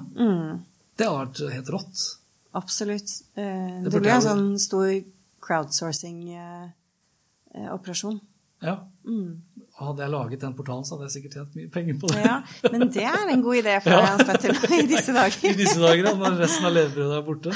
Det 0.97 1.05
har 1.07 1.25
vært 1.25 1.51
helt 1.51 1.69
rått. 1.69 2.17
Absolutt. 2.55 3.21
Eh, 3.35 3.81
Det 3.83 3.91
Det, 3.91 4.01
blir 4.01 4.11
en 4.11 4.21
sånn 4.21 4.59
stor 4.59 5.03
crowdsourcing-operasjon. 5.41 8.19
Ja. 8.65 8.75
Hadde 9.75 10.05
jeg 10.05 10.11
laget 10.13 10.39
den 10.45 10.53
portalen, 10.55 10.85
så 10.87 10.95
hadde 10.95 11.09
jeg 11.09 11.13
sikkert 11.17 11.33
tjent 11.35 11.55
mye 11.59 11.69
penger 11.73 11.97
på 11.99 12.09
det. 12.13 12.21
Ja, 12.23 12.37
men 12.71 12.87
det 12.95 13.03
er 13.11 13.31
en 13.33 13.41
god 13.43 13.57
idé 13.59 13.73
for 13.83 13.91
deg, 13.91 14.05
Hans 14.07 14.29
Petter, 14.29 14.55
i 14.71 14.85
disse 14.93 15.15
dager. 15.15 15.43
I 15.49 15.57
disse 15.59 15.81
dager, 15.81 16.07
når 16.15 16.37
resten 16.39 16.69
av 16.69 16.73
levebrødet 16.77 17.17
er 17.17 17.25
borte. 17.27 17.55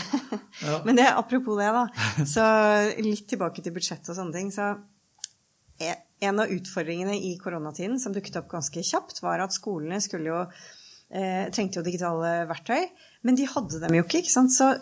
Ja. 0.66 0.82
Men 0.88 1.00
det, 1.00 1.08
apropos 1.16 1.56
det, 1.62 1.70
da. 1.78 1.86
Så 2.28 2.44
litt 3.00 3.24
tilbake 3.32 3.64
til 3.64 3.76
budsjett 3.76 4.12
og 4.12 4.20
sånne 4.20 4.36
ting. 4.36 4.52
Så 4.52 4.68
e- 5.80 5.96
en 6.28 6.44
av 6.44 6.52
utfordringene 6.52 7.16
i 7.16 7.34
koronatiden 7.40 7.96
som 8.04 8.12
dukket 8.12 8.42
opp 8.42 8.52
ganske 8.52 8.84
kjapt, 8.84 9.24
var 9.24 9.40
at 9.46 9.56
skolene 9.56 10.02
skulle 10.04 10.34
jo 10.34 10.40
eh, 10.44 11.48
trengte 11.56 11.80
jo 11.80 11.86
digitale 11.88 12.44
verktøy, 12.50 12.90
men 13.24 13.40
de 13.40 13.48
hadde 13.48 13.80
dem 13.86 13.96
jo 13.96 14.04
ikke. 14.04 14.26
ikke 14.26 14.36
sant? 14.36 14.52
Så, 14.52 14.74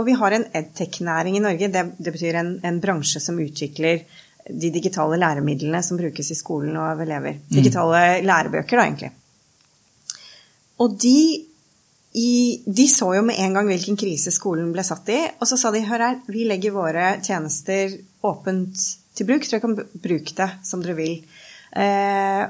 og 0.00 0.08
vi 0.08 0.16
har 0.16 0.32
en 0.32 0.48
edtech-næring 0.56 1.36
i 1.36 1.44
Norge. 1.44 1.68
Det, 1.72 1.84
det 2.00 2.16
betyr 2.16 2.40
en, 2.40 2.54
en 2.64 2.80
bransje 2.80 3.20
som 3.20 3.36
utvikler 3.44 4.06
de 4.48 4.70
digitale 4.70 5.18
læremidlene 5.18 5.82
som 5.82 5.98
brukes 5.98 6.30
i 6.30 6.38
skolen 6.38 6.76
og 6.78 6.92
av 6.92 7.02
elever. 7.02 7.40
Digitale 7.50 8.22
lærebøker, 8.26 8.78
da, 8.78 8.84
egentlig. 8.86 9.12
Og 10.82 10.94
de, 11.02 11.18
i, 12.20 12.34
de 12.66 12.86
så 12.90 13.10
jo 13.16 13.24
med 13.26 13.40
en 13.42 13.56
gang 13.56 13.70
hvilken 13.70 13.98
krise 13.98 14.32
skolen 14.34 14.70
ble 14.74 14.84
satt 14.86 15.08
i, 15.12 15.18
og 15.40 15.48
så 15.48 15.58
sa 15.60 15.72
de 15.74 15.84
hør 15.88 16.04
her, 16.04 16.20
vi 16.30 16.46
legger 16.48 16.76
våre 16.76 17.16
tjenester 17.24 17.96
åpent 18.26 18.86
til 19.16 19.28
bruk, 19.28 19.46
så 19.46 19.56
dere 19.56 19.64
kan 19.64 19.76
bruke 19.76 20.36
det 20.36 20.50
som 20.68 20.84
dere 20.84 20.98
vil. 20.98 21.16
Eh, 21.76 22.44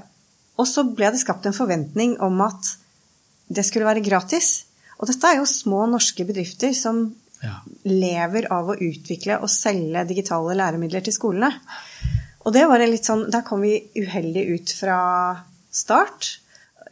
og 0.57 0.69
så 0.69 0.87
ble 0.89 1.13
det 1.13 1.23
skapt 1.23 1.47
en 1.47 1.57
forventning 1.57 2.17
om 2.25 2.41
at 2.45 2.73
det 3.47 3.65
skulle 3.67 3.87
være 3.87 4.05
gratis. 4.05 4.67
Og 4.99 5.09
dette 5.11 5.29
er 5.29 5.41
jo 5.41 5.49
små 5.49 5.85
norske 5.91 6.25
bedrifter 6.27 6.73
som 6.75 7.07
Ja. 7.43 7.61
lever 7.85 8.47
av 8.53 8.71
å 8.73 8.79
utvikle 8.81 9.37
og 9.45 9.51
selge 9.53 10.07
digitale 10.09 10.57
læremidler 10.57 11.05
til 11.05 11.15
skolene. 11.15 11.53
Og 12.47 12.55
det 12.55 12.63
var 12.71 12.81
litt 12.87 13.05
sånn 13.07 13.27
Da 13.31 13.43
kom 13.47 13.65
vi 13.67 13.75
uheldig 13.99 14.45
ut 14.55 14.73
fra 14.79 14.99
start. 15.71 16.39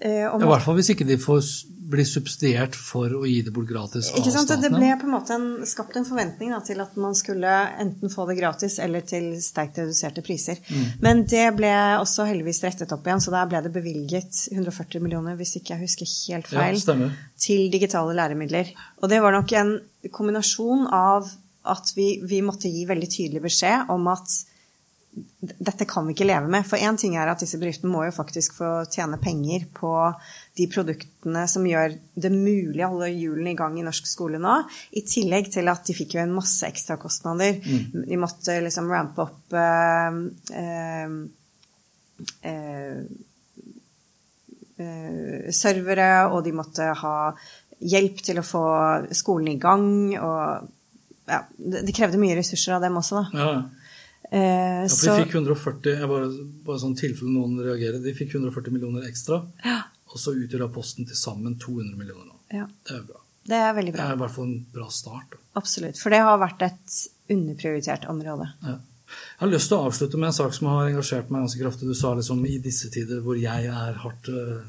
Eh, 0.00 0.24
I 0.26 0.48
hvert 0.50 0.64
fall 0.64 0.76
hvis 0.78 0.92
ikke 0.94 1.06
de 1.08 1.18
får 1.20 1.42
bli 1.84 2.04
subsidiert 2.08 2.76
for 2.78 3.12
å 3.12 3.22
gi 3.28 3.40
det 3.44 3.52
bort 3.54 3.68
gratis 3.68 4.08
av 4.08 4.24
staten. 4.24 4.62
Det 4.62 4.70
ble 4.72 4.88
på 5.00 5.06
en 5.06 5.12
måte 5.12 5.34
en, 5.36 5.46
skapt 5.68 5.98
en 6.00 6.06
forventning 6.08 6.54
da, 6.54 6.60
til 6.64 6.80
at 6.82 6.96
man 7.00 7.16
skulle 7.18 7.50
enten 7.82 8.12
få 8.12 8.24
det 8.30 8.38
gratis 8.38 8.78
eller 8.82 9.04
til 9.06 9.30
sterkt 9.44 9.82
reduserte 9.82 10.24
priser. 10.24 10.62
Mm. 10.64 10.86
Men 11.04 11.22
det 11.28 11.44
ble 11.58 11.72
også 12.00 12.26
heldigvis 12.30 12.62
rettet 12.64 12.94
opp 12.96 13.04
igjen, 13.06 13.22
så 13.24 13.34
der 13.34 13.50
ble 13.50 13.60
det 13.66 13.74
bevilget 13.74 14.46
140 14.54 15.04
millioner, 15.04 15.36
hvis 15.38 15.58
ikke 15.60 15.76
jeg 15.76 15.84
husker 15.84 16.08
helt 16.32 16.50
feil, 16.50 16.80
ja, 16.80 17.10
til 17.44 17.68
digitale 17.72 18.16
læremidler. 18.16 18.72
Og 19.02 19.12
det 19.12 19.20
var 19.24 19.36
nok 19.36 19.54
en 19.60 19.76
kombinasjon 20.14 20.88
av 20.88 21.28
at 21.74 21.94
vi, 21.96 22.18
vi 22.24 22.42
måtte 22.44 22.72
gi 22.72 22.84
veldig 22.88 23.08
tydelig 23.12 23.44
beskjed 23.44 23.92
om 23.92 24.08
at 24.12 24.40
dette 25.14 25.86
kan 25.86 26.06
vi 26.06 26.14
ikke 26.14 26.26
leve 26.26 26.48
med. 26.50 26.66
For 26.66 26.80
én 26.80 26.96
ting 26.98 27.14
er 27.16 27.30
at 27.30 27.42
disse 27.42 27.58
bedriftene 27.60 27.92
må 27.92 28.02
jo 28.06 28.14
faktisk 28.14 28.56
få 28.58 28.70
tjene 28.90 29.18
penger 29.22 29.66
på 29.76 29.92
de 30.58 30.66
produktene 30.70 31.44
som 31.50 31.66
gjør 31.66 31.94
det 32.18 32.30
mulig 32.34 32.82
å 32.84 32.90
holde 32.94 33.12
hjulene 33.12 33.52
i 33.52 33.58
gang 33.58 33.78
i 33.78 33.84
norsk 33.86 34.08
skole 34.10 34.40
nå. 34.42 34.56
I 34.98 35.04
tillegg 35.06 35.52
til 35.54 35.70
at 35.70 35.84
de 35.86 35.96
fikk 35.96 36.16
jo 36.16 36.24
en 36.24 36.34
masse 36.34 36.66
ekstrakostnader. 36.66 37.60
De 37.94 38.18
måtte 38.20 38.58
liksom 38.64 38.90
rampe 38.90 39.26
opp 39.26 39.54
eh, 39.58 40.18
eh, 40.62 41.14
eh, 44.82 45.52
servere, 45.54 46.10
og 46.32 46.42
de 46.46 46.56
måtte 46.58 46.90
ha 47.04 47.16
hjelp 47.84 48.22
til 48.24 48.40
å 48.40 48.46
få 48.46 48.66
skolen 49.14 49.54
i 49.54 49.60
gang. 49.62 49.88
Og 50.18 51.30
ja, 51.30 51.44
det, 51.56 51.86
det 51.86 51.94
krevde 51.96 52.20
mye 52.20 52.38
ressurser 52.40 52.76
av 52.76 52.84
dem 52.84 52.98
også, 52.98 53.22
da. 53.22 53.46
Ja. 53.46 53.56
Eh, 54.30 54.84
Ja, 54.84 54.88
for 54.88 55.16
de 55.18 55.24
fikk 55.24 55.34
140, 55.36 55.98
jeg 56.00 56.08
bare, 56.08 56.28
bare 56.64 56.78
sånn 56.80 56.96
tilfelle 56.98 57.30
noen 57.34 57.58
reagerer, 57.60 58.00
de 58.02 58.14
fikk 58.16 58.34
140 58.38 58.72
millioner 58.72 59.06
ekstra, 59.08 59.42
og 60.10 60.16
så 60.18 60.32
utgjør 60.34 60.64
da 60.64 60.68
posten 60.68 61.06
til 61.06 61.16
sammen 61.16 61.56
200 61.58 61.96
millioner 61.98 62.24
nå. 62.30 62.38
ja, 62.52 62.66
Det 62.86 62.94
er 62.94 62.98
jo 63.02 63.06
bra. 63.12 63.20
det 63.46 63.56
er 63.60 63.74
veldig 63.74 63.92
Det 63.92 63.98
bra. 64.00 64.08
er 64.10 64.14
i 64.16 64.22
hvert 64.22 64.34
fall 64.36 64.44
en 64.44 64.66
bra 64.72 64.88
start. 64.90 65.30
Da. 65.30 65.36
Absolutt. 65.60 65.98
For 65.98 66.10
det 66.10 66.20
har 66.24 66.38
vært 66.38 66.62
et 66.62 66.96
underprioritert 67.30 68.08
område. 68.08 68.48
Ja. 68.62 68.78
Jeg 69.14 69.38
har 69.44 69.48
lyst 69.52 69.68
til 69.68 69.76
å 69.78 69.86
avslutte 69.90 70.18
med 70.18 70.26
en 70.32 70.32
sak 70.32 70.54
som 70.54 70.66
har 70.72 70.88
engasjert 70.88 71.30
meg 71.30 71.44
ganske 71.44 71.60
kraftig. 71.60 71.86
Du 71.86 71.94
sa 71.94 72.14
liksom 72.14 72.40
i 72.46 72.58
disse 72.58 72.88
tider 72.90 73.20
hvor 73.22 73.36
jeg 73.38 73.66
er 73.70 73.92
hardt 74.02 74.28
eh, 74.28 74.64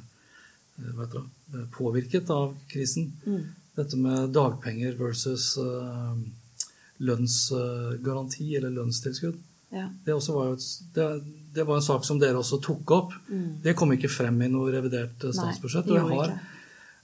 eh, 0.80 1.66
påvirket 1.72 2.30
av 2.30 2.56
krisen. 2.70 3.12
Dette 3.76 3.97
med 3.97 4.30
dagpenger 4.36 4.95
versus 4.99 5.58
eh, 5.58 6.14
lønnsgaranti 7.03 8.55
eller 8.57 8.69
lønnstilskudd. 8.75 9.37
Ja. 9.75 9.89
Det, 10.05 10.13
var 10.13 10.53
et, 10.53 10.65
det, 10.95 11.07
det 11.53 11.63
var 11.67 11.75
en 11.79 11.83
sak 11.83 12.05
som 12.07 12.19
dere 12.21 12.39
også 12.39 12.61
tok 12.63 12.91
opp. 12.95 13.15
Det 13.63 13.73
kom 13.75 13.91
ikke 13.95 14.11
frem 14.11 14.37
i 14.45 14.51
noe 14.51 14.71
revidert 14.71 15.25
eh, 15.25 15.33
statsbudsjett. 15.35 15.89
Nei, 15.89 15.97
jeg 15.99 16.19
har, 16.21 16.35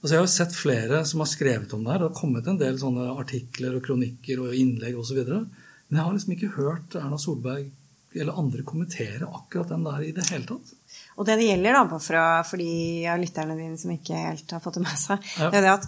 altså 0.00 0.14
jeg 0.14 0.22
har 0.22 0.32
sett 0.36 0.56
flere 0.56 1.02
som 1.08 1.24
har 1.24 1.30
skrevet 1.32 1.74
om 1.76 1.84
det 1.84 1.92
her. 1.92 2.04
Det 2.04 2.10
har 2.10 2.20
kommet 2.22 2.48
en 2.48 2.60
del 2.60 2.80
sånne 2.80 3.10
artikler 3.18 3.76
og 3.76 3.84
kronikker 3.84 4.46
og 4.46 4.56
innlegg 4.56 4.96
osv. 5.02 5.20
Men 5.26 5.98
jeg 5.98 6.06
har 6.06 6.16
liksom 6.16 6.36
ikke 6.38 6.52
hørt 6.56 6.96
Erna 6.96 7.20
Solberg 7.20 7.68
eller 8.12 8.36
andre 8.36 8.64
kommentere 8.68 9.24
akkurat 9.24 9.70
den 9.72 9.84
der 9.86 10.02
i 10.04 10.12
det 10.12 10.24
hele 10.28 10.44
tatt. 10.48 10.72
Og 11.16 11.24
det 11.28 11.38
det 11.40 11.46
gjelder, 11.48 11.76
da, 11.76 11.98
for 12.44 12.60
de 12.60 12.72
av 13.08 13.20
lytterne 13.20 13.56
dine 13.56 13.78
som 13.80 13.92
ikke 13.94 14.16
helt 14.16 14.52
har 14.52 14.60
fått 14.64 14.76
det 14.78 14.84
med 14.84 14.98
seg, 15.00 15.30
Ja. 15.38 15.48
det 15.52 15.60
er 15.60 15.64
det 15.66 15.72
at 15.78 15.86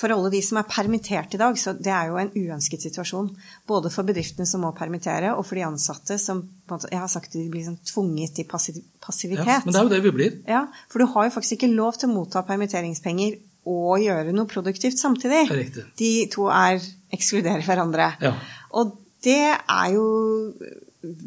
for 0.00 0.14
alle 0.14 0.30
de 0.32 0.40
som 0.44 0.56
er 0.56 0.68
permittert 0.68 1.34
i 1.36 1.40
dag, 1.40 1.58
så 1.60 1.74
det 1.76 1.92
er 1.92 2.08
jo 2.08 2.16
en 2.20 2.30
uønsket 2.32 2.86
situasjon. 2.86 3.28
Både 3.68 3.90
for 3.92 4.08
bedriftene 4.08 4.48
som 4.48 4.64
må 4.64 4.72
permittere, 4.76 5.34
og 5.36 5.44
for 5.44 5.58
de 5.58 5.66
ansatte 5.66 6.16
som 6.20 6.40
jeg 6.70 7.00
har 7.02 7.10
sagt 7.10 7.34
de 7.36 7.44
blir 7.52 7.66
sånn 7.66 7.80
tvunget 7.84 8.38
til 8.38 8.48
passivitet. 8.48 9.44
Ja, 9.44 9.60
men 9.66 9.74
det 9.74 9.80
er 9.82 9.88
jo 9.88 9.92
det 9.92 10.02
vi 10.06 10.14
blir. 10.16 10.38
Ja, 10.48 10.64
for 10.88 11.02
du 11.02 11.10
har 11.12 11.28
jo 11.28 11.34
faktisk 11.36 11.58
ikke 11.58 11.72
lov 11.74 12.00
til 12.00 12.08
å 12.08 12.14
motta 12.14 12.44
permitteringspenger 12.48 13.36
og 13.70 14.00
gjøre 14.00 14.32
noe 14.32 14.48
produktivt 14.48 14.96
samtidig. 14.96 15.42
Det 15.50 15.56
er 15.56 15.60
riktig. 15.60 15.84
De 16.00 16.12
to 16.32 16.46
er 16.48 16.80
ekskluderer 17.12 17.66
hverandre. 17.66 18.12
Ja. 18.24 18.32
Og 18.80 18.94
det 19.26 19.42
er 19.52 19.90
jo 19.92 20.06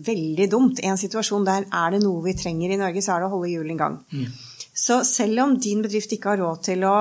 veldig 0.07 0.47
dumt. 0.49 0.81
I 0.81 0.89
en 0.89 1.01
situasjon 1.01 1.45
der 1.45 1.67
er 1.69 1.93
det 1.93 2.01
noe 2.01 2.23
vi 2.25 2.33
trenger 2.37 2.73
i 2.73 2.79
Norge, 2.81 3.03
så 3.05 3.13
er 3.13 3.21
det 3.21 3.29
å 3.29 3.35
holde 3.35 3.51
hjulene 3.53 3.77
i 3.77 3.81
gang. 3.83 3.99
Mm. 4.13 4.31
Så 4.73 5.03
selv 5.05 5.43
om 5.45 5.53
din 5.61 5.83
bedrift 5.85 6.13
ikke 6.15 6.33
har 6.33 6.41
råd 6.41 6.63
til 6.71 6.87
å 6.89 6.95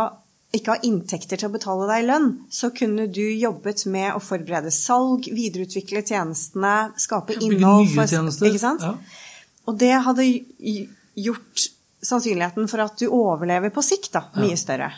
ikke 0.52 0.74
har 0.74 0.82
inntekter 0.84 1.40
til 1.40 1.48
å 1.48 1.52
betale 1.54 1.86
deg 1.88 2.06
lønn, 2.10 2.26
så 2.52 2.68
kunne 2.76 3.06
du 3.08 3.22
jobbet 3.24 3.86
med 3.88 4.12
å 4.12 4.20
forberede 4.20 4.70
salg, 4.74 5.28
videreutvikle 5.32 6.02
tjenestene, 6.04 6.92
skape 7.00 7.38
innhold 7.40 7.88
for 7.94 8.04
tjenester. 8.10 8.58
Ja. 8.84 8.94
Og 9.70 9.78
det 9.80 9.92
hadde 10.04 10.26
gjort 11.14 11.68
sannsynligheten 12.02 12.66
for 12.66 12.82
at 12.82 12.96
du 12.98 13.06
overlever 13.14 13.70
på 13.70 13.82
sikt, 13.86 14.08
da, 14.16 14.24
mye 14.42 14.56
større. 14.58 14.88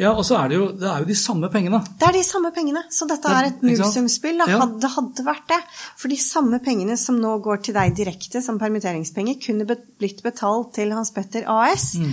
ja, 0.00 0.10
og 0.10 0.24
så 0.26 0.34
er 0.40 0.48
det 0.50 0.56
jo, 0.58 0.64
det 0.80 0.88
er 0.90 1.04
jo 1.04 1.06
de 1.12 1.14
samme 1.14 1.46
pengene. 1.52 1.78
Det 2.00 2.08
er 2.08 2.16
de 2.18 2.22
samme 2.26 2.50
pengene, 2.56 2.82
så 2.90 3.06
dette 3.06 3.30
er 3.30 3.48
et 3.52 3.62
nullsumspill. 3.62 4.42
Det. 4.42 4.56
Hadde, 4.58 4.80
det 4.82 4.90
hadde 4.96 5.24
vært 5.28 5.46
det. 5.52 5.60
For 6.00 6.10
de 6.10 6.18
samme 6.18 6.58
pengene 6.64 6.96
som 6.98 7.20
nå 7.22 7.36
går 7.44 7.62
til 7.68 7.76
deg 7.78 7.94
direkte 7.94 8.42
som 8.42 8.58
permitteringspenger, 8.58 9.38
kunne 9.46 9.68
blitt 9.70 10.24
betalt 10.26 10.74
til 10.74 10.90
Hans 10.96 11.14
Petter 11.14 11.46
AS, 11.46 11.94
Mm. 12.00 12.12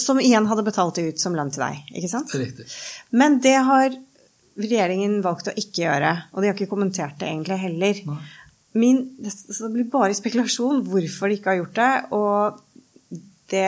Som 0.00 0.20
igjen 0.22 0.46
hadde 0.50 0.64
betalt 0.66 0.96
det 0.98 1.08
ut 1.12 1.20
som 1.22 1.34
lønn 1.36 1.50
til 1.54 1.62
deg. 1.64 1.82
ikke 1.94 2.10
sant? 2.12 2.32
Riktig. 2.34 2.66
Men 3.12 3.38
det 3.44 3.56
har 3.68 3.94
regjeringen 4.56 5.18
valgt 5.24 5.50
å 5.50 5.54
ikke 5.58 5.82
gjøre, 5.84 6.12
og 6.32 6.40
de 6.42 6.48
har 6.50 6.56
ikke 6.56 6.70
kommentert 6.70 7.18
det 7.20 7.28
egentlig 7.28 7.58
heller. 7.60 8.02
Min, 8.76 9.02
det, 9.20 9.32
så 9.32 9.66
det 9.66 9.72
blir 9.74 9.90
bare 9.92 10.16
spekulasjon 10.16 10.82
hvorfor 10.88 11.28
de 11.32 11.38
ikke 11.38 11.52
har 11.52 11.60
gjort 11.62 11.76
det, 11.80 11.90
og 12.16 13.20
det 13.52 13.66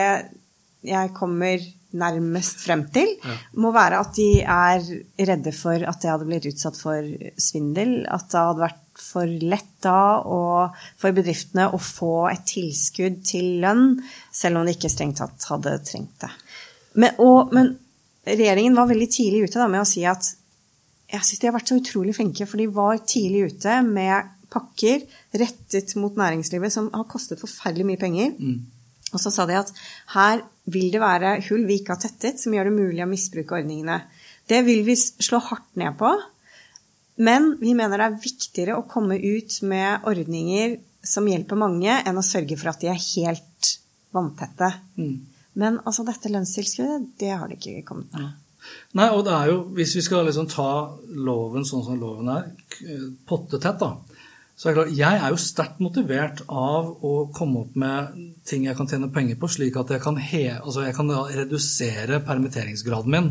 jeg 0.89 1.13
kommer 1.17 1.61
nærmest 1.99 2.59
frem 2.61 2.83
til, 2.93 3.15
Ja. 3.25 3.35
må 3.57 3.71
være 3.73 3.99
at 4.03 4.13
de 4.15 4.41
er 4.43 4.83
redde 5.25 5.51
for 5.57 5.73
at 5.73 6.01
det 6.03 6.11
hadde 6.11 6.27
blitt 6.29 6.45
utsatt 6.51 6.77
for 6.77 7.01
svindel, 7.41 8.03
at 8.07 8.27
det 8.29 8.37
hadde 8.43 8.61
vært 8.67 8.83
for 9.01 9.27
lett 9.27 9.71
da 9.83 10.19
og 10.21 10.79
for 10.99 11.15
bedriftene 11.15 11.69
å 11.73 11.79
få 11.81 12.27
et 12.31 12.45
tilskudd 12.49 13.21
til 13.27 13.59
lønn, 13.63 13.99
selv 14.31 14.59
om 14.59 14.67
de 14.67 14.75
ikke 14.75 14.91
strengt 14.91 15.21
tatt 15.21 15.47
hadde 15.51 15.77
trengt 15.87 16.17
det. 16.23 16.31
Men, 16.99 17.15
og, 17.23 17.53
men 17.55 17.73
regjeringen 18.27 18.75
var 18.77 18.89
veldig 18.89 19.09
tidlig 19.11 19.45
ute 19.47 19.61
da, 19.61 19.69
med 19.71 19.83
å 19.83 19.87
si 19.87 20.03
at 20.07 20.33
jeg 21.09 21.25
syns 21.25 21.41
de 21.41 21.49
har 21.49 21.55
vært 21.55 21.71
så 21.71 21.79
utrolig 21.79 22.13
flinke, 22.17 22.45
for 22.45 22.61
de 22.61 22.67
var 22.73 22.99
tidlig 23.01 23.55
ute 23.55 23.79
med 23.87 24.35
pakker 24.49 25.05
rettet 25.37 25.95
mot 26.01 26.15
næringslivet 26.17 26.73
som 26.73 26.89
har 26.93 27.07
kostet 27.09 27.41
forferdelig 27.41 27.87
mye 27.87 28.01
penger. 28.01 28.35
Og 29.13 29.21
så 29.21 29.31
sa 29.33 29.45
de 29.49 29.57
at 29.57 29.71
her 30.13 30.43
vil 30.69 30.91
det 30.93 31.01
være 31.01 31.39
hull 31.47 31.65
vi 31.65 31.79
ikke 31.79 31.95
har 31.95 32.01
tettet, 32.03 32.41
som 32.41 32.53
gjør 32.53 32.69
det 32.69 32.75
mulig 32.75 33.01
å 33.05 33.09
misbruke 33.09 33.57
ordningene. 33.57 34.03
Det 34.49 34.61
vil 34.65 34.83
vi 34.85 34.95
slå 34.97 35.41
hardt 35.49 35.69
ned 35.81 35.97
på, 35.97 36.11
men 37.19 37.51
vi 37.59 37.75
mener 37.75 37.99
det 37.99 38.07
er 38.07 38.21
viktigere 38.23 38.77
å 38.79 38.87
komme 38.87 39.17
ut 39.19 39.59
med 39.67 40.07
ordninger 40.07 40.77
som 41.05 41.27
hjelper 41.27 41.59
mange, 41.59 41.91
enn 41.91 42.19
å 42.19 42.25
sørge 42.25 42.57
for 42.59 42.71
at 42.71 42.81
de 42.83 42.91
er 42.91 42.99
helt 42.99 43.73
vanntette. 44.15 44.71
Men 45.59 45.79
altså, 45.83 46.05
dette 46.07 46.31
lønnstilskuddet, 46.31 47.09
det 47.19 47.33
har 47.33 47.49
det 47.49 47.59
ikke 47.59 47.87
kommet 47.87 48.13
med. 48.15 48.37
Nei, 48.99 49.07
og 49.15 49.23
det 49.25 49.33
er 49.33 49.51
jo, 49.51 49.59
hvis 49.75 49.95
vi 49.97 50.03
skal 50.05 50.27
liksom 50.27 50.49
ta 50.51 50.69
loven 51.15 51.65
sånn 51.67 51.85
som 51.85 51.99
loven 51.99 52.29
er, 52.33 52.49
pottetett, 53.27 53.79
da, 53.81 54.19
så 54.59 54.67
er 54.67 54.73
det 54.73 54.79
klart, 54.81 54.95
jeg 54.99 55.19
er 55.23 55.31
jo 55.31 55.39
sterkt 55.39 55.77
motivert 55.79 56.41
av 56.51 56.89
å 57.07 57.13
komme 57.31 57.61
opp 57.61 57.77
med 57.79 58.17
ting 58.47 58.65
jeg 58.67 58.75
kan 58.75 58.89
tjene 58.91 59.07
penger 59.15 59.37
på, 59.39 59.47
slik 59.47 59.77
at 59.79 59.93
jeg 59.95 60.03
kan, 60.03 60.19
he, 60.19 60.41
altså 60.57 60.83
jeg 60.83 60.97
kan 60.97 61.13
redusere 61.31 62.19
permitteringsgraden 62.27 63.15
min. 63.15 63.29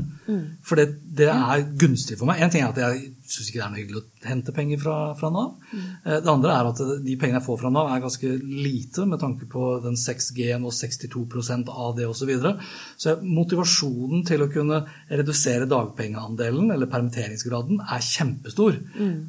For 0.64 0.80
det, 0.80 0.86
det 1.18 1.26
er 1.28 1.64
gunstig 1.80 2.16
for 2.20 2.28
meg. 2.30 2.40
En 2.44 2.52
ting 2.52 2.62
er 2.62 2.70
at 2.70 2.78
jeg 2.80 3.08
syns 3.28 3.48
ikke 3.50 3.58
det 3.58 3.64
er 3.64 3.72
noe 3.72 3.80
hyggelig 3.80 4.00
å 4.00 4.28
hente 4.28 4.54
penger 4.56 4.80
fra, 4.80 4.94
fra 5.18 5.30
Nav. 5.34 5.50
Eh, 5.74 6.20
Det 6.24 6.30
andre 6.32 6.54
er 6.54 6.68
at 6.70 6.82
de 7.04 7.16
pengene 7.20 7.40
jeg 7.40 7.46
får 7.48 7.58
fra 7.60 7.72
Nav, 7.74 7.90
er 7.92 8.04
ganske 8.04 8.30
lite 8.44 9.04
med 9.10 9.20
tanke 9.22 9.48
på 9.50 9.64
den 9.84 9.98
6G-en 10.00 10.64
og 10.68 10.72
62 10.76 11.68
av 11.74 11.96
det 11.98 12.06
osv. 12.08 12.22
Så, 12.22 12.28
videre. 12.30 12.54
så 13.00 13.16
motivasjonen 13.22 14.24
til 14.28 14.42
å 14.44 14.50
kunne 14.52 14.80
redusere 15.10 15.68
dagpengeandelen, 15.70 16.72
eller 16.74 16.90
permitteringsgraden, 16.90 17.82
er 17.84 18.04
kjempestor. 18.04 18.80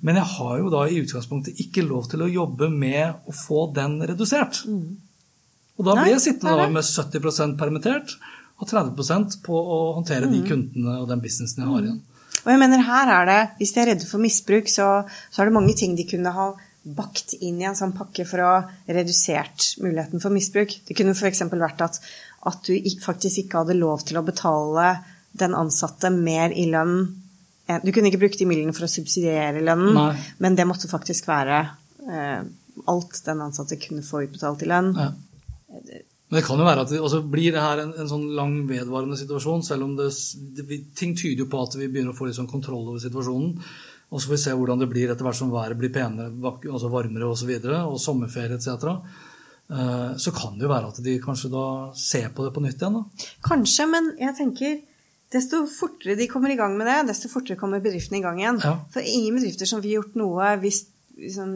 Men 0.01 0.21
jeg 0.21 0.27
har 0.37 0.57
jo 0.59 0.71
da 0.73 0.85
i 0.87 1.01
utgangspunktet 1.03 1.59
ikke 1.65 1.85
lov 1.87 2.09
til 2.11 2.25
å 2.25 2.31
jobbe 2.31 2.71
med 2.73 3.27
å 3.29 3.35
få 3.35 3.67
den 3.75 3.99
redusert. 4.03 4.63
Og 5.79 5.85
da 5.87 5.95
blir 5.95 6.11
jeg 6.17 6.25
sittende 6.25 6.65
med 6.73 6.83
70% 6.83 7.55
permittert 7.59 8.17
og 8.59 8.67
30% 8.67 9.37
på 9.45 9.55
å 9.55 9.79
håndtere 9.97 10.27
Mm. 10.27 10.31
de 10.33 10.41
kundene 10.49 10.95
og 11.01 11.07
den 11.07 11.21
businessen 11.23 11.63
jeg 11.63 11.69
har 11.71 11.81
igjen. 11.85 12.01
Og 12.45 12.49
jeg 12.53 12.59
mener 12.59 12.81
her 12.83 13.07
er 13.21 13.25
det, 13.25 13.39
hvis 13.59 13.73
de 13.73 13.79
er 13.81 13.85
redde 13.93 14.05
for 14.07 14.19
misbruk, 14.19 14.67
så, 14.71 15.05
så 15.31 15.41
er 15.41 15.45
det 15.49 15.53
mange 15.53 15.75
ting 15.75 15.95
de 15.95 16.03
kunne 16.07 16.31
ha 16.31 16.53
bakt 16.85 17.33
inn 17.41 17.59
i 17.61 17.65
en 17.67 17.75
sånn 17.75 17.91
pakke 17.95 18.25
for 18.25 18.39
å 18.39 18.49
ha 18.49 18.59
redusert 18.87 19.75
muligheten 19.83 20.21
for 20.23 20.31
misbruk. 20.31 20.71
Det 20.87 20.95
kunne 20.95 21.11
f.eks. 21.15 21.41
vært 21.51 21.81
at, 21.83 21.99
at 22.47 22.61
du 22.65 22.73
faktisk 23.03 23.43
ikke 23.43 23.63
hadde 23.65 23.75
lov 23.79 24.03
til 24.07 24.17
å 24.17 24.23
betale 24.25 24.99
den 25.39 25.53
ansatte 25.53 26.09
mer 26.15 26.51
i 26.55 26.65
lønn. 26.71 26.95
Eh, 27.67 27.79
Du 27.83 27.91
kunne 27.91 28.07
ikke 28.09 28.19
brukt 28.23 28.39
de 28.39 28.45
midlene 28.49 28.73
for 28.73 28.87
å 28.87 28.91
subsidiere 28.91 29.61
lønnen, 29.61 29.93
Nei. 29.93 30.15
men 30.39 30.55
det 30.55 30.65
måtte 30.67 30.87
faktisk 30.89 31.27
være 31.27 31.59
eh, 32.09 32.41
alt 32.87 33.21
den 33.25 33.41
ansatte 33.41 33.77
kunne 33.77 34.01
få 34.01 34.23
utbetalt 34.25 34.63
i 34.63 34.71
lønn. 34.71 34.93
Ja. 34.95 35.11
Men 36.29 36.37
det 36.37 36.45
kan 36.45 36.61
jo 36.61 36.65
være 36.67 36.83
at 36.85 36.91
altså 36.93 37.23
blir 37.25 37.55
det 37.55 37.61
her 37.63 37.79
en, 37.81 37.93
en 37.97 38.09
sånn 38.09 38.27
lang 38.37 38.59
vedvarende 38.69 39.17
situasjon, 39.17 39.63
selv 39.65 39.87
om 39.87 39.95
det, 39.97 40.11
det, 40.59 40.81
ting 40.97 41.15
tyder 41.17 41.41
jo 41.43 41.47
på 41.49 41.63
at 41.65 41.77
vi 41.79 41.87
begynner 41.89 42.13
å 42.13 42.17
få 42.17 42.27
litt 42.27 42.37
sånn 42.37 42.49
kontroll 42.51 42.83
over 42.83 43.01
situasjonen. 43.01 43.55
Og 44.09 44.21
så 44.21 44.29
får 44.29 44.35
vi 44.35 44.41
se 44.43 44.53
hvordan 44.57 44.81
det 44.81 44.89
blir 44.89 45.09
etter 45.09 45.25
hvert 45.25 45.37
som 45.37 45.49
været 45.53 45.77
blir 45.77 45.91
penere, 45.93 46.29
altså 46.69 46.89
varmere 46.93 47.25
osv., 47.25 47.33
og, 47.33 47.39
så 47.41 47.49
videre, 47.49 47.81
og 47.85 47.97
sommerferie 48.01 48.57
etc. 48.57 48.93
Eh, 49.69 50.05
Så 50.17 50.33
kan 50.37 50.57
det 50.57 50.65
jo 50.65 50.71
være 50.71 50.93
at 50.93 51.01
de 51.05 51.17
kanskje 51.21 51.51
da 51.53 51.65
ser 51.97 52.29
på 52.33 52.45
det 52.45 52.53
på 52.53 52.63
nytt 52.65 52.81
igjen. 52.81 53.01
da. 53.01 53.27
Kanskje, 53.45 53.89
men 53.89 54.13
jeg 54.21 54.37
tenker 54.37 54.79
desto 55.33 55.65
fortere 55.69 56.17
de 56.17 56.29
kommer 56.29 56.53
i 56.53 56.57
gang 56.57 56.77
med 56.77 56.89
det, 56.89 57.11
desto 57.11 57.29
fortere 57.29 57.57
kommer 57.57 57.81
bedriften 57.81 58.17
i 58.17 58.23
gang 58.25 58.41
igjen. 58.41 58.61
Ja. 58.65 58.79
For 58.93 59.05
ingen 59.05 59.37
bedrifter 59.37 59.69
som 59.69 59.81
får 59.81 59.93
gjort 59.93 60.17
noe 60.17 60.55
hvis 60.63 60.83
liksom, 61.17 61.53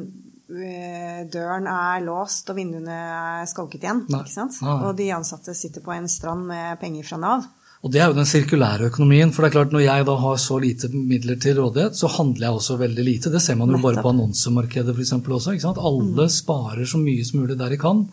døren 0.47 1.67
er 1.71 2.03
låst 2.05 2.49
og 2.51 2.57
vinduene 2.59 2.93
er 2.93 3.49
skalket 3.49 3.85
igjen. 3.85 4.05
Nei. 4.11 4.23
Ikke 4.25 4.35
sant? 4.35 4.59
Nei. 4.63 4.77
Og 4.87 4.95
de 4.99 5.11
ansatte 5.15 5.55
sitter 5.57 5.83
på 5.85 5.93
en 5.95 6.09
strand 6.11 6.47
med 6.49 6.79
penger 6.81 7.07
fra 7.07 7.19
Nav. 7.21 7.51
Og 7.83 7.91
det 7.91 7.99
er 7.99 8.07
jo 8.07 8.15
den 8.15 8.27
sirkulære 8.27 8.87
økonomien. 8.87 9.31
For 9.35 9.43
det 9.43 9.49
er 9.51 9.55
klart 9.57 9.73
når 9.75 9.83
jeg 9.83 10.07
da 10.07 10.15
har 10.21 10.37
så 10.39 10.57
lite 10.63 10.87
midler 10.93 11.39
til 11.43 11.57
rådighet, 11.59 11.97
så 11.99 12.07
handler 12.15 12.47
jeg 12.47 12.59
også 12.59 12.77
veldig 12.79 13.05
lite. 13.07 13.31
Det 13.33 13.41
ser 13.43 13.57
man 13.59 13.73
jo 13.75 13.79
bare 13.83 14.03
på 14.03 14.13
annonsemarkedet 14.13 14.95
f.eks. 14.95 15.15
også. 15.19 15.55
ikke 15.55 15.65
sant? 15.65 15.81
Alle 15.83 16.27
sparer 16.31 16.87
så 16.87 17.01
mye 17.01 17.25
som 17.27 17.41
mulig 17.43 17.57
der 17.59 17.75
de 17.75 17.79
kan. 17.81 18.05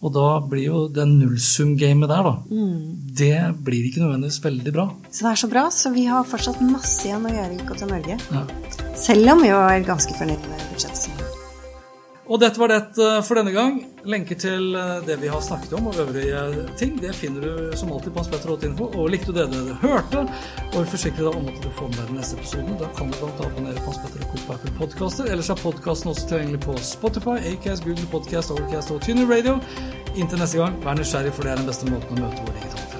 Og 0.00 0.14
da 0.14 0.28
blir 0.48 0.64
jo 0.64 0.84
det 0.88 1.04
nullsum-gamet 1.10 2.08
der, 2.08 2.24
da, 2.24 2.62
det 3.20 3.34
blir 3.66 3.90
ikke 3.90 4.00
nødvendigvis 4.00 4.38
veldig 4.46 4.72
bra. 4.72 4.86
Så 5.10 5.26
det 5.26 5.32
er 5.34 5.42
så 5.42 5.50
bra, 5.52 5.66
så 5.76 5.92
vi 5.92 6.06
har 6.08 6.24
fortsatt 6.24 6.62
masse 6.64 7.02
igjen 7.04 7.26
å 7.28 7.34
gjøre 7.34 7.58
i 7.58 7.60
IKT 7.60 7.84
Norge. 7.90 8.16
Ja. 8.30 8.46
Selv 8.96 9.34
om 9.34 9.44
vi 9.44 9.52
var 9.52 9.84
ganske 9.90 10.16
fornøyd 10.16 10.48
med 10.48 10.70
budsjettet. 10.70 11.19
Og 12.30 12.38
dette 12.38 12.60
var 12.62 12.70
det 12.70 12.78
eh, 13.02 13.18
for 13.26 13.40
denne 13.40 13.50
gang. 13.54 13.80
Lenker 14.06 14.38
til 14.38 14.74
eh, 14.78 15.00
det 15.06 15.16
vi 15.20 15.30
har 15.32 15.42
snakket 15.42 15.74
om 15.78 15.88
og 15.90 15.98
øvrige 15.98 16.42
ting, 16.78 16.94
det 17.02 17.10
finner 17.18 17.42
du 17.42 17.76
som 17.76 17.90
alltid 17.92 18.14
på 18.14 18.58
Info. 18.68 18.84
Og 18.94 19.10
likte 19.10 19.32
du 19.32 19.40
det 19.40 19.48
du 19.50 19.74
hørte, 19.82 20.22
og 20.74 20.86
forsikre 20.86 21.26
deg 21.26 21.34
om 21.34 21.48
at 21.50 21.58
du 21.62 21.70
får 21.74 21.88
med 21.88 21.98
deg 21.98 22.12
den 22.12 22.20
neste 22.20 22.38
episoden, 22.38 22.78
da 22.78 22.86
kan 22.96 23.10
du 23.10 23.18
blant 23.18 23.42
abonnere 23.42 23.82
på 23.82 23.90
Hans 23.90 23.98
Petter 24.04 24.26
Co. 24.30 24.38
på 24.46 24.54
Apple 24.54 24.72
Podcaster. 24.78 25.32
Ellers 25.32 25.50
er 25.50 25.58
podkasten 25.62 26.14
også 26.14 26.28
tilgjengelig 26.30 26.62
på 26.68 26.78
Spotify, 26.78 27.36
Acast, 27.50 27.84
Google 27.84 28.06
Podcast, 28.14 28.54
Overcast 28.54 28.94
og 28.94 29.02
Tuner 29.02 29.26
Radio. 29.26 29.58
Inntil 30.14 30.38
neste 30.38 30.62
gang, 30.62 30.78
vær 30.84 30.98
nysgjerrig, 30.98 31.34
for 31.34 31.46
det 31.46 31.56
er 31.56 31.62
den 31.64 31.70
beste 31.70 31.90
måten 31.90 32.18
å 32.18 32.28
møte 32.28 32.46
vår 32.46 32.56
digitale 32.60 32.99